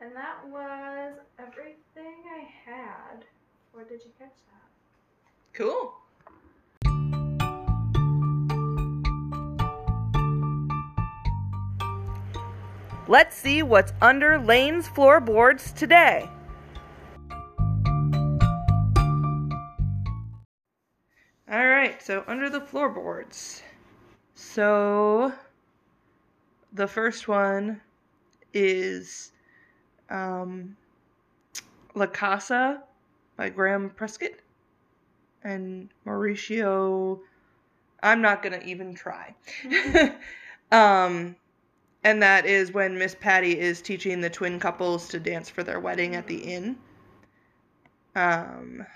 And 0.00 0.14
that 0.14 0.46
was 0.48 1.14
everything 1.38 2.24
I 2.30 2.46
had. 2.64 3.24
Or 3.72 3.84
did 3.84 4.00
you 4.04 4.10
catch 4.18 4.34
that? 4.50 4.68
Cool. 5.52 5.94
Let's 13.06 13.36
see 13.36 13.62
what's 13.62 13.92
under 14.00 14.38
Lane's 14.38 14.88
floorboards 14.88 15.72
today. 15.72 16.28
All 21.50 21.66
right, 21.66 22.02
so 22.02 22.24
under 22.26 22.48
the 22.48 22.62
floorboards. 22.62 23.62
So 24.34 25.32
the 26.72 26.88
first 26.88 27.28
one 27.28 27.82
is 28.54 29.32
um, 30.10 30.76
La 31.94 32.06
Casa 32.06 32.82
by 33.36 33.48
Graham 33.48 33.90
Prescott 33.90 34.30
and 35.42 35.88
Mauricio. 36.06 37.20
I'm 38.02 38.20
not 38.20 38.42
gonna 38.42 38.60
even 38.64 38.94
try. 38.94 39.34
um, 40.72 41.36
and 42.04 42.22
that 42.22 42.44
is 42.46 42.72
when 42.72 42.98
Miss 42.98 43.14
Patty 43.14 43.58
is 43.58 43.80
teaching 43.80 44.20
the 44.20 44.30
twin 44.30 44.60
couples 44.60 45.08
to 45.08 45.18
dance 45.20 45.48
for 45.48 45.62
their 45.62 45.80
wedding 45.80 46.14
at 46.14 46.26
the 46.26 46.36
inn. 46.36 46.76
Um, 48.14 48.86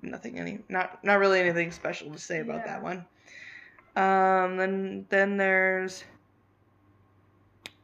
nothing 0.00 0.38
any 0.38 0.58
not 0.68 1.02
not 1.04 1.18
really 1.18 1.40
anything 1.40 1.70
special 1.70 2.10
to 2.10 2.18
say 2.18 2.40
about 2.40 2.62
Yeah. 2.64 2.78
that 2.78 2.82
one. 2.82 3.06
Um, 3.94 4.56
then 4.56 5.06
then 5.10 5.36
there's 5.36 6.04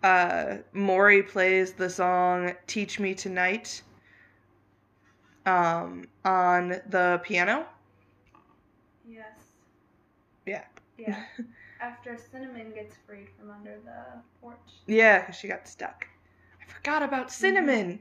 uh 0.03 0.59
Maury 0.73 1.23
plays 1.23 1.73
the 1.73 1.91
song 1.91 2.53
"Teach 2.67 3.01
Me 3.01 3.15
Tonight" 3.15 3.83
um 5.47 6.07
on 6.25 6.81
the 6.89 7.21
piano. 7.25 7.67
Yes. 9.09 9.25
Yeah. 10.47 10.65
Yeah. 10.97 11.23
After 11.81 12.19
Cinnamon 12.31 12.73
gets 12.73 12.97
freed 13.07 13.29
from 13.39 13.51
under 13.51 13.77
the 13.85 14.21
porch. 14.41 14.57
Yeah, 14.87 15.21
because 15.21 15.37
she 15.37 15.49
got 15.49 15.69
stuck. 15.69 16.07
I 16.61 16.73
forgot 16.73 17.03
about 17.03 17.31
cinnamon. 17.31 18.01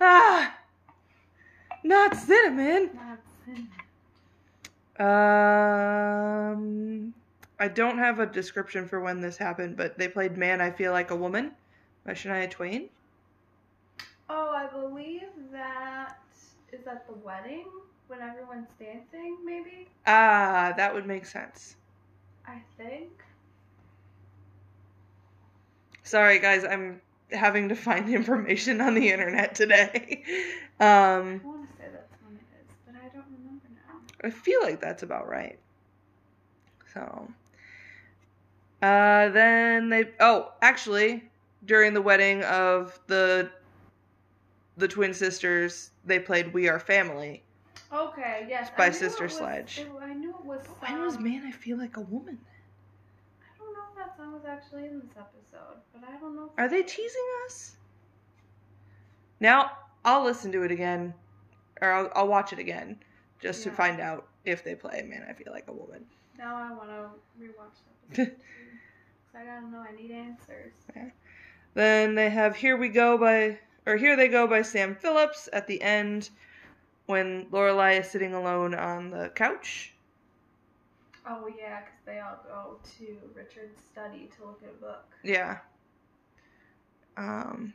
Ah, 0.00 0.56
not 1.84 2.16
cinnamon. 2.16 2.90
Not 2.94 3.18
Cinnamon. 3.44 3.68
Um, 4.98 7.14
I 7.60 7.68
don't 7.68 7.98
have 7.98 8.18
a 8.18 8.26
description 8.26 8.88
for 8.88 9.00
when 9.00 9.20
this 9.20 9.36
happened, 9.36 9.76
but 9.76 9.98
they 9.98 10.08
played 10.08 10.38
"Man, 10.38 10.62
I 10.62 10.70
Feel 10.70 10.92
Like 10.92 11.10
a 11.10 11.16
Woman" 11.16 11.52
by 12.06 12.12
Shania 12.12 12.50
Twain. 12.50 12.88
Oh, 14.30 14.50
I 14.50 14.66
believe 14.66 15.28
that 15.52 16.16
is 16.72 16.86
at 16.86 17.06
the 17.06 17.12
wedding 17.12 17.66
when 18.06 18.22
everyone's 18.22 18.70
dancing, 18.78 19.36
maybe? 19.44 19.88
Ah, 20.06 20.72
that 20.74 20.94
would 20.94 21.06
make 21.06 21.26
sense. 21.26 21.76
I 22.46 22.62
think. 22.78 23.10
Sorry, 26.02 26.38
guys, 26.38 26.64
I'm 26.64 27.02
having 27.30 27.68
to 27.68 27.76
find 27.76 28.08
information 28.14 28.80
on 28.80 28.94
the 28.94 29.10
internet 29.10 29.54
today. 29.54 30.24
Um, 30.80 31.42
I 31.44 31.46
want 31.46 31.70
to 31.70 31.76
say 31.76 31.88
that's 31.92 32.16
when 32.24 32.36
it 32.36 32.46
is, 32.58 32.74
but 32.86 32.94
I 32.94 33.14
don't 33.14 33.26
remember 33.38 33.66
now. 33.68 34.00
I 34.24 34.30
feel 34.30 34.62
like 34.62 34.80
that's 34.80 35.02
about 35.02 35.28
right. 35.28 35.58
So, 36.94 37.28
uh, 38.82 39.28
then 39.30 39.88
they. 39.88 40.10
Oh, 40.20 40.52
actually, 40.62 41.24
during 41.64 41.94
the 41.94 42.02
wedding 42.02 42.42
of 42.44 42.98
the 43.06 43.50
the 44.76 44.88
twin 44.88 45.12
sisters, 45.14 45.90
they 46.04 46.18
played 46.18 46.52
"We 46.52 46.68
Are 46.68 46.78
Family" 46.78 47.42
Okay, 47.92 48.46
yes. 48.48 48.70
By 48.76 48.90
Sister 48.90 49.24
was- 49.24 49.36
Sledge. 49.36 49.78
it- 49.80 49.90
I 50.00 50.14
knew 50.14 50.30
it 50.30 50.44
was. 50.44 50.64
Mine 50.82 51.02
was 51.02 51.18
Man, 51.18 51.44
I 51.46 51.50
Feel 51.50 51.76
Like 51.76 51.96
a 51.96 52.00
Woman. 52.02 52.38
I 53.42 53.58
don't 53.58 53.74
know 53.74 53.80
if 53.90 53.96
that 53.96 54.16
song 54.16 54.32
was 54.32 54.44
actually 54.46 54.86
in 54.86 55.00
this 55.00 55.10
episode, 55.18 55.80
but 55.92 56.02
I 56.08 56.16
don't 56.18 56.36
know. 56.36 56.44
If 56.44 56.50
Are 56.58 56.68
they 56.68 56.82
teasing 56.82 57.26
us? 57.46 57.76
Now, 59.40 59.72
I'll 60.04 60.22
listen 60.24 60.52
to 60.52 60.62
it 60.62 60.70
again, 60.70 61.14
or 61.80 61.90
I'll, 61.92 62.10
I'll 62.14 62.28
watch 62.28 62.52
it 62.52 62.58
again, 62.58 62.98
just 63.40 63.62
to 63.64 63.70
find 63.70 64.00
out 64.00 64.28
if 64.44 64.62
they 64.62 64.74
play 64.74 65.02
Man, 65.02 65.26
I 65.28 65.32
Feel 65.32 65.52
Like 65.52 65.66
a 65.68 65.72
Woman. 65.72 66.04
Now 66.40 66.56
I 66.56 66.72
want 66.72 66.88
to 66.88 67.10
rewatch 67.38 68.16
that. 68.16 68.34
I 69.38 69.44
gotta 69.44 69.66
know. 69.66 69.84
I 69.86 69.94
need 69.94 70.10
answers. 70.10 70.72
Then 71.74 72.14
they 72.14 72.30
have 72.30 72.56
Here 72.56 72.78
We 72.78 72.88
Go 72.88 73.18
by, 73.18 73.58
or 73.84 73.98
Here 73.98 74.16
They 74.16 74.28
Go 74.28 74.46
by 74.46 74.62
Sam 74.62 74.94
Phillips 74.94 75.50
at 75.52 75.66
the 75.66 75.82
end 75.82 76.30
when 77.04 77.44
Lorelai 77.50 78.00
is 78.00 78.10
sitting 78.10 78.32
alone 78.32 78.74
on 78.74 79.10
the 79.10 79.28
couch. 79.34 79.92
Oh 81.28 81.46
yeah, 81.46 81.80
because 81.80 82.00
they 82.06 82.20
all 82.20 82.40
go 82.48 82.78
to 82.98 83.18
Richard's 83.34 83.78
study 83.92 84.30
to 84.38 84.46
look 84.46 84.62
at 84.62 84.70
a 84.70 84.80
book. 84.80 85.04
Yeah. 85.22 85.58
Um, 87.18 87.74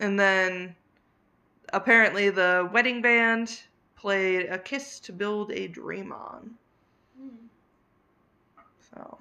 and 0.00 0.18
then 0.18 0.74
apparently 1.72 2.28
the 2.30 2.68
wedding 2.72 3.00
band 3.00 3.60
played 3.94 4.46
A 4.46 4.58
Kiss 4.58 4.98
to 5.00 5.12
Build 5.12 5.52
a 5.52 5.68
Dream 5.68 6.10
On. 6.10 6.56
So, 8.94 9.18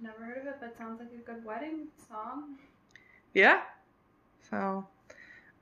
Never 0.00 0.24
heard 0.24 0.38
of 0.38 0.46
it, 0.46 0.56
but 0.60 0.76
sounds 0.76 1.00
like 1.00 1.08
a 1.12 1.24
good 1.24 1.44
wedding 1.44 1.86
song. 2.08 2.56
yeah. 3.32 3.62
So, 4.50 4.86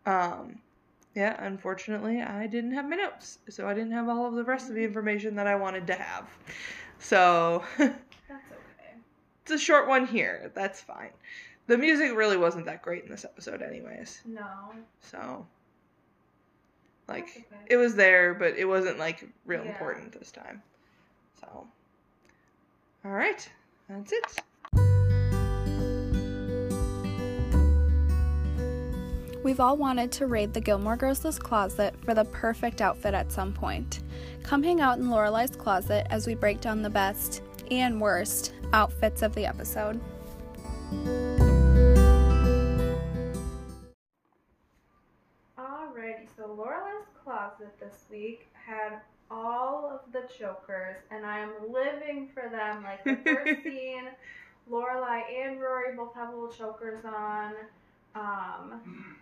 um, 0.07 0.59
yeah, 1.15 1.37
unfortunately, 1.45 2.21
I 2.21 2.47
didn't 2.47 2.73
have 2.73 2.89
my 2.89 2.97
notes. 2.97 3.39
So 3.49 3.69
I 3.69 3.75
didn't 3.75 3.93
have 3.93 4.09
all 4.09 4.27
of 4.27 4.35
the 4.35 4.43
rest 4.45 4.69
of 4.69 4.75
the 4.75 4.83
information 4.83 5.37
that 5.37 5.47
I 5.47 5.55
wanted 5.55 5.87
to 5.89 5.95
have. 5.95 6.29
So, 6.99 7.63
That's 7.79 7.93
okay. 8.29 8.95
it's 9.43 9.53
a 9.53 9.59
short 9.59 9.87
one 9.89 10.07
here. 10.07 10.51
That's 10.55 10.81
fine. 10.81 11.11
The 11.69 11.79
music 11.79 12.13
really 12.17 12.37
wasn't 12.37 12.67
that 12.67 12.83
great 12.83 13.05
in 13.05 13.11
this 13.11 13.25
episode, 13.25 13.63
anyways. 13.63 14.21
No. 14.27 14.73
So, 15.01 15.47
like, 17.07 17.29
okay. 17.29 17.45
it 17.69 17.77
was 17.77 17.95
there, 17.95 18.35
but 18.35 18.57
it 18.57 18.65
wasn't 18.65 18.99
like 18.99 19.29
real 19.47 19.63
Yeah. 19.65 19.71
important 19.71 20.19
this 20.19 20.33
time. 20.33 20.63
So, 21.41 21.67
all 23.05 23.11
right, 23.11 23.49
that's 23.89 24.13
it. 24.13 24.43
We've 29.43 29.59
all 29.59 29.77
wanted 29.77 30.13
to 30.13 30.29
raid 30.29 30.55
the 30.55 30.61
Gilmore 30.61 30.97
Girls' 30.97 31.37
closet 31.37 31.97
for 32.05 32.15
the 32.15 32.25
perfect 32.27 32.81
outfit 32.81 33.13
at 33.13 33.33
some 33.33 33.53
point. 33.53 34.01
Come 34.45 34.63
hang 34.63 34.81
out 34.81 34.99
in 34.99 35.09
Lorelai's 35.09 35.57
closet 35.57 36.07
as 36.11 36.29
we 36.29 36.37
break 36.37 36.61
down 36.61 36.81
the 36.81 36.91
best 36.91 37.43
and 37.69 38.01
worst 38.01 38.53
outfits 38.73 39.21
of 39.23 39.35
the 39.35 39.45
episode. 39.45 40.01
Alrighty, 45.59 46.29
so 46.37 46.47
Lorelai's 46.47 47.09
closet 47.25 47.75
this 47.81 48.05
week 48.11 48.47
had 48.53 49.01
all 49.33 49.91
of 49.91 50.13
the 50.13 50.23
chokers, 50.39 50.97
and 51.11 51.25
I 51.25 51.39
am 51.39 51.51
living 51.73 52.29
for 52.35 52.49
them. 52.51 52.83
Like 52.83 53.05
the 53.05 53.17
first 53.25 53.63
scene, 53.65 54.05
Lorelai 54.71 55.23
and 55.45 55.61
Rory 55.61 55.97
both 55.97 56.15
have 56.15 56.31
little 56.35 56.49
chokers 56.53 57.05
on. 57.05 57.55
Um, 58.15 59.17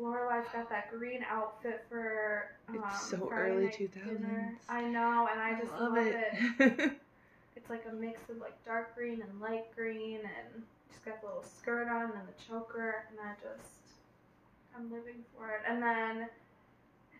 Lorelai's 0.00 0.46
got 0.52 0.70
that 0.70 0.90
green 0.90 1.24
outfit 1.28 1.84
for 1.88 2.50
um, 2.68 2.82
It's 2.88 3.10
so 3.10 3.26
Friday 3.26 3.52
early 3.52 3.64
night 3.66 3.78
2000s. 3.78 4.54
I 4.68 4.82
know, 4.82 5.28
and 5.30 5.40
I 5.40 5.58
just 5.60 5.72
love, 5.72 5.96
it. 5.98 6.92
It's 7.54 7.68
like 7.70 7.84
a 7.88 7.94
mix 7.94 8.18
of 8.30 8.38
like 8.38 8.54
dark 8.64 8.96
green 8.96 9.22
and 9.22 9.40
light 9.40 9.66
green, 9.76 10.18
and 10.20 10.64
she's 10.88 10.98
got 11.04 11.20
the 11.20 11.26
little 11.28 11.44
skirt 11.44 11.86
on 11.86 12.04
and 12.04 12.26
the 12.26 12.42
choker, 12.48 13.04
and 13.10 13.18
I 13.20 13.34
just, 13.34 13.70
I'm 14.74 14.90
living 14.90 15.22
for 15.36 15.50
it. 15.50 15.60
And 15.68 15.80
then 15.80 16.22
I 16.22 16.28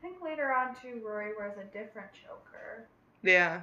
think 0.02 0.16
later 0.22 0.52
on 0.52 0.74
too, 0.80 1.00
Rory 1.04 1.30
wears 1.38 1.56
a 1.58 1.64
different 1.64 2.08
choker. 2.12 2.86
yeah. 3.22 3.60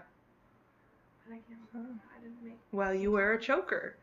But 1.28 1.36
I 1.36 1.38
can't 1.48 1.60
remember. 1.74 2.00
I 2.18 2.22
didn't 2.24 2.44
make. 2.44 2.58
Well, 2.72 2.94
you 2.94 3.12
wear 3.12 3.34
a 3.34 3.40
choker. 3.40 3.96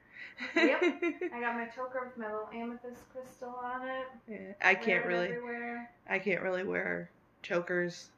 Yep. 0.54 0.82
I 1.34 1.40
got 1.40 1.54
my 1.54 1.66
choker 1.74 2.04
with 2.04 2.16
my 2.18 2.26
little 2.32 2.48
amethyst 2.54 3.02
crystal 3.12 3.58
on 3.64 3.88
it. 3.88 4.06
Yeah, 4.28 4.52
I 4.62 4.74
can't 4.74 5.06
really. 5.06 5.28
Everywhere. 5.28 5.90
I 6.08 6.18
can't 6.18 6.42
really 6.42 6.62
wear 6.64 7.10
chokers 7.42 8.10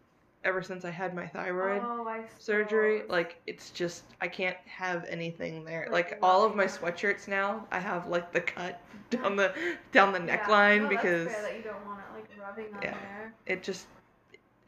ever 0.45 0.63
since 0.63 0.85
I 0.85 0.91
had 0.91 1.15
my 1.15 1.27
thyroid 1.27 1.83
Oh, 1.85 2.25
surgery. 2.39 3.03
Like 3.09 3.41
it's 3.47 3.71
just 3.71 4.03
I 4.21 4.29
can't 4.29 4.57
have 4.67 5.05
anything 5.09 5.65
there. 5.65 5.89
Like 5.91 6.11
Like 6.13 6.19
all 6.23 6.45
of 6.45 6.55
my 6.55 6.65
rubbing 6.65 6.83
on 6.85 6.89
it. 6.89 6.97
sweatshirts 6.97 7.29
now, 7.29 7.67
I 7.71 7.79
have 7.79 8.09
like 8.09 8.33
the 8.33 8.41
cut 8.41 8.81
down 9.11 9.37
the 9.37 9.53
down 9.93 10.13
the 10.13 10.25
Yeah. 10.25 10.39
neckline 10.39 10.83
No, 10.83 10.89
because 10.89 11.27
that's 11.27 11.41
fair 11.41 11.51
that 11.51 11.57
you 11.57 11.63
don't 11.63 11.87
want 11.87 12.01
it 12.01 12.15
like 12.15 12.29
rubbing 12.49 12.75
on 12.75 12.83
Yeah. 12.83 12.95
there. 12.95 13.35
it 13.47 13.63
just 13.63 13.87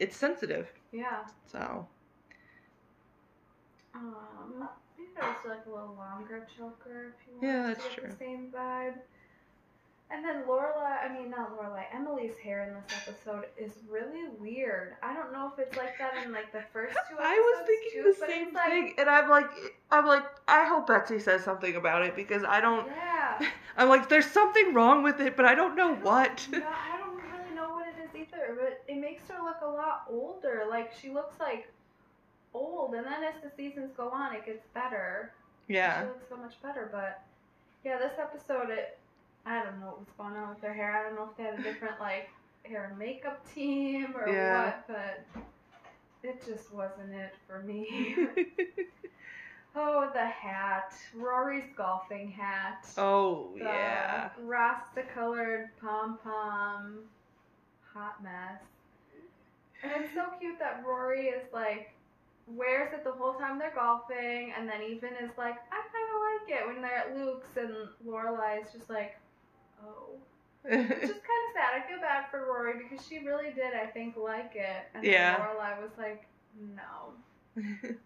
it's 0.00 0.16
sensitive. 0.16 0.72
Yeah. 0.92 1.24
So 1.46 1.86
Um, 3.94 4.68
maybe 4.98 5.10
also 5.20 5.48
like 5.50 5.66
a 5.66 5.70
little 5.70 5.94
longer 5.96 6.46
choker 6.56 7.12
if 7.14 7.26
you 7.28 7.34
want 7.34 7.42
Yeah, 7.42 7.62
to 7.62 7.68
that's 7.74 7.84
get 7.84 7.98
true. 7.98 8.10
the 8.10 8.16
same 8.16 8.48
vibe. 8.54 8.94
And 10.12 10.24
then 10.24 10.42
Lorelai, 10.42 11.04
I 11.08 11.12
mean 11.12 11.30
not 11.30 11.56
Lorelai, 11.56 11.84
Emily's 11.94 12.36
hair 12.42 12.64
in 12.66 12.74
this 12.74 12.84
episode 13.06 13.44
is 13.56 13.70
really 13.88 14.26
weird. 14.40 14.94
I 15.04 15.14
don't 15.14 15.32
know 15.32 15.52
if 15.52 15.58
it's 15.60 15.76
like 15.76 15.96
that 15.98 16.24
in 16.24 16.32
like 16.32 16.50
the 16.52 16.62
first 16.72 16.94
two 17.08 17.14
episodes 17.14 17.20
I 17.22 17.36
was 17.36 17.66
thinking 17.66 18.02
too, 18.02 18.12
the 18.20 18.26
same 18.26 18.46
it's 18.48 18.54
like, 18.56 18.68
thing, 18.70 18.94
and 18.98 19.08
I'm 19.08 19.28
like, 19.30 19.50
I'm 19.92 20.06
like, 20.06 20.24
I 20.48 20.64
hope 20.64 20.88
Betsy 20.88 21.20
says 21.20 21.44
something 21.44 21.76
about 21.76 22.02
it 22.02 22.16
because 22.16 22.42
I 22.42 22.60
don't. 22.60 22.86
Yeah. 22.88 23.48
I'm 23.76 23.88
like, 23.88 24.08
there's 24.08 24.26
something 24.26 24.74
wrong 24.74 25.04
with 25.04 25.20
it, 25.20 25.36
but 25.36 25.44
I 25.46 25.54
don't 25.54 25.76
know 25.76 25.94
what. 25.94 26.44
No, 26.50 26.58
I 26.58 26.98
don't 26.98 27.14
really 27.16 27.54
know 27.54 27.70
what 27.70 27.86
it 27.86 27.94
is 28.04 28.10
either, 28.16 28.58
but 28.60 28.79
it 28.90 29.00
makes 29.00 29.28
her 29.28 29.42
look 29.44 29.58
a 29.62 29.66
lot 29.68 30.04
older. 30.10 30.64
Like 30.68 30.90
she 31.00 31.10
looks 31.10 31.38
like 31.38 31.72
old, 32.54 32.94
and 32.94 33.04
then 33.06 33.22
as 33.24 33.34
the 33.42 33.50
seasons 33.56 33.90
go 33.96 34.10
on, 34.10 34.34
it 34.34 34.44
gets 34.44 34.66
better. 34.74 35.32
Yeah. 35.68 36.00
She 36.02 36.06
looks 36.08 36.28
so 36.28 36.36
much 36.36 36.60
better, 36.62 36.88
but 36.92 37.22
yeah, 37.84 37.98
this 37.98 38.18
episode, 38.18 38.70
it 38.70 38.98
I 39.46 39.62
don't 39.62 39.80
know 39.80 39.86
what 39.86 39.98
was 40.00 40.08
going 40.18 40.34
on 40.34 40.48
with 40.50 40.60
their 40.60 40.74
hair. 40.74 40.92
I 40.96 41.02
don't 41.08 41.14
know 41.16 41.28
if 41.30 41.36
they 41.36 41.44
had 41.44 41.58
a 41.58 41.62
different 41.62 42.00
like 42.00 42.28
hair 42.64 42.88
and 42.90 42.98
makeup 42.98 43.42
team 43.54 44.14
or 44.16 44.28
Yeah. 44.28 44.64
what, 44.66 44.88
but 44.88 45.42
it 46.22 46.44
just 46.44 46.72
wasn't 46.74 47.14
it 47.14 47.32
for 47.46 47.60
me. 47.60 48.16
oh, 49.76 50.10
the 50.12 50.26
hat, 50.26 50.92
Rory's 51.14 51.70
golfing 51.76 52.30
hat. 52.30 52.86
oh 52.98 53.50
the 53.56 53.64
yeah. 53.64 54.30
Rasta 54.42 55.02
colored 55.14 55.70
pom 55.80 56.18
pom, 56.22 56.98
hot 57.94 58.22
mess. 58.22 58.60
And 59.82 59.92
it's 59.96 60.12
so 60.14 60.24
cute 60.38 60.58
that 60.58 60.82
Rory 60.86 61.26
is 61.28 61.44
like 61.52 61.94
wears 62.46 62.92
it 62.92 63.04
the 63.04 63.12
whole 63.12 63.34
time 63.34 63.58
they're 63.58 63.72
golfing, 63.74 64.52
and 64.58 64.68
then 64.68 64.82
even 64.82 65.10
is 65.22 65.30
like, 65.38 65.56
I 65.70 65.78
kind 65.86 66.08
of 66.10 66.18
like 66.26 66.60
it 66.60 66.66
when 66.66 66.82
they're 66.82 66.96
at 66.98 67.16
Luke's, 67.16 67.56
and 67.56 67.88
Lorelai 68.06 68.62
is 68.62 68.72
just 68.72 68.90
like, 68.90 69.16
oh. 69.84 70.18
It's 70.64 70.88
just 70.88 71.22
kind 71.30 71.42
of 71.46 71.50
sad. 71.54 71.72
I 71.82 71.88
feel 71.88 72.00
bad 72.00 72.24
for 72.30 72.44
Rory 72.46 72.74
because 72.82 73.06
she 73.06 73.20
really 73.20 73.52
did, 73.54 73.72
I 73.74 73.86
think, 73.86 74.16
like 74.16 74.52
it, 74.56 74.82
and 74.94 75.04
Yeah. 75.04 75.36
then 75.36 75.46
Lorelai 75.46 75.80
was 75.80 75.92
like, 75.96 76.26
no. 76.76 77.14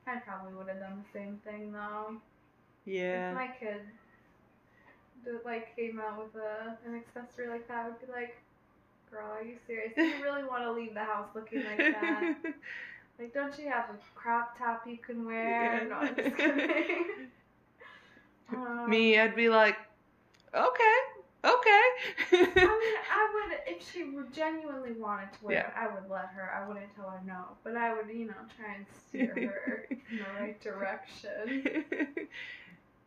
I 0.07 0.16
probably 0.16 0.55
would 0.55 0.68
have 0.68 0.81
done 0.81 1.03
the 1.05 1.18
same 1.18 1.41
thing 1.45 1.72
though. 1.72 2.16
Yeah. 2.87 3.31
If 3.31 3.35
my 3.35 3.49
kid 3.59 3.81
did, 5.25 5.45
like 5.45 5.75
came 5.77 6.01
out 6.01 6.18
with 6.22 6.35
a 6.43 6.77
an 6.87 6.95
accessory 6.95 7.49
like 7.49 7.66
that, 7.68 7.87
I 7.87 7.89
would 7.89 8.01
be 8.01 8.12
like, 8.12 8.37
"Girl, 9.15 9.31
are 9.33 9.43
you 9.45 9.57
serious? 9.67 9.93
Do 9.95 10.03
you 10.03 10.23
really 10.23 10.45
want 10.51 10.62
to 10.65 10.73
leave 10.73 10.95
the 10.95 11.05
house 11.05 11.29
looking 11.35 11.65
like 11.65 11.79
that? 11.79 12.37
like, 13.19 13.33
don't 13.35 13.57
you 13.59 13.69
have 13.71 13.91
a 13.91 13.99
crop 14.19 14.59
top 14.59 14.85
you 14.87 14.99
can 14.99 15.25
wear?" 15.25 15.83
Yeah. 15.83 15.85
No, 15.89 15.95
I'm 15.97 16.17
just 16.17 16.37
kidding. 16.37 17.05
Um, 18.53 18.91
Me, 18.91 19.19
I'd 19.19 19.35
be 19.37 19.49
like, 19.49 19.77
okay, 20.55 20.97
okay. 21.45 21.83
I 22.33 22.79
mean, 22.81 22.97
I 23.11 23.31
would 23.35 23.59
if 23.67 23.83
she 23.91 24.05
genuinely 24.33 24.93
wanted 24.93 25.33
to 25.39 25.45
wear 25.45 25.55
Yeah. 25.55 25.67
it, 25.69 25.73
I 25.77 25.87
would 25.95 26.09
let 26.11 26.29
her. 26.29 26.53
I 26.55 26.67
wouldn't 26.69 26.95
tell 26.95 27.09
her 27.11 27.21
no, 27.27 27.57
but 27.65 27.77
I 27.77 27.95
would, 27.95 28.09
you 28.15 28.27
know, 28.27 28.35
try 28.57 28.75
and 28.77 28.87
steer 29.09 29.35
her 29.35 29.87
in 29.91 30.19
the 30.19 30.25
right 30.39 30.61
direction. 30.61 31.89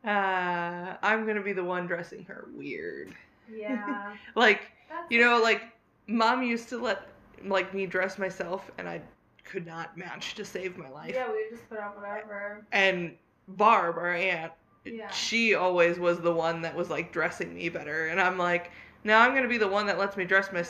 uh, 0.06 0.96
I'm 1.02 1.26
gonna 1.26 1.42
be 1.44 1.54
the 1.54 1.64
one 1.64 1.88
dressing 1.88 2.24
her 2.26 2.48
weird. 2.56 3.14
Yeah, 3.50 4.14
Like, 4.36 4.62
that's 4.90 5.12
you 5.12 5.22
know, 5.22 5.42
like 5.42 5.62
mom 6.08 6.44
used 6.44 6.70
to 6.70 6.78
let 6.78 7.08
like 7.46 7.74
me 7.74 7.86
dress 7.86 8.18
myself, 8.18 8.72
and 8.78 8.88
I 8.90 9.02
could 9.44 9.66
not 9.66 9.98
match 9.98 10.36
to 10.36 10.46
save 10.46 10.78
my 10.78 10.90
life. 10.90 11.14
Yeah, 11.14 11.32
we 11.32 11.46
just 11.50 11.70
put 11.70 11.80
on 11.80 11.92
whatever. 11.92 12.66
And 12.72 13.16
Barb, 13.48 13.98
our 13.98 14.14
aunt, 14.14 14.52
Yeah. 14.86 15.10
she 15.10 15.54
always 15.54 16.00
was 16.00 16.20
the 16.22 16.34
one 16.34 16.62
that 16.62 16.76
was 16.76 16.90
like 16.90 17.12
dressing 17.12 17.54
me 17.54 17.70
better, 17.70 18.08
and 18.08 18.20
I'm 18.20 18.38
like, 18.38 18.72
now 19.04 19.22
I'm 19.22 19.34
gonna 19.34 19.48
be 19.48 19.58
the 19.58 19.68
one 19.68 19.86
that 19.88 19.98
lets 19.98 20.18
me 20.18 20.26
dress 20.26 20.52
my 20.52 20.64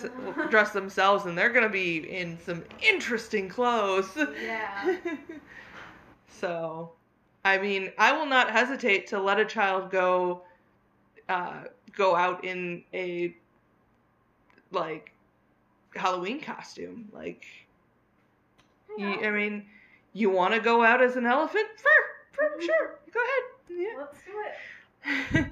dress 0.49 0.71
themselves, 0.71 1.25
and 1.25 1.37
they're 1.37 1.51
gonna 1.51 1.69
be 1.69 1.97
in 1.97 2.37
some 2.39 2.63
interesting 2.87 3.49
clothes. 3.49 4.17
Yeah. 4.43 4.97
so, 6.27 6.93
I 7.43 7.57
mean, 7.57 7.91
I 7.97 8.11
will 8.13 8.25
not 8.25 8.51
hesitate 8.51 9.07
to 9.07 9.19
let 9.19 9.39
a 9.39 9.45
child 9.45 9.91
go, 9.91 10.43
uh, 11.29 11.63
go 11.95 12.15
out 12.15 12.43
in 12.43 12.83
a 12.93 13.35
like 14.71 15.11
Halloween 15.97 16.39
costume. 16.41 17.09
Like, 17.11 17.45
you, 18.97 19.07
I 19.07 19.31
mean, 19.31 19.65
you 20.13 20.29
want 20.29 20.53
to 20.53 20.59
go 20.59 20.83
out 20.83 21.01
as 21.01 21.15
an 21.15 21.25
elephant? 21.25 21.67
Sure, 21.81 22.59
sure, 22.59 22.61
sure. 22.61 22.99
Go 23.13 23.19
ahead. 23.19 23.43
Yeah. 23.69 23.97
Let's 23.99 24.17
do 24.23 24.31
it. 24.45 25.51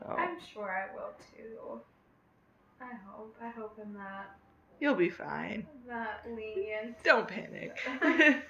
so, 0.00 0.06
I'm 0.16 0.36
sure 0.52 0.70
I 0.70 0.94
will 0.94 1.12
too. 1.36 1.80
I 2.80 2.94
hope. 3.06 3.36
I 3.42 3.48
hope 3.50 3.78
I'm 3.80 3.94
not 3.94 4.36
you'll 4.80 4.94
be 4.94 5.10
fine. 5.10 5.66
not 5.88 6.20
lenient. 6.26 7.02
Don't 7.02 7.26
panic. 7.28 7.78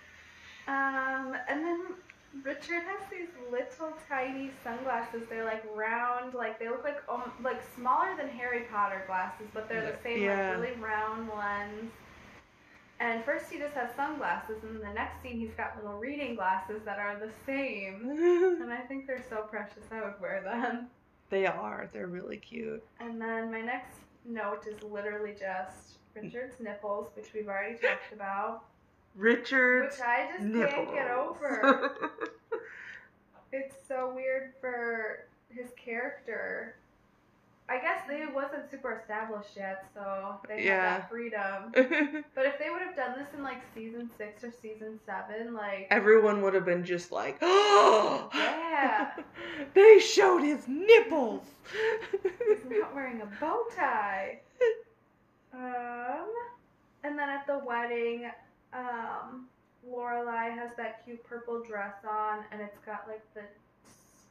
Um, 0.66 1.36
and 1.48 1.64
then 1.64 1.80
Richard 2.42 2.82
has 2.82 3.00
these 3.10 3.28
little 3.50 3.92
tiny 4.08 4.50
sunglasses. 4.62 5.22
They're 5.28 5.44
like 5.44 5.64
round, 5.74 6.34
like 6.34 6.58
they 6.58 6.68
look 6.68 6.82
like 6.84 7.02
um, 7.08 7.30
like 7.42 7.62
smaller 7.76 8.16
than 8.16 8.28
Harry 8.28 8.64
Potter 8.70 9.04
glasses, 9.06 9.46
but 9.54 9.68
they're 9.68 9.82
the 9.92 9.96
same 10.02 10.22
Yeah. 10.22 10.50
like 10.50 10.60
really 10.60 10.76
round 10.80 11.28
lens. 11.36 11.92
And 13.00 13.24
first 13.24 13.50
he 13.50 13.58
just 13.58 13.74
has 13.74 13.94
sunglasses, 13.96 14.62
and 14.62 14.76
then 14.76 14.88
the 14.88 14.94
next 14.94 15.22
scene 15.22 15.38
he's 15.38 15.52
got 15.56 15.76
little 15.82 15.98
reading 15.98 16.34
glasses 16.36 16.80
that 16.84 16.98
are 16.98 17.18
the 17.18 17.30
same. 17.46 18.58
And 18.62 18.72
I 18.72 18.78
think 18.78 19.06
they're 19.06 19.24
so 19.28 19.42
precious. 19.42 19.82
I 19.90 20.02
would 20.02 20.20
wear 20.20 20.40
them. 20.42 20.86
they 21.30 21.46
are. 21.46 21.88
They're 21.92 22.06
really 22.06 22.36
cute. 22.38 22.82
And 23.00 23.20
then 23.20 23.50
my 23.50 23.60
next 23.60 23.96
note 24.24 24.66
is 24.66 24.82
literally 24.82 25.32
just 25.38 25.98
Richard's 26.14 26.58
nipples, 26.60 27.08
which 27.14 27.32
we've 27.34 27.48
already 27.48 27.76
talked 27.76 28.12
about, 28.12 28.64
Richard's 29.14 29.96
which 29.98 30.06
I 30.06 30.28
just 30.32 30.44
nipples. 30.44 30.72
can't 30.74 30.94
get 30.94 31.10
over. 31.10 32.00
It's 33.52 33.76
so 33.86 34.12
weird 34.12 34.52
for 34.60 35.26
his 35.48 35.68
character. 35.76 36.74
I 37.68 37.78
guess 37.78 38.00
they 38.08 38.24
wasn't 38.26 38.68
super 38.68 38.98
established 39.00 39.56
yet, 39.56 39.86
so 39.94 40.38
they 40.48 40.64
Yeah. 40.64 40.94
had 40.94 41.02
that 41.02 41.08
freedom. 41.08 42.24
But 42.34 42.46
if 42.46 42.58
they 42.58 42.68
would 42.70 42.82
have 42.82 42.96
done 42.96 43.14
this 43.16 43.28
in 43.32 43.44
like 43.44 43.62
season 43.72 44.10
six 44.18 44.42
or 44.42 44.50
season 44.60 44.98
seven, 45.06 45.54
like 45.54 45.86
Everyone 45.92 46.42
would 46.42 46.52
have 46.54 46.64
been 46.66 46.84
just 46.84 47.12
like, 47.12 47.38
oh, 47.42 48.28
Yeah. 48.34 49.12
they 49.74 50.00
showed 50.00 50.42
his 50.42 50.66
nipples. 50.66 51.44
he's 52.22 52.58
not 52.68 52.92
wearing 52.92 53.22
a 53.22 53.26
bow 53.40 53.62
tie. 53.76 54.40
Um, 55.54 56.26
and 57.04 57.16
then 57.16 57.28
at 57.28 57.46
the 57.46 57.60
wedding, 57.64 58.28
um, 58.74 59.46
Lorelai 59.88 60.50
has 60.54 60.70
that 60.76 61.04
cute 61.04 61.22
purple 61.24 61.62
dress 61.62 61.94
on, 62.08 62.40
and 62.52 62.60
it's 62.60 62.78
got 62.84 63.04
like 63.08 63.22
the 63.34 63.42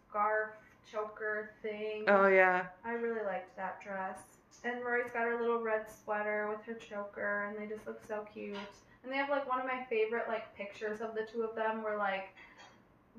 scarf 0.10 0.50
choker 0.92 1.52
thing. 1.62 2.06
oh 2.08 2.28
yeah, 2.28 2.66
I 2.86 2.92
really 2.94 3.24
liked 3.26 3.56
that 3.58 3.82
dress. 3.82 4.20
And 4.66 4.82
Rory's 4.84 5.12
got 5.12 5.24
her 5.24 5.40
little 5.42 5.62
red 5.62 5.86
sweater 5.90 6.48
with 6.50 6.64
her 6.66 6.74
choker, 6.80 7.50
and 7.50 7.58
they 7.62 7.74
just 7.74 7.86
look 7.86 8.00
so 8.08 8.26
cute. 8.34 8.56
And 9.04 9.12
they 9.12 9.18
have 9.18 9.30
like 9.30 9.50
one 9.50 9.60
of 9.60 9.66
my 9.66 9.84
favorite 9.90 10.26
like 10.30 10.56
pictures 10.56 11.02
of 11.02 11.14
the 11.16 11.28
two 11.32 11.42
of 11.44 11.56
them, 11.56 11.84
where 11.84 11.98
like 11.98 12.30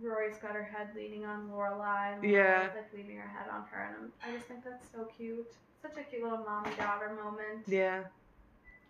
Rory's 0.02 0.36
got 0.38 0.52
her 0.52 0.62
head 0.64 0.88
leaning 0.96 1.24
on 1.24 1.48
Lorelai, 1.50 2.14
and 2.14 2.22
Lorelai's 2.22 2.32
Yeah. 2.32 2.68
like 2.74 2.92
leaning 2.94 3.16
her 3.18 3.28
head 3.28 3.48
on 3.52 3.64
her, 3.70 3.84
and 3.94 3.96
I'm, 4.24 4.30
I 4.32 4.36
just 4.36 4.48
think 4.48 4.64
that's 4.64 4.86
so 4.90 5.04
cute. 5.16 5.46
Such 5.82 5.98
a 5.98 6.02
cute 6.02 6.22
little 6.22 6.38
mommy 6.38 6.70
daughter 6.78 7.12
moment. 7.22 7.64
yeah. 7.66 8.04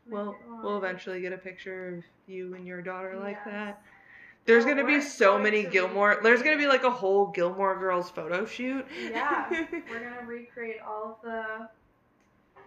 We'll 0.09 0.37
we'll 0.63 0.79
eventually 0.79 1.21
get 1.21 1.33
a 1.33 1.39
picture 1.39 1.97
of 1.97 2.05
you 2.27 2.55
and 2.55 2.67
your 2.67 2.83
daughter 2.83 3.17
like 3.19 3.39
Yes. 3.45 3.47
that. 3.47 3.83
There's 4.47 4.65
Oh, 4.65 4.69
gonna 4.69 4.85
be 4.87 5.01
so 5.01 5.39
many 5.39 5.63
to 5.65 5.71
Gilmore. 5.71 6.19
There's 6.23 6.43
gonna 6.43 6.59
be 6.59 6.67
like 6.67 6.85
a 6.85 6.91
whole 6.91 7.29
Gilmore 7.29 7.79
Girls 7.79 8.11
photo 8.11 8.45
shoot. 8.45 8.87
Yeah, 9.11 9.49
we're 9.91 10.01
gonna 10.01 10.27
recreate 10.27 10.81
all 10.87 11.19
of 11.23 11.23
the 11.23 11.69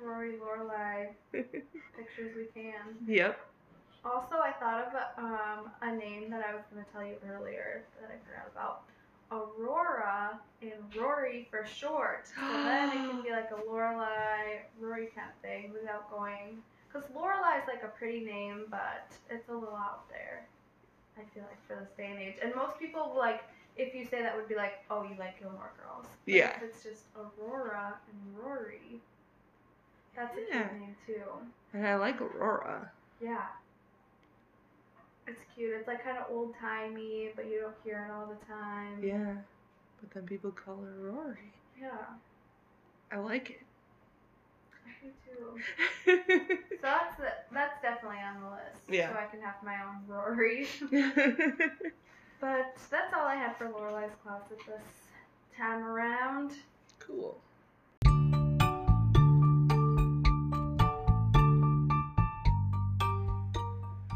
Rory 0.02 0.34
Lorelai 0.38 1.10
pictures 1.32 2.36
we 2.36 2.46
can. 2.54 2.96
yep. 3.08 3.40
Also, 4.06 4.36
I 4.36 4.52
thought 4.54 4.88
of 5.18 5.24
um, 5.24 5.72
a 5.82 5.94
name 5.96 6.30
that 6.32 6.46
I 6.48 6.54
was 6.56 6.64
going 6.72 6.86
to 6.86 6.92
tell 6.94 7.04
you 7.04 7.16
earlier 7.28 7.84
that 8.00 8.10
I 8.10 8.16
forgot 8.26 8.48
about. 8.54 8.84
Aurora 9.32 10.40
and 10.62 10.72
Rory 10.96 11.48
for 11.50 11.66
short. 11.66 12.28
So 12.28 12.54
then 12.64 12.90
it 12.90 12.94
can 12.94 13.22
be 13.24 13.32
like 13.32 13.50
a 13.52 13.56
Lorelai, 13.70 14.60
Rory 14.80 15.08
kind 15.14 15.28
of 15.30 15.42
thing 15.42 15.74
without 15.74 16.10
going. 16.10 16.60
Because 16.88 17.08
Lorelai 17.12 17.62
is 17.62 17.68
like 17.68 17.84
a 17.84 17.90
pretty 17.98 18.22
name, 18.26 18.66
but 18.70 19.12
it's 19.30 19.50
a 19.50 19.54
little 19.54 19.76
out 19.76 20.10
there. 20.10 20.46
I 21.18 21.22
feel 21.34 21.44
like 21.44 21.66
for 21.68 21.76
this 21.84 21.90
day 21.98 22.12
and 22.12 22.20
age. 22.20 22.36
And 22.44 22.54
most 22.56 22.80
people, 22.80 23.16
like, 23.18 23.44
if 23.76 23.94
you 23.94 24.06
say 24.06 24.22
that, 24.22 24.36
would 24.36 24.48
be 24.48 24.56
like, 24.56 24.74
oh, 24.90 25.04
you 25.04 25.16
like 25.20 25.40
Gilmore 25.40 25.72
Girls. 25.84 26.06
But 26.26 26.34
Yeah. 26.34 26.56
If 26.58 26.64
it's 26.64 26.84
just 26.84 27.04
Aurora 27.16 27.96
and 28.12 28.38
Rory, 28.38 29.02
that's 30.16 30.36
a 30.38 30.42
Yeah. 30.42 30.68
cute 30.70 30.82
name 30.82 30.96
too. 31.06 31.24
And 31.74 31.86
I 31.88 31.96
like 31.96 32.22
Aurora. 32.22 32.92
Yeah. 33.22 33.48
It's 35.28 35.42
cute. 35.56 35.74
It's 35.74 35.88
like 35.88 36.04
kind 36.04 36.18
of 36.18 36.26
old 36.32 36.56
timey, 36.60 37.30
but 37.36 37.46
you 37.48 37.60
don't 37.60 37.76
hear 37.84 38.08
it 38.10 38.14
all 38.14 38.28
the 38.28 38.46
time. 38.46 39.04
Yeah. 39.04 39.36
But 40.00 40.12
then 40.12 40.26
people 40.26 40.52
call 40.52 40.78
her 40.78 40.94
Rory. 41.12 41.52
Yeah. 41.80 41.90
I 43.12 43.18
like 43.18 43.50
it. 43.52 43.62
Too. 45.26 45.60
So 46.78 46.84
that's 46.84 47.18
the, 47.18 47.34
that's 47.52 47.82
definitely 47.82 48.20
on 48.20 48.42
the 48.42 48.50
list. 48.50 48.82
Yeah. 48.88 49.12
So 49.12 49.20
I 49.20 49.26
can 49.26 49.42
have 49.42 49.56
my 49.64 49.78
own 49.84 50.06
Rory. 50.08 50.68
but 52.40 52.78
that's 52.92 53.14
all 53.14 53.26
I 53.26 53.36
had 53.36 53.58
for 53.58 53.68
Lorelai's 53.68 54.14
closet 54.24 54.60
this 54.68 54.82
time 55.58 55.84
around. 55.84 56.52
cool. 57.00 57.40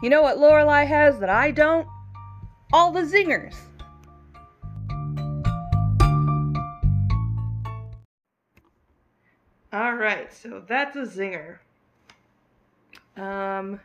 You 0.03 0.09
know 0.09 0.21
what 0.21 0.37
Lorelai 0.37 0.87
has 0.87 1.19
that 1.19 1.29
I 1.29 1.51
don't? 1.51 1.87
All 2.73 2.91
the 2.91 3.01
zingers. 3.01 3.55
All 9.73 9.95
right, 9.95 10.31
so 10.33 10.63
that's 10.67 10.95
a 10.97 11.03
zinger. 11.03 11.59
Um, 13.15 13.79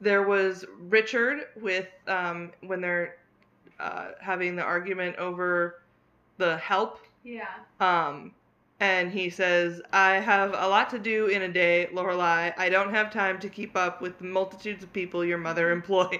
there 0.00 0.22
was 0.22 0.64
Richard 0.78 1.46
with 1.56 1.88
um, 2.06 2.52
when 2.62 2.80
they're 2.80 3.16
uh, 3.78 4.08
having 4.20 4.56
the 4.56 4.62
argument 4.62 5.16
over 5.16 5.82
the 6.38 6.56
help 6.58 7.00
Yeah. 7.22 7.46
um, 7.80 8.32
and 8.80 9.10
he 9.10 9.30
says, 9.30 9.80
I 9.92 10.14
have 10.14 10.52
a 10.52 10.68
lot 10.68 10.90
to 10.90 10.98
do 10.98 11.26
in 11.26 11.42
a 11.42 11.48
day, 11.48 11.88
Lorelai. 11.92 12.52
I 12.58 12.68
don't 12.68 12.90
have 12.90 13.10
time 13.12 13.38
to 13.40 13.48
keep 13.48 13.76
up 13.76 14.02
with 14.02 14.18
the 14.18 14.24
multitudes 14.24 14.82
of 14.82 14.92
people 14.92 15.24
your 15.24 15.38
mother 15.38 15.70
employs. 15.70 16.18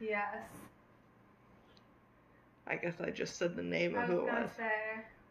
Yes. 0.00 0.55
I 2.66 2.76
guess 2.76 2.94
I 3.00 3.10
just 3.10 3.36
said 3.36 3.54
the 3.56 3.62
name 3.62 3.94
of 3.96 4.08
who 4.08 4.18
it 4.20 4.24
was. 4.24 4.50
say 4.56 4.70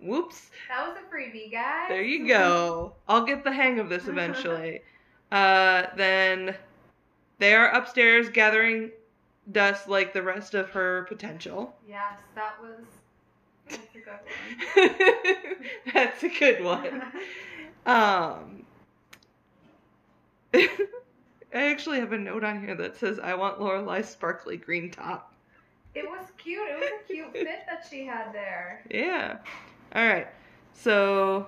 Whoops. 0.02 0.50
that 0.70 0.88
was 0.88 0.98
a 0.98 1.14
freebie, 1.16 1.52
guys. 1.52 1.88
There 1.90 2.02
you 2.02 2.28
go. 2.28 2.94
I'll 3.08 3.26
get 3.26 3.44
the 3.44 3.52
hang 3.52 3.80
of 3.80 3.90
this 3.90 4.08
eventually. 4.08 4.82
uh, 5.32 5.84
then 5.96 6.56
they 7.40 7.54
are 7.54 7.70
upstairs 7.70 8.30
gathering 8.30 8.92
dust 9.52 9.88
like 9.88 10.14
the 10.14 10.22
rest 10.24 10.54
of 10.56 10.70
her 10.72 11.04
potential. 11.10 11.76
yes, 11.88 12.20
that 12.36 12.56
was. 12.62 12.86
That's 13.70 13.96
a 13.96 14.00
good 14.00 14.98
one. 15.46 15.66
That's 15.94 16.24
a 16.24 16.30
good 16.30 16.64
one. 16.64 17.04
Um, 17.88 18.66
I 20.56 20.68
actually 21.54 22.00
have 22.00 22.14
a 22.14 22.18
note 22.18 22.44
on 22.44 22.60
here 22.66 22.74
that 22.74 22.98
says, 22.98 23.20
"I 23.20 23.36
want 23.36 23.60
Lorelai's 23.60 24.10
sparkly 24.10 24.58
green 24.58 24.90
top." 24.90 25.35
It 25.96 26.06
was 26.08 26.28
cute. 26.38 26.68
It 26.70 26.78
was 26.78 26.90
a 26.90 27.08
cute 27.08 27.32
fit 27.34 27.64
that 27.68 27.86
she 27.90 28.06
had 28.06 28.34
there. 28.34 28.84
Yeah. 28.92 29.38
All 29.96 30.06
right. 30.06 30.28
So. 30.74 31.48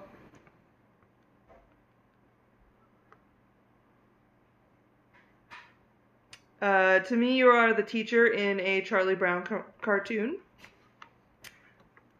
Uh, 6.62 7.00
to 7.00 7.16
me, 7.16 7.36
you 7.36 7.48
are 7.48 7.74
the 7.74 7.84
teacher 7.84 8.28
in 8.28 8.60
a 8.62 8.82
Charlie 8.82 9.14
Brown 9.16 9.43
car- 9.43 9.66
cartoon. 9.82 10.38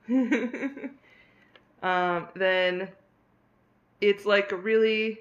um, 1.82 2.28
then 2.36 2.90
it's 4.00 4.26
like 4.26 4.52
a 4.52 4.56
really 4.56 5.20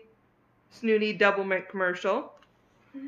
snooty 0.70 1.16
Doublemint 1.16 1.68
commercial. 1.68 2.32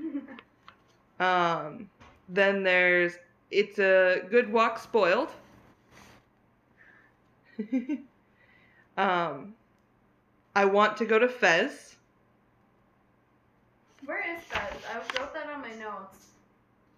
Um, 1.21 1.91
then 2.29 2.63
there's 2.63 3.15
It's 3.51 3.79
a 3.79 4.23
Good 4.31 4.53
Walk 4.53 4.79
Spoiled. 4.79 5.31
um, 8.97 9.55
I 10.55 10.65
Want 10.65 10.97
to 10.99 11.07
Go 11.07 11.19
to 11.19 11.29
Fez. 11.29 11.97
Where 14.05 14.23
is 14.37 14.43
Fez? 14.45 14.61
I 14.93 14.97
wrote 15.19 15.35
that 15.35 15.49
on 15.49 15.63
my 15.63 15.75
notes. 15.75 16.27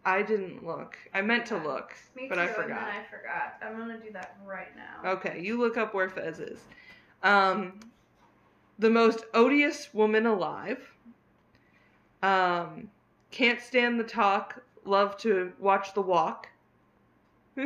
I 0.04 0.22
didn't 0.22 0.66
look. 0.66 0.96
I 1.12 1.20
meant 1.20 1.46
to 1.46 1.58
look, 1.58 1.94
Me 2.16 2.26
but 2.28 2.36
too, 2.36 2.40
I 2.40 2.44
and 2.46 2.54
forgot. 2.54 2.68
then 2.68 2.78
I 2.78 3.04
forgot. 3.10 3.56
I'm 3.62 3.78
gonna 3.78 3.98
do 3.98 4.10
that 4.12 4.36
right 4.46 4.68
now. 4.74 5.10
Okay, 5.10 5.40
you 5.42 5.58
look 5.58 5.76
up 5.76 5.92
where 5.92 6.08
Fez 6.08 6.40
is. 6.40 6.60
Um, 7.22 7.80
the 8.78 8.88
most 8.88 9.24
odious 9.34 9.92
woman 9.92 10.24
alive. 10.26 10.78
Um, 12.22 12.88
can't 13.30 13.60
stand 13.60 14.00
the 14.00 14.04
talk. 14.04 14.62
Love 14.84 15.16
to 15.18 15.52
watch 15.58 15.94
the 15.94 16.00
walk. 16.00 16.48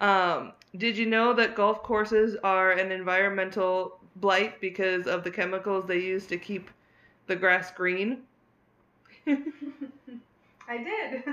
um, 0.00 0.52
did 0.76 0.96
you 0.96 1.06
know 1.06 1.32
that 1.34 1.54
golf 1.54 1.82
courses 1.82 2.36
are 2.42 2.72
an 2.72 2.92
environmental 2.92 3.98
blight 4.16 4.60
because 4.60 5.06
of 5.06 5.24
the 5.24 5.30
chemicals 5.30 5.86
they 5.86 5.98
use 5.98 6.26
to 6.26 6.36
keep 6.38 6.70
the 7.26 7.36
grass 7.36 7.70
green? 7.70 8.22
I 9.26 10.78
did. 10.78 11.24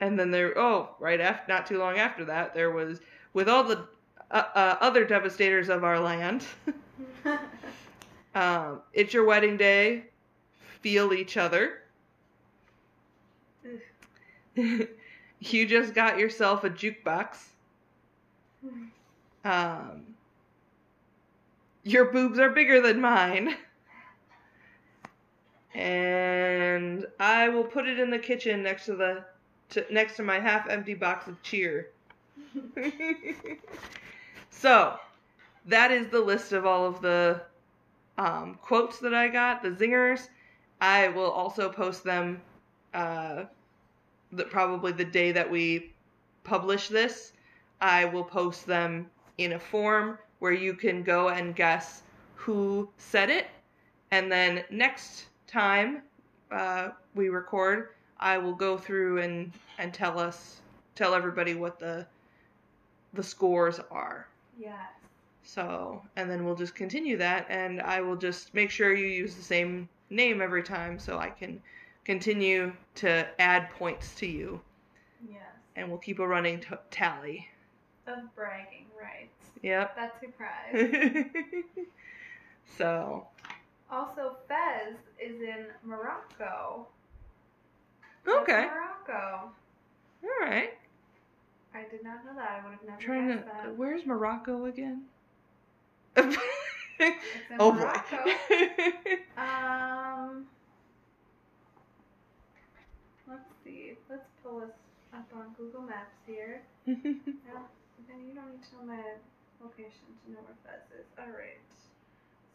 And 0.00 0.18
then 0.18 0.30
there, 0.30 0.58
oh, 0.58 0.90
right 0.98 1.20
after, 1.20 1.50
not 1.50 1.66
too 1.66 1.78
long 1.78 1.98
after 1.98 2.24
that, 2.26 2.52
there 2.54 2.70
was 2.70 3.00
with 3.32 3.48
all 3.48 3.64
the 3.64 3.86
uh, 4.30 4.42
uh, 4.54 4.76
other 4.80 5.04
devastators 5.04 5.68
of 5.68 5.84
our 5.84 5.98
land. 6.00 6.44
um, 8.34 8.80
it's 8.92 9.14
your 9.14 9.24
wedding 9.24 9.56
day. 9.56 10.04
Feel 10.80 11.12
each 11.12 11.36
other. 11.36 11.80
you 14.54 15.66
just 15.66 15.94
got 15.94 16.18
yourself 16.18 16.64
a 16.64 16.70
jukebox. 16.70 17.38
Um, 19.44 20.14
your 21.82 22.06
boobs 22.06 22.38
are 22.38 22.50
bigger 22.50 22.80
than 22.80 23.00
mine. 23.00 23.56
And 25.74 27.06
I 27.18 27.48
will 27.48 27.64
put 27.64 27.88
it 27.88 27.98
in 27.98 28.10
the 28.10 28.18
kitchen 28.18 28.62
next 28.62 28.86
to 28.86 28.94
the 28.94 29.24
to, 29.70 29.84
next 29.90 30.16
to 30.16 30.22
my 30.22 30.38
half 30.38 30.68
empty 30.68 30.94
box 30.94 31.26
of 31.26 31.42
cheer. 31.42 31.90
so, 34.50 34.98
that 35.66 35.90
is 35.90 36.08
the 36.08 36.20
list 36.20 36.52
of 36.52 36.64
all 36.64 36.86
of 36.86 37.00
the 37.00 37.42
um, 38.18 38.58
quotes 38.62 38.98
that 39.00 39.14
I 39.14 39.28
got, 39.28 39.62
the 39.62 39.70
zingers. 39.70 40.28
I 40.80 41.08
will 41.08 41.30
also 41.30 41.68
post 41.68 42.04
them 42.04 42.40
uh, 42.92 43.44
the, 44.32 44.44
probably 44.44 44.92
the 44.92 45.04
day 45.04 45.32
that 45.32 45.50
we 45.50 45.92
publish 46.44 46.88
this. 46.88 47.32
I 47.80 48.04
will 48.04 48.24
post 48.24 48.66
them 48.66 49.10
in 49.38 49.52
a 49.52 49.58
form 49.58 50.18
where 50.38 50.52
you 50.52 50.74
can 50.74 51.02
go 51.02 51.28
and 51.30 51.56
guess 51.56 52.02
who 52.34 52.88
said 52.98 53.30
it. 53.30 53.46
And 54.10 54.30
then 54.30 54.64
next 54.70 55.26
time 55.46 56.02
uh, 56.50 56.90
we 57.14 57.28
record, 57.28 57.88
I 58.20 58.38
will 58.38 58.54
go 58.54 58.76
through 58.76 59.20
and, 59.22 59.52
and 59.78 59.92
tell 59.92 60.18
us, 60.18 60.60
tell 60.94 61.14
everybody 61.14 61.54
what 61.54 61.78
the 61.78 62.06
the 63.14 63.22
scores 63.22 63.80
are. 63.90 64.26
yes. 64.58 65.03
So, 65.46 66.02
and 66.16 66.30
then 66.30 66.44
we'll 66.44 66.54
just 66.56 66.74
continue 66.74 67.16
that, 67.18 67.46
and 67.50 67.80
I 67.82 68.00
will 68.00 68.16
just 68.16 68.54
make 68.54 68.70
sure 68.70 68.94
you 68.94 69.06
use 69.06 69.34
the 69.34 69.42
same 69.42 69.88
name 70.10 70.40
every 70.40 70.62
time 70.62 70.98
so 70.98 71.18
I 71.18 71.28
can 71.30 71.60
continue 72.04 72.72
to 72.96 73.26
add 73.40 73.70
points 73.70 74.14
to 74.16 74.26
you, 74.26 74.60
Yes. 75.30 75.42
and 75.76 75.88
we'll 75.88 75.98
keep 75.98 76.18
a 76.18 76.26
running 76.26 76.60
t- 76.60 76.68
tally. 76.90 77.46
Of 78.06 78.34
bragging 78.34 78.86
rights. 79.00 79.50
Yep. 79.62 79.94
That's 79.96 80.22
a 80.22 80.28
prize. 80.28 81.24
so, 82.78 83.26
also, 83.90 84.36
Fez 84.48 84.96
is 85.22 85.40
in 85.42 85.66
Morocco. 85.84 86.86
Okay. 88.26 88.66
Morocco. 88.66 89.50
All 90.22 90.30
right. 90.40 90.70
I 91.74 91.82
did 91.90 92.02
not 92.02 92.24
know 92.24 92.34
that. 92.34 92.60
I 92.62 92.64
would 92.64 92.72
have 92.78 92.84
never 92.88 93.00
Trying 93.00 93.28
to. 93.28 93.44
that. 93.44 93.76
Where's 93.76 94.06
Morocco 94.06 94.64
again? 94.66 95.02
It's 96.16 96.36
in 97.50 97.58
oh 97.58 97.72
Morocco. 97.72 98.16
boy. 98.24 98.32
Um, 99.36 100.46
let's 103.28 103.50
see. 103.64 103.94
Let's 104.08 104.28
pull 104.42 104.60
this 104.60 104.70
up 105.12 105.26
on 105.34 105.46
Google 105.56 105.82
Maps 105.82 106.16
here. 106.26 106.62
Then 106.86 108.20
you 108.28 108.34
don't 108.34 108.50
need 108.52 108.62
to 108.62 108.76
know 108.76 108.84
my 108.94 109.02
location 109.62 110.06
to 110.24 110.32
know 110.32 110.40
where 110.44 110.56
Fez 110.64 111.00
is. 111.00 111.06
All 111.18 111.32
right. 111.32 111.58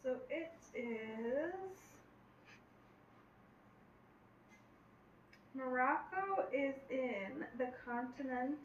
So 0.04 0.18
it 0.30 0.52
is. 0.76 1.54
Morocco 5.56 6.46
is 6.54 6.76
in 6.90 7.44
the 7.58 7.68
continent 7.86 8.58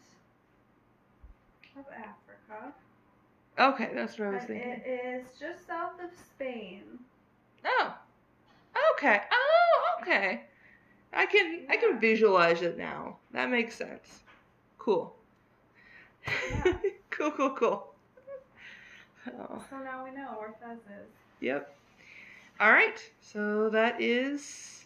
of 1.76 1.84
Africa. 1.88 2.72
Okay, 3.58 3.90
that's 3.94 4.18
what 4.18 4.28
I 4.28 4.30
was 4.32 4.40
And 4.40 4.48
thinking. 4.48 4.70
it 4.70 4.86
is 4.88 5.38
just 5.38 5.66
south 5.66 6.00
of 6.02 6.10
Spain. 6.34 6.82
Oh. 7.64 7.94
Okay. 8.96 9.20
Oh, 9.32 9.80
okay. 10.02 10.42
I 11.12 11.26
can 11.26 11.66
I 11.70 11.76
can 11.76 12.00
visualize 12.00 12.62
it 12.62 12.76
now. 12.76 13.18
That 13.32 13.50
makes 13.50 13.76
sense. 13.76 14.20
Cool. 14.78 15.14
Yeah. 16.26 16.72
cool, 17.10 17.30
cool, 17.30 17.50
cool. 17.50 17.94
Oh, 19.28 19.64
So 19.70 19.78
now 19.78 20.04
we 20.04 20.10
know 20.10 20.34
where 20.38 20.54
Fez 20.60 20.78
is. 20.78 21.10
yep. 21.40 21.74
All 22.60 22.70
right. 22.72 23.00
So 23.20 23.70
that 23.70 24.00
is 24.02 24.84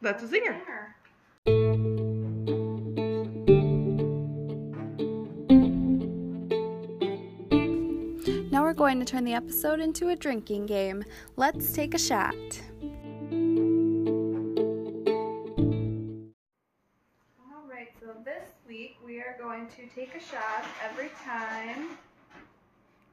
that's 0.00 0.22
a 0.22 0.26
zinger. 0.26 0.56
Zinger. 1.46 2.07
Going 8.78 9.00
to 9.00 9.04
turn 9.04 9.24
the 9.24 9.34
episode 9.34 9.80
into 9.80 10.10
a 10.10 10.14
drinking 10.14 10.66
game. 10.66 11.02
Let's 11.34 11.72
take 11.72 11.94
a 11.94 11.98
shot. 11.98 12.36
All 17.42 17.66
right. 17.68 17.88
So 17.98 18.14
this 18.24 18.50
week 18.68 18.98
we 19.04 19.18
are 19.18 19.36
going 19.36 19.66
to 19.66 19.88
take 19.92 20.14
a 20.14 20.20
shot 20.20 20.64
every 20.88 21.10
time 21.24 21.88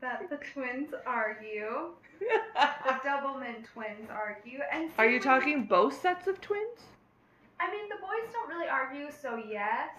that 0.02 0.30
the 0.30 0.38
twins 0.54 0.94
argue. 1.08 1.94
The 2.20 2.60
Doublemint 3.04 3.66
twins 3.74 4.12
argue. 4.12 4.60
And 4.72 4.92
Are 5.00 5.10
you 5.10 5.20
see, 5.20 5.24
talking 5.24 5.66
both 5.66 6.00
sets 6.00 6.28
of 6.28 6.40
twins? 6.42 6.82
I 7.60 7.72
mean, 7.72 7.90
the 7.90 7.96
boys 7.96 8.32
don't 8.32 8.50
really 8.50 8.70
argue, 8.70 9.08
so 9.10 9.42
yes. 9.50 9.90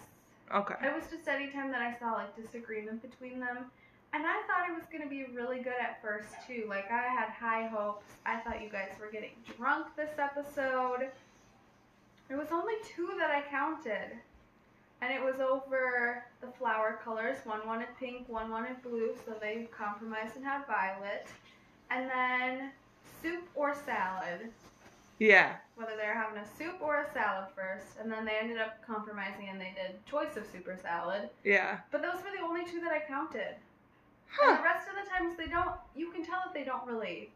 Okay. 0.54 0.76
It 0.80 0.94
was 0.94 1.10
just 1.10 1.26
any 1.26 1.48
time 1.50 1.72
that 1.72 1.82
I 1.82 1.98
saw 1.98 2.12
like 2.12 2.36
disagreement 2.36 3.02
between 3.02 3.40
them. 3.40 3.72
And 4.16 4.24
I 4.26 4.40
thought 4.46 4.66
it 4.66 4.74
was 4.74 4.84
gonna 4.90 5.10
be 5.10 5.26
really 5.34 5.58
good 5.58 5.74
at 5.78 6.00
first 6.00 6.28
too. 6.46 6.64
Like 6.70 6.90
I 6.90 7.02
had 7.02 7.28
high 7.28 7.66
hopes. 7.66 8.06
I 8.24 8.38
thought 8.38 8.62
you 8.62 8.70
guys 8.70 8.92
were 8.98 9.10
getting 9.12 9.32
drunk 9.58 9.88
this 9.94 10.18
episode. 10.18 11.10
There 12.26 12.38
was 12.38 12.48
only 12.50 12.72
two 12.96 13.10
that 13.18 13.30
I 13.30 13.42
counted. 13.50 14.16
And 15.02 15.12
it 15.12 15.22
was 15.22 15.38
over 15.38 16.24
the 16.40 16.46
flower 16.46 16.98
colors. 17.04 17.36
One 17.44 17.66
wanted 17.66 17.88
pink, 18.00 18.26
one 18.26 18.50
wanted 18.50 18.82
blue, 18.82 19.10
so 19.26 19.34
they 19.38 19.68
compromised 19.70 20.34
and 20.36 20.44
had 20.46 20.66
violet. 20.66 21.26
And 21.90 22.08
then 22.08 22.70
soup 23.20 23.44
or 23.54 23.74
salad. 23.74 24.48
Yeah. 25.18 25.56
Whether 25.74 25.92
they 25.94 26.06
were 26.06 26.14
having 26.14 26.38
a 26.38 26.46
soup 26.56 26.80
or 26.80 27.02
a 27.02 27.12
salad 27.12 27.48
first. 27.54 27.98
And 28.00 28.10
then 28.10 28.24
they 28.24 28.38
ended 28.40 28.56
up 28.56 28.78
compromising 28.86 29.50
and 29.50 29.60
they 29.60 29.74
did 29.76 30.02
choice 30.06 30.38
of 30.38 30.46
soup 30.50 30.66
or 30.66 30.78
salad. 30.78 31.28
Yeah. 31.44 31.80
But 31.90 32.00
those 32.00 32.16
were 32.24 32.30
the 32.34 32.42
only 32.42 32.64
two 32.64 32.80
that 32.80 32.92
I 32.92 33.06
counted. 33.06 33.56
And 34.28 34.50
Huh. 34.50 34.56
the 34.58 34.62
rest 34.62 34.88
of 34.88 34.94
the 35.02 35.08
times 35.10 35.36
they 35.36 35.46
don't 35.46 35.70
you 35.94 36.10
can 36.10 36.24
tell 36.24 36.40
that 36.44 36.52
they 36.54 36.64
don't 36.64 36.86
really 36.86 37.30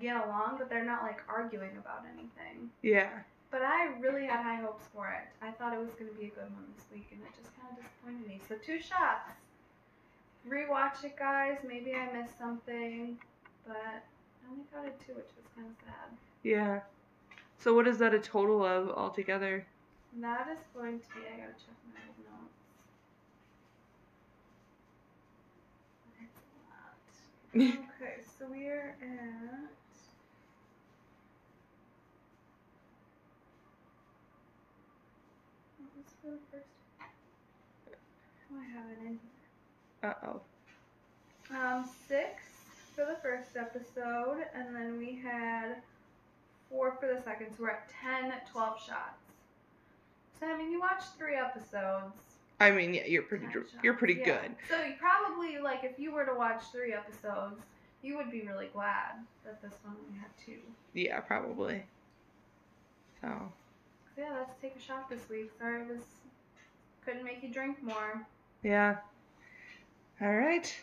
get 0.00 0.16
along, 0.24 0.56
but 0.58 0.68
they're 0.70 0.84
not 0.84 1.02
like 1.02 1.20
arguing 1.28 1.76
about 1.76 2.04
anything. 2.12 2.70
Yeah. 2.82 3.10
But 3.50 3.62
I 3.62 3.86
really 4.00 4.26
had 4.26 4.42
high 4.42 4.56
hopes 4.62 4.84
for 4.94 5.08
it. 5.08 5.26
I 5.44 5.50
thought 5.50 5.72
it 5.72 5.78
was 5.78 5.94
gonna 5.94 6.12
be 6.12 6.26
a 6.26 6.30
good 6.30 6.50
one 6.54 6.64
this 6.76 6.84
week 6.92 7.08
and 7.12 7.20
it 7.22 7.32
just 7.36 7.54
kinda 7.56 7.74
disappointed 7.82 8.26
me. 8.26 8.40
So 8.48 8.56
two 8.56 8.80
shots. 8.80 9.30
Rewatch 10.48 11.04
it 11.04 11.16
guys, 11.16 11.58
maybe 11.66 11.94
I 11.94 12.10
missed 12.12 12.38
something, 12.38 13.18
but 13.66 13.76
I 13.76 14.50
only 14.50 14.64
got 14.72 14.86
a 14.86 15.04
two, 15.04 15.14
which 15.14 15.28
was 15.36 15.46
kinda 15.54 15.70
sad. 15.84 16.16
Yeah. 16.42 16.80
So 17.58 17.74
what 17.74 17.86
is 17.88 17.98
that 17.98 18.14
a 18.14 18.20
total 18.20 18.64
of 18.64 18.88
altogether? 18.90 19.66
That 20.20 20.48
is 20.48 20.58
going 20.74 21.00
to 21.00 21.06
be 21.14 21.20
I 21.26 21.36
gotta 21.40 21.52
check 21.52 21.76
my 21.92 22.00
okay, 27.54 28.20
so 28.38 28.46
we 28.50 28.66
are 28.66 28.94
at. 29.00 29.70
What 35.78 35.90
was 35.96 36.06
the 36.22 36.38
first? 36.52 36.66
Oh, 38.52 38.58
I 38.58 38.64
have 38.72 38.90
it 38.90 39.06
in 39.06 39.18
here. 40.02 40.10
Uh 40.10 40.14
oh. 40.26 40.40
Um, 41.50 41.88
six 42.06 42.42
for 42.94 43.06
the 43.06 43.16
first 43.22 43.56
episode, 43.56 44.44
and 44.54 44.74
then 44.76 44.98
we 44.98 45.16
had 45.16 45.76
four 46.68 46.96
for 47.00 47.06
the 47.06 47.22
second, 47.22 47.48
so 47.56 47.62
we're 47.62 47.70
at 47.70 47.88
10, 48.02 48.32
12 48.52 48.78
shots. 48.78 49.32
So, 50.38 50.46
I 50.46 50.56
mean, 50.58 50.70
you 50.70 50.80
watched 50.80 51.16
three 51.16 51.36
episodes. 51.36 52.27
I 52.60 52.70
mean, 52.72 52.94
yeah, 52.94 53.06
you're 53.06 53.22
pretty 53.22 53.44
10 53.44 53.52
dr- 53.52 53.66
you're 53.82 53.94
pretty 53.94 54.14
yeah. 54.14 54.24
good. 54.24 54.56
So, 54.68 54.82
you 54.82 54.94
probably, 54.98 55.58
like, 55.58 55.84
if 55.84 55.98
you 55.98 56.12
were 56.12 56.24
to 56.24 56.34
watch 56.34 56.62
three 56.72 56.92
episodes, 56.92 57.60
you 58.02 58.16
would 58.16 58.30
be 58.30 58.42
really 58.42 58.66
glad 58.72 59.12
that 59.44 59.60
this 59.62 59.74
one 59.84 59.94
only 60.06 60.18
had 60.18 60.30
two. 60.44 60.60
Yeah, 60.94 61.20
probably. 61.20 61.84
So 63.20 63.28
yeah, 64.16 64.32
let's 64.36 64.54
take 64.62 64.76
a 64.76 64.80
shot 64.80 65.08
this 65.10 65.28
week. 65.28 65.50
Sorry, 65.58 65.84
was. 65.84 66.00
Couldn't 67.04 67.24
make 67.24 67.42
you 67.42 67.48
drink 67.48 67.82
more. 67.82 68.24
yeah. 68.62 68.96
All 70.20 70.34
right. 70.34 70.74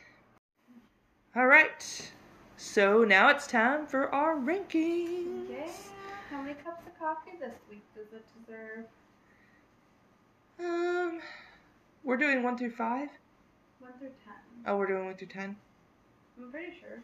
All 1.35 1.45
right. 1.45 2.11
So 2.57 3.03
now 3.03 3.29
it's 3.29 3.47
time 3.47 3.85
for 3.85 4.13
our 4.13 4.35
rankings. 4.37 5.49
Yeah. 5.49 5.67
How 6.29 6.41
many 6.41 6.55
cups 6.55 6.85
of 6.87 6.97
coffee 6.99 7.37
this 7.39 7.53
week 7.69 7.83
does 7.95 8.07
it 8.13 8.25
deserve? 8.45 8.85
Um, 10.59 11.19
we're 12.05 12.17
doing 12.17 12.43
one 12.43 12.57
through 12.57 12.71
five. 12.71 13.09
One 13.79 13.91
through 13.99 14.11
ten. 14.23 14.35
Oh, 14.65 14.77
we're 14.77 14.87
doing 14.87 15.05
one 15.05 15.15
through 15.15 15.27
ten. 15.27 15.57
I'm 16.37 16.51
pretty 16.51 16.73
sure. 16.79 17.01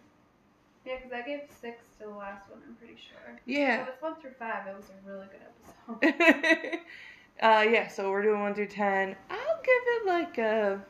Yeah, 0.86 0.96
because 0.98 1.12
I 1.12 1.22
gave 1.22 1.42
six 1.60 1.84
to 2.00 2.06
the 2.06 2.12
last 2.12 2.50
one, 2.50 2.60
I'm 2.68 2.76
pretty 2.76 2.96
sure. 2.96 3.40
Yeah. 3.46 3.82
If 3.82 3.90
it's 3.90 4.02
one 4.02 4.16
through 4.22 4.34
five, 4.40 4.68
it 4.68 4.76
was 4.76 4.90
a 4.90 5.10
really 5.10 5.28
good 5.28 6.14
episode. 6.14 6.80
uh, 7.42 7.66
yeah. 7.70 7.88
So 7.88 8.10
we're 8.10 8.24
doing 8.24 8.42
one 8.42 8.54
through 8.54 8.68
ten. 8.68 9.16
I'll 9.30 9.62
give 9.64 9.84
it 9.88 10.08
like 10.08 10.38
a. 10.38 10.82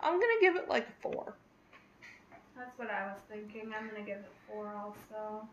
I'm 0.00 0.20
gonna 0.20 0.40
give 0.40 0.56
it 0.56 0.68
like 0.68 0.86
a 0.86 1.02
four. 1.02 1.34
That's 2.56 2.78
what 2.78 2.90
I 2.90 3.06
was 3.06 3.18
thinking. 3.28 3.72
I'm 3.76 3.88
gonna 3.88 4.06
give 4.06 4.18
it 4.18 4.32
four 4.48 4.72
also. 4.74 5.46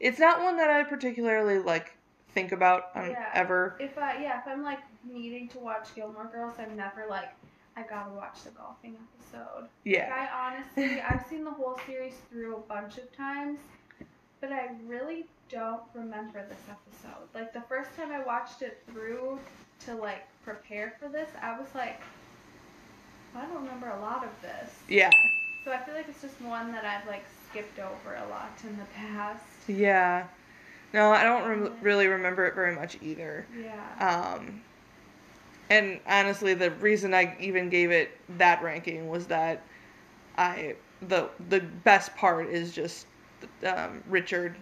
It's 0.00 0.18
not 0.18 0.42
one 0.42 0.56
that 0.58 0.70
I 0.70 0.84
particularly 0.84 1.58
like 1.58 1.96
think 2.34 2.52
about 2.52 2.84
um, 2.94 3.10
Yeah. 3.10 3.30
ever. 3.34 3.76
If 3.80 3.98
I 3.98 4.22
yeah, 4.22 4.40
if 4.40 4.46
I'm 4.46 4.62
like 4.62 4.80
needing 5.04 5.48
to 5.50 5.58
watch 5.58 5.94
Gilmore 5.94 6.26
Girls, 6.32 6.54
I'm 6.58 6.76
never 6.76 7.06
like 7.08 7.30
I 7.76 7.82
gotta 7.82 8.10
watch 8.10 8.42
the 8.44 8.50
golfing 8.50 8.96
episode. 8.96 9.62
Like, 9.62 9.70
Yeah. 9.84 10.12
I 10.14 10.54
honestly 10.56 11.00
I've 11.08 11.24
seen 11.28 11.44
the 11.44 11.50
whole 11.50 11.78
series 11.86 12.14
through 12.30 12.56
a 12.56 12.60
bunch 12.60 12.98
of 12.98 13.14
times, 13.16 13.58
but 14.40 14.52
I 14.52 14.70
really 14.86 15.26
don't 15.48 15.82
remember 15.94 16.44
this 16.48 16.60
episode. 16.68 17.28
Like 17.34 17.52
the 17.52 17.62
first 17.62 17.94
time 17.96 18.12
I 18.12 18.22
watched 18.22 18.62
it 18.62 18.82
through 18.90 19.38
to 19.86 19.94
like 19.94 20.26
prepare 20.44 20.94
for 21.00 21.08
this, 21.08 21.28
I 21.42 21.58
was 21.58 21.68
like, 21.74 22.00
I 23.34 23.42
don't 23.42 23.62
remember 23.62 23.88
a 23.90 24.00
lot 24.00 24.24
of 24.24 24.30
this. 24.42 24.70
Yeah. 24.88 25.10
So 25.64 25.72
I 25.72 25.78
feel 25.78 25.94
like 25.94 26.08
it's 26.08 26.22
just 26.22 26.40
one 26.40 26.72
that 26.72 26.84
I've 26.84 27.06
like 27.06 27.24
skipped 27.50 27.78
over 27.78 28.14
a 28.14 28.28
lot 28.28 28.52
in 28.64 28.76
the 28.78 28.84
past. 28.94 29.44
Yeah. 29.68 30.26
No, 30.92 31.12
I 31.12 31.22
don't 31.22 31.46
rem- 31.48 31.76
really 31.82 32.06
remember 32.06 32.46
it 32.46 32.54
very 32.54 32.74
much 32.74 32.96
either. 33.02 33.46
Yeah. 33.62 34.34
Um, 34.36 34.62
and 35.70 36.00
honestly, 36.06 36.54
the 36.54 36.70
reason 36.72 37.12
I 37.12 37.36
even 37.38 37.68
gave 37.68 37.90
it 37.90 38.10
that 38.38 38.62
ranking 38.62 39.08
was 39.08 39.26
that 39.26 39.62
I 40.38 40.76
the 41.02 41.28
the 41.50 41.60
best 41.60 42.16
part 42.16 42.48
is 42.48 42.72
just 42.72 43.06
um, 43.66 44.02
Richard 44.08 44.56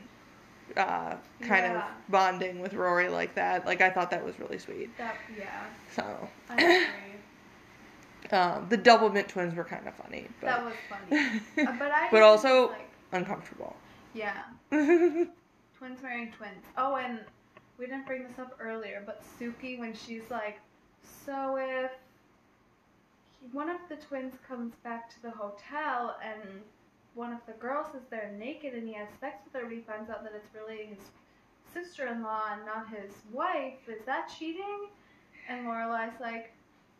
uh, 0.77 1.15
kind 1.43 1.65
Yeah. 1.65 1.79
of 1.79 1.85
bonding 2.11 2.59
with 2.61 2.75
Rory 2.75 3.09
like 3.09 3.35
that. 3.37 3.65
Like 3.65 3.81
I 3.81 3.89
thought 3.91 4.11
that 4.11 4.25
was 4.25 4.39
really 4.41 4.59
sweet. 4.59 4.91
That 4.99 5.17
yeah. 5.39 5.65
So 5.95 6.29
I 6.51 6.55
agree. 6.55 6.87
um, 8.33 8.67
the 8.69 8.77
Doublemint 8.77 9.29
twins 9.29 9.55
were 9.55 9.63
kind 9.65 9.87
of 9.87 9.95
funny, 9.95 10.27
that 10.41 10.57
but 10.59 10.65
was 10.65 10.75
funny. 10.91 11.41
Uh, 11.69 11.73
but 11.79 11.91
I 11.93 12.09
But 12.11 12.23
also- 12.23 12.71
like 12.71 12.91
uncomfortable. 13.13 13.77
Yeah. 14.17 14.43
Twins 14.71 16.03
marrying 16.03 16.33
twins. 16.33 16.65
Oh, 16.79 16.97
and 16.97 17.21
we 17.79 17.87
didn't 17.87 18.07
bring 18.07 18.23
this 18.27 18.39
up 18.39 18.57
earlier, 18.61 19.03
but 19.05 19.23
Sookie, 19.39 19.79
when 19.79 19.95
she's 19.95 20.31
like, 20.31 20.59
so 21.25 21.57
if 21.59 21.91
one 23.53 23.69
of 23.69 23.77
the 23.89 23.97
twins 23.97 24.35
comes 24.49 24.73
back 24.83 25.11
to 25.11 25.23
the 25.23 25.31
hotel 25.31 26.17
and 26.25 26.41
one 27.15 27.33
of 27.33 27.39
the 27.47 27.53
girls 27.55 27.89
is 27.95 28.03
there 28.11 28.33
naked 28.39 28.75
and 28.75 28.89
he 28.89 28.95
has 28.95 29.09
sex 29.21 29.37
with 29.45 29.55
her, 29.61 29.69
but 29.69 29.75
he 29.75 29.81
finds 29.83 30.11
out 30.11 30.23
that 30.25 30.33
it's 30.35 30.49
really 30.55 30.87
his 30.87 30.99
sister 31.73 32.07
in 32.09 32.23
law 32.23 32.45
and 32.53 32.65
not 32.65 32.89
his 32.89 33.13
wife, 33.33 33.75
is 33.89 34.05
that 34.07 34.33
cheating? 34.39 34.89
And 35.49 35.67
Lorelai's 35.67 36.19
like, 36.21 36.53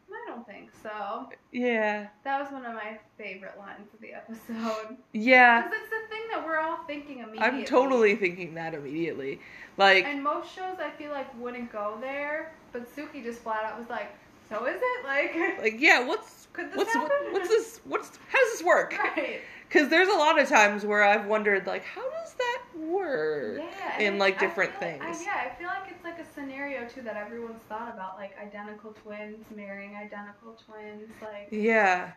I 0.09 0.31
don't 0.31 0.47
think 0.47 0.71
so. 0.83 1.29
yeah, 1.51 2.07
That 2.25 2.41
was 2.41 2.53
one 2.53 2.65
of 2.65 2.75
my 2.75 2.99
favorite 3.19 3.59
lines 3.59 3.89
of 3.93 4.01
the 4.01 4.13
episode. 4.13 4.97
yeah. 5.13 5.63
Because 5.69 5.79
it's 5.83 5.91
the 5.91 6.06
that 6.37 6.47
we're 6.47 6.59
all 6.59 6.79
thinking 6.87 7.19
immediately. 7.19 7.41
I'm 7.41 7.65
totally 7.65 8.17
thinking 8.17 8.55
that 8.55 8.75
immediately. 8.75 9.41
Like, 9.77 10.05
And 10.05 10.23
most 10.23 10.55
shows 10.55 10.79
I 10.79 10.91
feel 10.91 11.11
like 11.11 11.27
wouldn't 11.39 11.71
go 11.73 11.99
there, 12.01 12.53
but 12.73 12.95
Sookie 12.95 13.23
just 13.23 13.41
flat 13.41 13.65
out 13.65 13.79
was 13.79 13.89
like, 13.91 14.15
"So 14.49 14.67
is 14.67 14.81
it 14.81 15.05
like? 15.05 15.35
like 15.61 15.75
yeah. 15.81 16.07
What's 16.07 16.49
could 16.53 16.71
this 16.71 16.77
what's 16.77 16.95
happen?" 16.95 17.11
what, 17.11 17.33
what's 17.33 17.49
this? 17.49 17.81
What's 17.85 18.19
how 18.29 18.39
does 18.39 18.53
this 18.53 18.63
work? 18.63 18.97
Right. 18.99 19.41
Because 19.69 19.89
there's 19.91 20.09
a 20.09 20.13
lot 20.15 20.41
of 20.41 20.49
times 20.49 20.87
where 20.87 21.03
I've 21.03 21.27
wondered, 21.27 21.67
like, 21.67 21.83
how 21.85 22.09
does 22.09 22.35
that 22.35 22.63
work? 22.77 23.59
Yeah. 23.59 23.99
in, 23.99 24.17
like, 24.17 24.39
different 24.39 24.71
feel 24.79 24.89
like- 24.91 25.01
things. 25.03 25.17
I, 25.19 25.25
yeah, 25.25 25.51
I 25.51 25.59
feel 25.59 25.67
like 25.67 25.91
it's 25.91 26.05
like 26.05 26.21
a 26.21 26.25
scenario 26.35 26.87
too 26.89 27.03
that 27.03 27.17
everyone's 27.17 27.61
thought 27.69 27.93
about, 27.93 28.17
like 28.17 28.37
identical 28.41 28.95
twins 29.03 29.45
marrying 29.55 29.97
identical 29.97 30.57
twins, 30.67 31.11
like. 31.21 31.49
Yeah. 31.51 32.13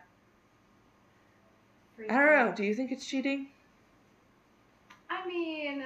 I 2.08 2.14
don't 2.14 2.46
know. 2.46 2.54
Do 2.56 2.64
you 2.64 2.74
think 2.74 2.92
it's 2.92 3.04
cheating? 3.04 3.48
I 5.10 5.26
mean, 5.26 5.84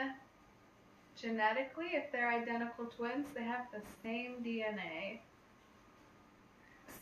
genetically, 1.21 1.87
if 1.95 2.13
they're 2.13 2.31
identical 2.31 2.87
twins, 2.87 3.27
they 3.35 3.43
have 3.43 3.67
the 3.73 3.81
same 4.03 4.37
DNA. 4.45 5.21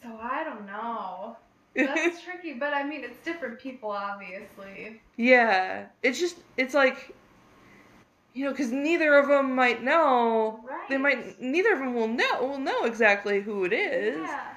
So 0.03 0.19
I 0.21 0.45
don't 0.45 0.67
know. 0.67 1.37
That's 1.75 2.23
tricky, 2.25 2.55
but 2.55 2.73
I 2.73 2.85
mean, 2.85 3.03
it's 3.05 3.19
different 3.25 3.59
people, 3.61 3.91
obviously. 3.91 5.01
yeah. 5.17 5.87
It's 6.03 6.19
just, 6.21 6.37
it's 6.57 6.75
like, 6.75 7.15
you 8.35 8.45
know, 8.45 8.51
because 8.51 8.71
neither 8.71 9.15
of 9.17 9.29
them 9.29 9.55
might 9.55 9.83
know. 9.83 10.61
Right. 10.69 10.89
They 10.89 10.99
might, 10.99 11.41
neither 11.41 11.73
of 11.73 11.79
them 11.81 11.95
will 11.95 12.09
know, 12.09 12.39
will 12.43 12.59
know 12.59 12.85
exactly 12.85 13.41
who 13.41 13.65
it 13.65 13.73
is. 13.73 14.19
Yeah. 14.19 14.52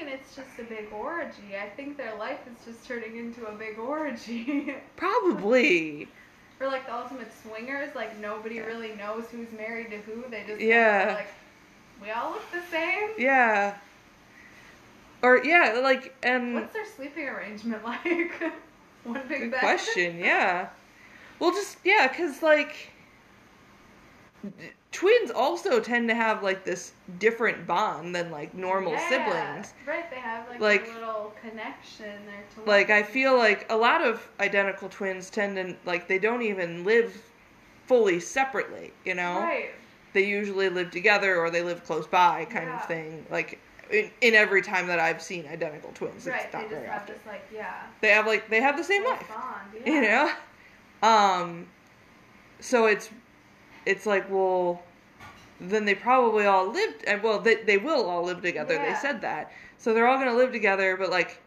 I 0.00 0.04
don't 0.04 0.10
know. 0.10 0.14
I'm 0.14 0.18
thinking 0.18 0.18
it's 0.18 0.36
just 0.36 0.58
a 0.58 0.64
big 0.64 0.92
orgy. 0.92 1.56
I 1.60 1.68
think 1.68 1.96
their 1.96 2.16
life 2.16 2.40
is 2.46 2.64
just 2.64 2.86
turning 2.86 3.16
into 3.16 3.46
a 3.46 3.52
big 3.52 3.78
orgy. 3.78 4.74
Probably. 4.96 6.08
For 6.58 6.66
like 6.66 6.86
the 6.86 6.94
ultimate 6.94 7.28
swingers, 7.42 7.94
like 7.94 8.18
nobody 8.18 8.60
really 8.60 8.92
knows 8.94 9.24
who's 9.30 9.50
married 9.52 9.90
to 9.90 9.98
who. 9.98 10.24
They 10.30 10.44
just 10.46 10.60
Yeah. 10.60 11.14
like 11.18 11.28
we 12.02 12.10
all 12.10 12.30
look 12.32 12.50
the 12.52 12.62
same. 12.70 13.10
Yeah. 13.18 13.76
Or, 15.22 15.44
yeah, 15.44 15.80
like, 15.82 16.14
and. 16.22 16.54
What's 16.54 16.72
their 16.72 16.86
sleeping 16.86 17.28
arrangement 17.28 17.84
like? 17.84 18.32
One 19.04 19.20
big 19.28 19.40
Good 19.40 19.50
bed. 19.52 19.60
question. 19.60 20.18
Yeah. 20.18 20.68
Well, 21.38 21.50
just 21.52 21.78
yeah, 21.84 22.08
because 22.08 22.42
like 22.42 22.90
twins 24.92 25.30
also 25.30 25.80
tend 25.80 26.08
to 26.08 26.14
have 26.14 26.42
like 26.42 26.64
this 26.64 26.92
different 27.18 27.66
bond 27.66 28.14
than 28.14 28.30
like 28.30 28.54
normal 28.54 28.92
Yeah, 28.92 29.08
siblings. 29.08 29.74
Right, 29.86 30.10
they 30.10 30.16
have 30.16 30.48
like, 30.48 30.60
Like- 30.60 30.88
a 30.88 30.92
little 30.94 31.34
connection 31.40 32.26
there 32.26 32.44
to 32.54 32.68
Like 32.70 32.90
I 32.90 33.02
feel 33.02 33.36
like 33.36 33.66
a 33.70 33.76
lot 33.76 34.02
of 34.02 34.28
identical 34.40 34.88
twins 34.88 35.30
tend 35.30 35.56
to 35.56 35.76
like 35.84 36.08
they 36.08 36.18
don't 36.18 36.42
even 36.42 36.84
live 36.84 37.22
fully 37.86 38.20
separately. 38.20 38.92
You 39.04 39.14
know, 39.14 39.40
Right. 39.40 39.70
they 40.12 40.24
usually 40.24 40.68
live 40.68 40.90
together 40.90 41.36
or 41.38 41.50
they 41.50 41.62
live 41.62 41.84
close 41.84 42.06
by, 42.06 42.46
kind 42.46 42.68
Yeah. 42.68 42.76
of 42.76 42.84
thing. 42.86 43.26
Like 43.30 43.60
in, 43.90 44.10
in 44.20 44.34
every 44.34 44.62
time 44.62 44.86
that 44.86 44.98
I've 45.00 45.20
seen 45.22 45.46
identical 45.46 45.90
twins, 45.92 46.26
Right, 46.26 46.42
it's 46.44 46.52
they 46.52 46.58
not 46.58 46.68
just 46.68 46.74
very 46.74 46.86
have 46.86 47.02
often. 47.02 47.14
this 47.16 47.26
like 47.26 47.42
yeah. 47.52 47.82
They 48.00 48.08
have 48.10 48.26
like 48.26 48.48
they 48.48 48.60
have 48.60 48.76
the 48.76 48.84
same 48.84 49.04
life. 49.04 49.28
Bond, 49.28 49.68
yeah. 49.86 49.92
you 49.92 50.00
know 50.02 50.30
um 51.02 51.66
so 52.60 52.86
it's 52.86 53.08
it's 53.86 54.06
like 54.06 54.30
well 54.30 54.82
then 55.60 55.84
they 55.84 55.94
probably 55.94 56.46
all 56.46 56.70
lived 56.70 57.04
and 57.04 57.22
well 57.22 57.38
they, 57.38 57.56
they 57.56 57.76
will 57.76 58.08
all 58.08 58.24
live 58.24 58.40
together. 58.40 58.78
They 58.78 58.94
said 58.94 59.20
that. 59.20 59.52
So 59.78 59.92
they're 59.92 60.06
all 60.06 60.18
gonna 60.18 60.36
live 60.36 60.52
together 60.52 60.96
but 60.96 61.10
like 61.10 61.42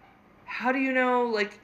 how 0.45 0.71
do 0.71 0.79
you 0.79 0.91
know 0.91 1.23
like 1.25 1.59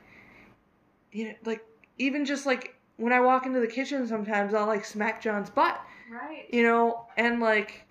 you 1.12 1.26
know 1.30 1.34
like 1.46 1.64
even 1.98 2.26
just 2.26 2.46
like 2.46 2.76
when 2.98 3.14
i 3.14 3.20
walk 3.20 3.46
into 3.46 3.60
the 3.60 3.68
kitchen 3.68 4.08
sometimes 4.08 4.54
i'll 4.54 4.66
like 4.66 4.84
smack 4.86 5.22
john's 5.22 5.50
butt. 5.50 5.80
Right. 6.12 6.46
you 6.52 6.64
know 6.64 7.06
and 7.18 7.40
like 7.40 7.86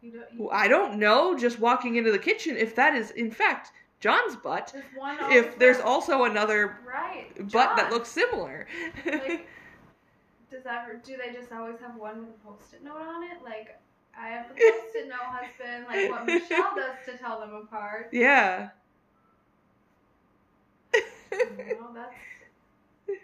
You 0.00 0.12
don't, 0.12 0.32
you, 0.32 0.50
i 0.50 0.68
don't 0.68 0.98
know 0.98 1.36
just 1.36 1.58
walking 1.58 1.96
into 1.96 2.10
the 2.12 2.18
kitchen 2.18 2.56
if 2.56 2.74
that 2.76 2.94
is 2.94 3.10
in 3.10 3.30
fact 3.30 3.72
john's 4.00 4.36
butt. 4.36 4.70
There's 4.72 4.84
one 4.96 5.32
if 5.32 5.58
there's 5.58 5.80
also 5.80 6.24
another 6.24 6.78
right. 6.86 7.34
butt 7.50 7.76
that 7.76 7.90
looks 7.90 8.08
similar. 8.08 8.66
Like, 9.04 9.46
Does 10.50 10.64
ever 10.66 11.00
do 11.04 11.16
they 11.16 11.32
just 11.32 11.52
always 11.52 11.78
have 11.80 11.96
one 11.96 12.20
with 12.20 12.30
a 12.30 12.46
post-it 12.46 12.82
note 12.82 13.00
on 13.02 13.22
it? 13.24 13.42
Like 13.44 13.78
I 14.18 14.28
have 14.28 14.46
a 14.46 14.54
post-it 14.54 15.08
note 15.08 15.18
husband, 15.20 15.86
like 15.88 16.10
what 16.10 16.26
Michel 16.26 16.72
does 16.74 16.96
to 17.06 17.18
tell 17.18 17.40
them 17.40 17.54
apart. 17.54 18.08
Yeah. 18.12 18.70
Oh, 21.30 21.46
know, 21.58 21.92
that's 21.94 22.14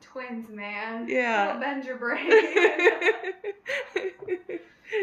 twins, 0.00 0.48
man. 0.50 1.06
Yeah. 1.08 1.50
It'll 1.50 1.60
bend 1.60 1.84
your 1.84 1.96
brain. 1.96 2.28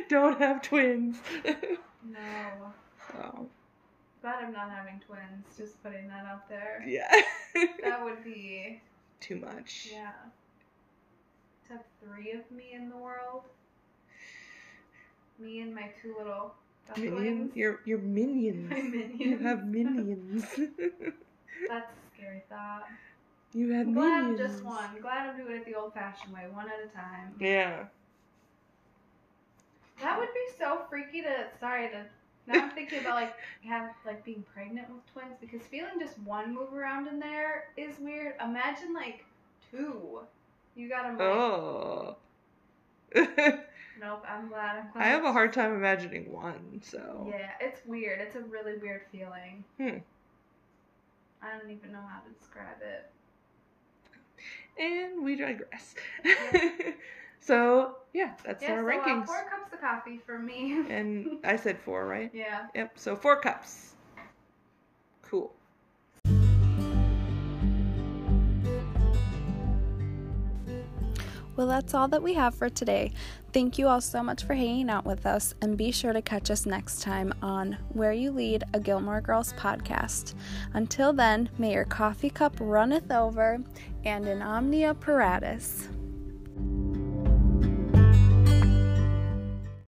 Don't 0.10 0.38
have 0.40 0.62
twins. 0.62 1.18
no. 1.46 1.54
oh, 3.24 3.48
Glad 4.22 4.44
I'm 4.44 4.52
not 4.52 4.70
having 4.70 5.00
twins. 5.00 5.46
Just 5.58 5.82
putting 5.82 6.10
that 6.10 6.26
out 6.26 6.50
there. 6.50 6.84
yeah. 6.86 7.10
That 7.84 8.04
would 8.04 8.22
be 8.24 8.82
Too 9.22 9.38
much. 9.38 9.88
yeah. 9.94 10.12
Have 11.70 11.82
three 12.02 12.32
of 12.32 12.50
me 12.52 12.74
in 12.74 12.90
the 12.90 12.98
world. 12.98 13.44
Me 15.40 15.60
and 15.60 15.76
my 15.76 15.92
two 16.02 16.16
little 16.18 16.54
Minions? 16.96 17.56
You're, 17.56 17.82
you're 17.86 17.98
minions. 18.00 18.70
My 18.70 18.82
minions. 18.82 19.20
You 19.20 19.38
have 19.40 19.68
minions. 19.68 20.44
That's 21.68 21.92
a 21.92 22.16
scary 22.16 22.44
thought. 22.50 22.88
you 23.54 23.72
have 23.74 23.94
glad 23.94 24.24
minions. 24.24 24.40
I'm 24.42 24.48
just 24.48 24.64
one. 24.64 24.90
Glad 25.02 25.30
I'm 25.30 25.38
doing 25.38 25.58
it 25.58 25.66
the 25.66 25.76
old-fashioned 25.76 26.34
way, 26.34 26.46
one 26.54 26.68
at 26.68 26.86
a 26.86 26.96
time. 26.96 27.36
Yeah. 27.40 27.86
That 30.02 30.18
would 30.18 30.30
be 30.34 30.46
so 30.58 30.82
freaky 30.90 31.22
to. 31.24 31.48
Sorry 31.60 31.90
to. 31.90 32.06
Now 32.46 32.64
I'm 32.64 32.70
thinking 32.70 33.00
about 33.00 33.16
like 33.16 33.34
have 33.66 33.90
like 34.06 34.24
being 34.24 34.46
pregnant 34.54 34.88
with 34.90 35.06
twins 35.12 35.36
because 35.42 35.62
feeling 35.68 36.00
just 36.00 36.18
one 36.20 36.56
move 36.56 36.74
around 36.74 37.08
in 37.08 37.20
there 37.20 37.66
is 37.76 38.00
weird. 38.00 38.36
Imagine 38.42 38.94
like 38.94 39.26
two. 39.70 40.22
You 40.78 40.88
gotta. 40.90 41.10
Like, 41.10 41.22
Oh. 41.22 42.18
Nope. 44.00 44.24
I'm 44.30 44.48
glad. 44.48 44.78
I'm 44.78 44.92
glad. 44.94 45.04
I 45.04 45.08
have 45.08 45.24
a 45.24 45.34
hard 45.34 45.52
time 45.54 45.74
imagining 45.74 46.32
one, 46.32 46.80
so. 46.84 47.26
Yeah, 47.28 47.50
it's 47.60 47.82
weird. 47.88 48.20
It's 48.22 48.36
a 48.36 48.42
really 48.42 48.78
weird 48.78 49.02
feeling. 49.12 49.64
Hmm. 49.80 49.98
I 51.42 51.58
don't 51.58 51.72
even 51.72 51.92
know 51.92 52.02
how 52.08 52.20
to 52.20 52.30
describe 52.40 52.78
it. 52.82 53.10
And 54.80 55.24
we 55.24 55.36
digress. 55.36 55.96
so, 57.40 57.96
yeah, 58.14 58.34
that's 58.46 58.62
yeah, 58.62 58.74
our 58.74 58.82
so 58.82 58.88
uh, 58.88 59.04
rankings. 59.04 59.26
four 59.26 59.50
cups 59.50 59.74
of 59.74 59.82
coffee 59.82 60.20
for 60.24 60.38
me. 60.38 60.86
and 60.90 61.40
I 61.44 61.56
said 61.56 61.80
four, 61.80 62.06
right? 62.06 62.30
yeah. 62.36 62.68
Yep, 62.76 63.00
so 63.00 63.16
four 63.16 63.40
cups. 63.40 63.96
Cool. 65.24 65.52
Well, 71.58 71.68
that's 71.68 71.96
all 71.96 72.08
that 72.10 72.22
we 72.22 72.36
have 72.36 72.54
for 72.54 72.70
today. 72.70 73.12
Thank 73.52 73.80
you 73.80 73.88
all 73.88 74.00
so 74.00 74.22
much 74.22 74.44
for 74.44 74.54
hanging 74.54 74.92
out 74.92 75.06
with 75.06 75.26
us, 75.26 75.56
and 75.60 75.76
be 75.76 75.92
sure 75.92 76.14
to 76.14 76.22
catch 76.22 76.52
us 76.52 76.68
next 76.68 77.02
time 77.02 77.34
on 77.42 77.78
Where 77.90 78.14
You 78.14 78.32
Lead, 78.32 78.64
a 78.76 78.80
Gilmore 78.80 79.22
Girls 79.22 79.54
podcast. 79.54 80.36
Until 80.74 81.14
then, 81.14 81.50
may 81.58 81.74
your 81.74 81.86
coffee 81.86 82.30
cup 82.30 82.56
runneth 82.60 83.12
over 83.12 83.60
and 84.06 84.28
in 84.28 84.44
omnia 84.44 84.94
paratus. 84.94 85.88